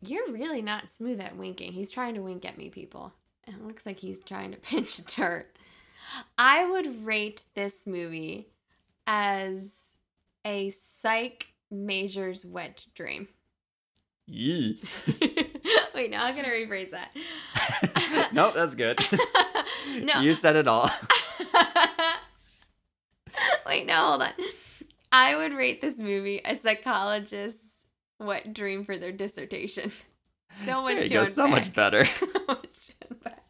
You're 0.00 0.32
really 0.32 0.62
not 0.62 0.88
smooth 0.88 1.20
at 1.20 1.36
winking. 1.36 1.72
He's 1.72 1.90
trying 1.90 2.14
to 2.14 2.22
wink 2.22 2.46
at 2.46 2.56
me, 2.56 2.70
people. 2.70 3.12
It 3.46 3.62
looks 3.62 3.84
like 3.84 3.98
he's 3.98 4.24
trying 4.24 4.52
to 4.52 4.56
pinch 4.62 5.04
dirt. 5.04 5.58
I 6.38 6.64
would 6.64 7.04
rate 7.04 7.44
this 7.54 7.86
movie 7.86 8.48
as 9.06 9.78
a 10.46 10.70
psych 10.70 11.48
major's 11.70 12.46
wet 12.46 12.86
dream. 12.94 13.28
Yee. 14.26 14.80
Wait, 15.94 16.10
now 16.10 16.24
I'm 16.24 16.34
gonna 16.34 16.48
rephrase 16.48 16.92
that. 16.92 18.30
nope, 18.32 18.54
that's 18.54 18.74
good. 18.74 18.98
no. 20.00 20.20
You 20.20 20.34
said 20.34 20.56
it 20.56 20.66
all. 20.66 20.90
Wait, 23.66 23.86
no, 23.86 23.94
hold 23.94 24.22
on. 24.22 24.30
I 25.12 25.36
would 25.36 25.54
rate 25.54 25.80
this 25.80 25.98
movie 25.98 26.40
a 26.44 26.54
psychologist's 26.54 27.84
wet 28.18 28.52
dream 28.52 28.84
for 28.84 28.96
their 28.96 29.12
dissertation. 29.12 29.92
So 30.64 30.82
much 30.82 30.96
There 30.96 31.04
you 31.04 31.10
go, 31.10 31.24
so 31.24 31.46
much 31.46 31.72
better. 31.72 32.06
So 32.20 32.44
much 32.48 32.86
to 32.86 32.92
unpack. 33.10 33.42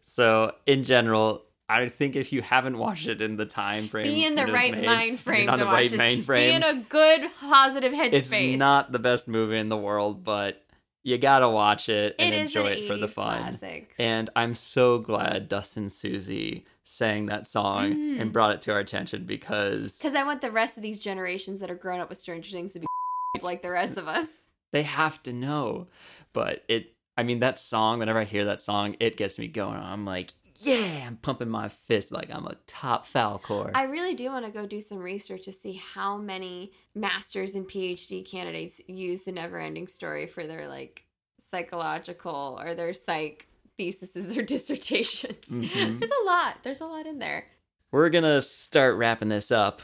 So, 0.00 0.52
in 0.66 0.84
general, 0.84 1.42
I 1.68 1.88
think 1.88 2.14
if 2.14 2.32
you 2.32 2.42
haven't 2.42 2.78
watched 2.78 3.08
it 3.08 3.20
in 3.22 3.36
the 3.36 3.46
time 3.46 3.88
frame, 3.88 4.04
Be 4.04 4.26
in 4.26 4.34
the 4.34 4.46
right 4.46 4.72
made, 4.72 4.84
mind 4.84 5.20
frame 5.26 5.48
on 5.48 5.58
the 5.58 5.64
right 5.64 5.96
mind 5.96 6.26
Be 6.26 6.50
in 6.50 6.62
a 6.62 6.74
good, 6.74 7.30
positive 7.40 7.92
it's 7.94 8.30
not 8.58 8.92
the 8.92 8.98
best 8.98 9.26
movie 9.28 9.58
in 9.58 9.68
the 9.68 9.76
world, 9.76 10.22
but 10.22 10.62
you 11.04 11.18
gotta 11.18 11.48
watch 11.48 11.88
it 11.88 12.16
and 12.18 12.34
It 12.34 12.38
enjoy 12.40 12.66
an 12.66 12.78
it 12.78 12.86
for 12.88 12.96
the 12.96 13.06
80s 13.06 13.10
fun. 13.12 13.38
classic. 13.42 13.94
And 13.98 14.30
I'm 14.34 14.54
so 14.54 14.98
glad 14.98 15.48
Dustin 15.48 15.88
Susie 15.90 16.64
sang 16.82 17.26
that 17.26 17.46
song 17.46 17.92
Mm. 17.94 18.20
and 18.20 18.32
brought 18.32 18.52
it 18.54 18.62
to 18.62 18.72
our 18.72 18.78
attention 18.80 19.24
because 19.26 19.98
Because 19.98 20.14
I 20.14 20.24
want 20.24 20.40
the 20.40 20.50
rest 20.50 20.76
of 20.76 20.82
these 20.82 20.98
generations 21.00 21.60
that 21.60 21.70
are 21.70 21.74
grown 21.76 22.00
up 22.00 22.08
with 22.08 22.18
Stranger 22.18 22.50
Things 22.50 22.72
to 22.72 22.80
be 22.80 22.86
like 23.42 23.62
the 23.62 23.70
rest 23.70 23.96
of 23.96 24.08
us. 24.08 24.26
they 24.72 24.82
have 24.82 25.22
to 25.24 25.32
know. 25.32 25.86
But 26.32 26.64
it, 26.68 26.94
I 27.16 27.22
mean, 27.22 27.38
that 27.40 27.58
song, 27.60 28.00
whenever 28.00 28.18
I 28.18 28.24
hear 28.24 28.46
that 28.46 28.60
song, 28.60 28.96
it 28.98 29.16
gets 29.16 29.38
me 29.38 29.46
going. 29.46 29.76
I'm 29.78 30.04
like, 30.04 30.32
yeah, 30.56 31.04
I'm 31.06 31.16
pumping 31.16 31.48
my 31.48 31.68
fist 31.68 32.12
like 32.12 32.30
I'm 32.32 32.46
a 32.46 32.56
top 32.66 33.06
Falkor. 33.06 33.70
I 33.74 33.84
really 33.84 34.14
do 34.14 34.26
want 34.26 34.44
to 34.46 34.50
go 34.50 34.66
do 34.66 34.80
some 34.80 34.98
research 34.98 35.44
to 35.44 35.52
see 35.52 35.74
how 35.74 36.16
many 36.16 36.72
masters 36.94 37.54
and 37.54 37.66
PhD 37.68 38.24
candidates 38.28 38.80
use 38.86 39.24
the 39.24 39.32
never 39.32 39.58
ending 39.58 39.86
story 39.88 40.26
for 40.26 40.46
their 40.46 40.68
like 40.68 41.04
psychological 41.40 42.58
or 42.64 42.74
their 42.74 42.92
psych 42.92 43.46
theses 43.76 44.36
or 44.36 44.42
dissertations. 44.54 45.46
Mhm. 45.48 45.98
There's 46.00 46.12
a 46.22 46.24
lot. 46.26 46.56
There's 46.62 46.80
a 46.80 46.86
lot 46.86 47.06
in 47.06 47.18
there. 47.18 47.44
We're 47.90 48.10
gonna 48.10 48.42
start 48.42 48.96
wrapping 48.96 49.28
this 49.28 49.50
up, 49.50 49.80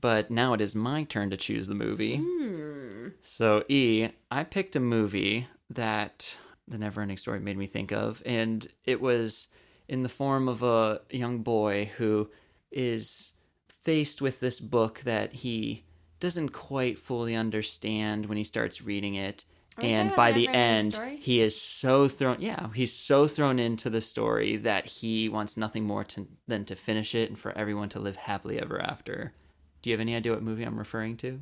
but 0.00 0.30
now 0.30 0.52
it 0.52 0.60
is 0.60 0.74
my 0.74 1.04
turn 1.04 1.30
to 1.30 1.36
choose 1.36 1.68
the 1.68 1.74
movie. 1.74 2.16
Hmm. 2.16 3.08
So, 3.22 3.64
E, 3.68 4.08
I 4.30 4.44
picked 4.44 4.74
a 4.76 4.80
movie 4.80 5.46
that 5.70 6.34
the 6.66 6.76
Neverending 6.76 7.18
Story 7.18 7.40
made 7.40 7.56
me 7.56 7.66
think 7.66 7.92
of, 7.92 8.22
and 8.26 8.66
it 8.84 9.00
was 9.00 9.48
in 9.92 10.02
the 10.02 10.08
form 10.08 10.48
of 10.48 10.62
a 10.62 11.02
young 11.10 11.42
boy 11.42 11.90
who 11.98 12.30
is 12.70 13.34
faced 13.82 14.22
with 14.22 14.40
this 14.40 14.58
book 14.58 15.00
that 15.04 15.34
he 15.34 15.84
doesn't 16.18 16.48
quite 16.48 16.98
fully 16.98 17.34
understand 17.36 18.24
when 18.24 18.38
he 18.38 18.42
starts 18.44 18.80
reading 18.80 19.16
it. 19.16 19.44
Are 19.76 19.84
And 19.84 20.16
by 20.16 20.32
the 20.32 20.48
end, 20.48 20.94
Story? 20.94 21.16
he 21.18 21.42
is 21.42 21.60
so 21.60 22.08
thrown. 22.08 22.38
Yeah, 22.40 22.68
he's 22.72 22.92
so 22.94 23.28
thrown 23.28 23.58
into 23.58 23.90
the 23.90 24.00
story 24.00 24.56
that 24.56 24.86
he 24.86 25.28
wants 25.28 25.58
nothing 25.58 25.84
more 25.84 26.04
to, 26.04 26.26
than 26.48 26.64
to 26.66 26.74
finish 26.74 27.14
it 27.14 27.28
and 27.28 27.38
for 27.38 27.52
everyone 27.52 27.90
to 27.90 28.00
live 28.00 28.16
happily 28.16 28.58
ever 28.58 28.80
after. 28.80 29.34
Do 29.82 29.90
you 29.90 29.94
have 29.94 30.00
any 30.00 30.16
idea 30.16 30.32
what 30.32 30.42
movie 30.42 30.62
I'm 30.62 30.78
referring 30.78 31.18
to? 31.18 31.40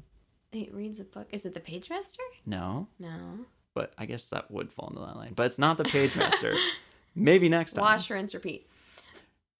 He 0.50 0.70
reads 0.72 0.98
a 0.98 1.04
book. 1.04 1.28
Is 1.30 1.46
it 1.46 1.54
the 1.54 1.60
Page 1.60 1.88
Master? 1.88 2.22
No 2.44 2.88
No. 2.98 3.44
but 3.74 3.92
I 3.96 4.06
guess 4.06 4.28
that 4.30 4.50
would 4.50 4.72
fall 4.72 4.88
into 4.88 5.02
that 5.02 5.16
line. 5.16 5.34
But 5.36 5.46
it's 5.46 5.58
not 5.58 5.76
the 5.76 5.84
Page 5.96 6.16
Master. 6.16 6.54
Maybe 7.14 7.48
next 7.48 7.72
time. 7.72 7.82
Wash, 7.82 8.08
rinse, 8.10 8.34
repeat. 8.34 8.66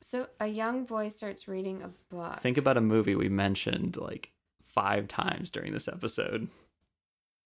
So 0.03 0.27
a 0.41 0.47
young 0.47 0.85
boy 0.85 1.09
starts 1.09 1.47
reading 1.49 1.83
a 1.83 1.91
book. 2.15 2.41
Think 2.41 2.57
about 2.59 2.77
a 2.77 2.81
movie 2.81 3.15
we 3.15 3.29
mentioned 3.29 3.97
like 3.97 4.31
five 4.63 5.09
times 5.09 5.51
during 5.51 5.73
this 5.73 5.89
episode. 5.89 6.49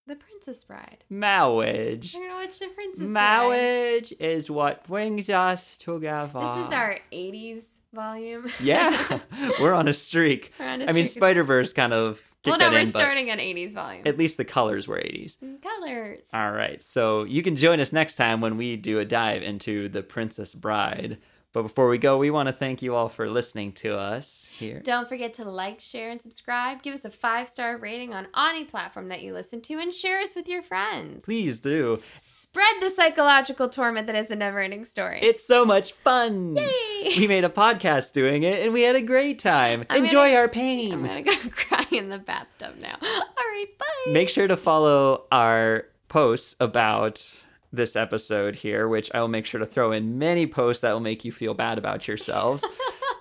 the 0.07 0.17
Princess 0.17 0.63
Bride. 0.65 1.05
Marriage. 1.11 2.15
We're 2.15 2.29
gonna 2.29 2.45
watch 2.45 2.59
the 2.59 2.69
Princess 2.69 2.99
Bride. 2.99 3.11
Marriage 3.13 4.15
is 4.21 4.51
what 4.51 4.87
brings 4.87 5.29
us 5.31 5.77
together. 5.79 6.41
This 6.41 6.67
is 6.69 6.73
our 6.73 6.97
'80s 7.13 7.63
volume. 7.93 8.47
yeah. 8.61 9.21
we're 9.61 9.73
on 9.75 9.89
a 9.89 9.93
streak. 9.93 10.53
We're 10.61 10.67
on 10.67 10.83
a 10.83 10.85
I 10.85 10.93
mean, 10.93 11.07
streak. 11.07 11.19
Spider 11.21 11.43
Verse 11.45 11.73
kind 11.73 11.93
of 11.93 12.23
Well, 12.51 12.59
no, 12.59 12.71
we're 12.71 12.81
in, 12.81 12.87
starting 12.87 13.31
an 13.31 13.39
'80s 13.39 13.73
volume. 13.73 14.03
at 14.07 14.19
least 14.19 14.37
the 14.37 14.45
colors 14.45 14.87
were 14.87 14.99
80s. 14.99 15.39
Mm, 15.39 15.63
colors. 15.63 16.25
All 16.33 16.53
right, 16.53 16.83
so 16.83 17.25
you 17.25 17.43
can 17.43 17.57
join 17.57 17.81
us 17.81 17.93
next 17.93 18.17
time 18.17 18.41
when 18.41 18.57
we 18.57 18.77
do 18.77 18.99
a 18.99 19.05
dive 19.05 19.43
into 19.43 19.89
The 19.89 20.03
Princess 20.03 20.55
Bride. 20.55 21.19
But 21.55 21.63
before 21.63 21.89
we 21.89 21.99
go, 21.99 22.19
we 22.19 22.31
want 22.33 22.49
to 22.49 22.53
thank 22.53 22.83
you 22.83 22.97
all 22.97 23.09
for 23.09 23.31
listening 23.31 23.73
to 23.75 23.97
us 23.97 24.51
here. 24.53 24.81
Don't 24.85 25.09
forget 25.09 25.35
to 25.35 25.45
like, 25.45 25.79
share, 25.81 26.11
and 26.11 26.21
subscribe. 26.21 26.83
Give 26.83 26.93
us 26.93 27.05
a 27.05 27.11
five 27.11 27.49
star 27.49 27.79
rating 27.79 28.13
on 28.13 28.27
any 28.37 28.65
platform 28.65 29.09
that 29.09 29.23
you 29.23 29.33
listen 29.33 29.61
to, 29.63 29.75
and 29.79 29.95
share 29.95 30.21
us 30.21 30.35
with 30.35 30.49
your 30.49 30.65
friends. 30.65 31.25
Please 31.25 31.61
do. 31.61 32.01
Spread 32.17 32.75
the 32.81 32.91
psychological 32.91 33.69
torment 33.69 34.09
that 34.09 34.17
is 34.17 34.31
a 34.31 34.37
never 34.37 34.61
ending 34.61 34.85
story. 34.85 35.21
It's 35.23 35.47
so 35.47 35.65
much 35.65 35.93
fun. 35.93 36.57
Yay! 36.57 37.15
We 37.19 37.29
made 37.29 37.45
a 37.45 37.49
podcast 37.49 38.13
doing 38.15 38.43
it 38.43 38.61
and 38.65 38.73
we 38.73 38.83
had 38.83 38.97
a 38.97 39.01
great 39.03 39.39
time. 39.39 39.85
I'm 39.91 40.05
Enjoy 40.05 40.27
gonna- 40.31 40.35
our 40.37 40.49
pain. 40.49 40.93
I'm 40.93 41.07
gonna 41.07 41.23
go 41.23 41.33
cry 41.51 41.87
in 41.93 42.09
the 42.09 42.19
bathtub 42.19 42.75
now. 42.81 42.97
All 43.01 43.09
right, 43.37 43.67
bye. 43.79 44.13
Make 44.13 44.29
sure 44.29 44.49
to 44.49 44.57
follow 44.57 45.25
our 45.31 45.87
posts 46.09 46.57
about 46.59 47.41
this 47.77 47.97
episode 47.97 48.57
here, 48.57 48.89
which 48.89 49.11
I 49.15 49.21
will 49.21 49.29
make 49.29 49.47
sure 49.47 49.61
to 49.61 49.67
throw 49.67 49.93
in 49.93 50.19
many 50.19 50.47
posts 50.47 50.83
that 50.83 50.93
will 50.93 51.01
make 51.01 51.25
you 51.25 51.33
feel 51.33 51.55
bad 51.55 51.79
about 51.79 52.09
yourselves. 52.09 52.65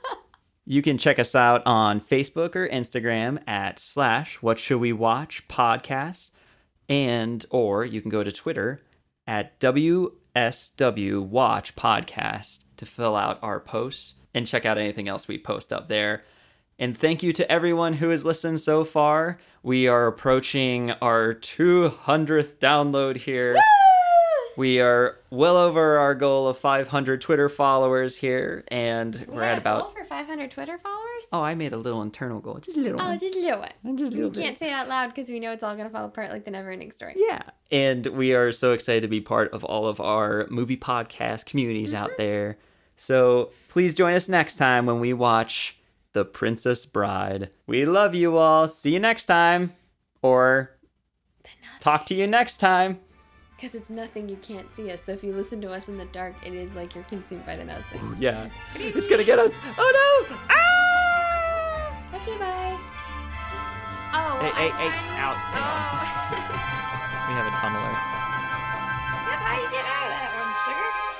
you 0.66 0.82
can 0.82 0.98
check 0.98 1.20
us 1.20 1.36
out 1.36 1.62
on 1.66 2.00
Facebook 2.02 2.56
or 2.56 2.68
Instagram 2.68 3.40
at 3.48 3.80
slash 3.80 4.42
what 4.42 4.60
should 4.60 4.80
we 4.80 4.94
watch 4.94 5.48
podcast 5.48 6.30
and 6.90 7.46
or 7.50 7.86
you 7.86 8.02
can 8.02 8.10
go 8.10 8.24
to 8.24 8.32
Twitter 8.32 8.82
at 9.26 9.60
WSW 9.60 11.26
Watch 11.26 11.76
Podcast 11.76 12.60
to 12.78 12.86
fill 12.86 13.16
out 13.16 13.40
our 13.42 13.60
posts 13.60 14.16
and 14.34 14.48
check 14.48 14.66
out 14.66 14.78
anything 14.78 15.08
else 15.08 15.28
we 15.28 15.38
post 15.38 15.72
up 15.72 15.88
there. 15.88 16.24
And 16.80 16.98
thank 16.98 17.24
you 17.24 17.32
to 17.34 17.50
everyone 17.52 17.94
who 17.94 18.10
has 18.10 18.26
listened 18.26 18.60
so 18.60 18.84
far. 18.84 19.38
We 19.62 19.88
are 19.88 20.08
approaching 20.08 20.92
our 20.92 21.36
200th 21.36 22.56
download 22.56 23.18
here. 23.18 23.56
We 24.56 24.80
are 24.80 25.18
well 25.32 25.58
over 25.58 25.98
our 25.98 26.14
goal 26.16 26.48
of 26.48 26.58
500 26.58 27.22
Twitter 27.22 27.50
followers 27.50 28.16
here, 28.16 28.64
and 28.68 29.16
We 29.28 29.36
we're 29.36 29.44
at 29.44 29.58
about. 29.58 29.82
goal 29.84 29.92
for 29.92 30.06
500 30.06 30.52
Twitter 30.52 30.78
followers. 30.78 31.00
Oh, 31.32 31.42
I 31.42 31.56
made 31.56 31.74
a 31.74 31.78
little 31.78 32.02
internal 32.02 32.40
goal, 32.40 32.60
just 32.60 32.78
a 32.78 32.82
little 32.82 33.02
Oh, 33.02 33.06
one. 33.10 33.20
just 33.20 33.36
a 33.36 33.40
little 33.40 33.60
one. 33.60 33.98
Just 33.98 34.12
a 34.12 34.16
We 34.16 34.22
little 34.24 34.32
bit. 34.32 34.44
can't 34.44 34.60
say 34.60 34.68
it 34.68 34.74
out 34.74 34.88
loud 34.88 35.08
because 35.08 35.30
we 35.30 35.40
know 35.40 35.52
it's 35.52 35.64
all 35.64 35.76
gonna 35.76 35.90
fall 35.90 36.06
apart 36.06 36.32
like 36.32 36.46
the 36.46 36.52
never 36.52 36.70
ending 36.72 36.92
story. 36.92 37.14
Yeah. 37.16 37.42
And 37.72 38.06
we 38.08 38.34
are 38.34 38.52
so 38.52 38.74
excited 38.74 39.02
to 39.02 39.08
be 39.08 39.22
part 39.22 39.52
of 39.54 39.64
all 39.64 39.88
of 39.88 40.00
our 40.00 40.46
movie 40.50 40.78
podcast 40.78 41.46
communities 41.46 41.94
out 41.94 42.12
mm-hmm. 42.12 42.22
there. 42.22 42.58
So 42.96 43.52
please 43.70 43.94
join 43.96 44.14
us 44.14 44.30
next 44.30 44.58
time 44.58 44.86
when 44.86 45.00
we 45.00 45.14
watch 45.14 45.78
The 46.12 46.26
Princess 46.26 46.86
Bride. 46.86 47.50
We 47.66 47.86
love 47.86 48.14
you 48.14 48.38
all. 48.38 48.68
See 48.68 48.94
you 48.94 49.00
next 49.00 49.26
time. 49.26 49.74
Or 50.22 50.72
talk 51.80 52.06
to 52.08 52.14
you 52.14 52.28
next 52.28 52.58
time. 52.58 53.00
Because 53.64 53.80
it's 53.80 53.90
nothing 53.90 54.28
you 54.28 54.36
can't 54.42 54.68
see 54.76 54.92
us. 54.92 55.02
So 55.02 55.14
if 55.14 55.24
you 55.24 55.32
listen 55.32 55.62
to 55.62 55.72
us 55.72 55.88
in 55.88 55.98
the 55.98 56.04
dark, 56.12 56.36
it 56.46 56.54
is 56.54 56.76
like 56.76 56.94
you're 56.94 57.06
consumed 57.06 57.46
by 57.46 57.56
the 57.56 57.64
nothing. 57.64 58.18
Yeah. 58.20 58.50
It's 58.76 59.08
gonna 59.08 59.24
get 59.24 59.40
us. 59.40 59.54
Oh 59.78 60.28
no! 60.28 60.36
Ah! 60.50 61.96
Okay, 62.14 62.38
bye. 62.38 62.76
Oh, 64.12 64.36
Hey, 64.44 64.52
well, 64.52 64.52
hey, 64.52 64.68
hey, 64.68 64.92
out. 65.16 65.40
Oh. 65.56 65.64
We 67.24 67.40
have 67.40 67.48
a 67.48 67.56
tunneler. 67.56 67.96
That's 69.32 69.44
how 69.48 69.56
you 69.56 69.72
get 69.72 69.86
out 69.88 70.04
of 70.04 70.12
that 70.12 70.28
one, 70.36 70.52
sugar. 70.68 71.13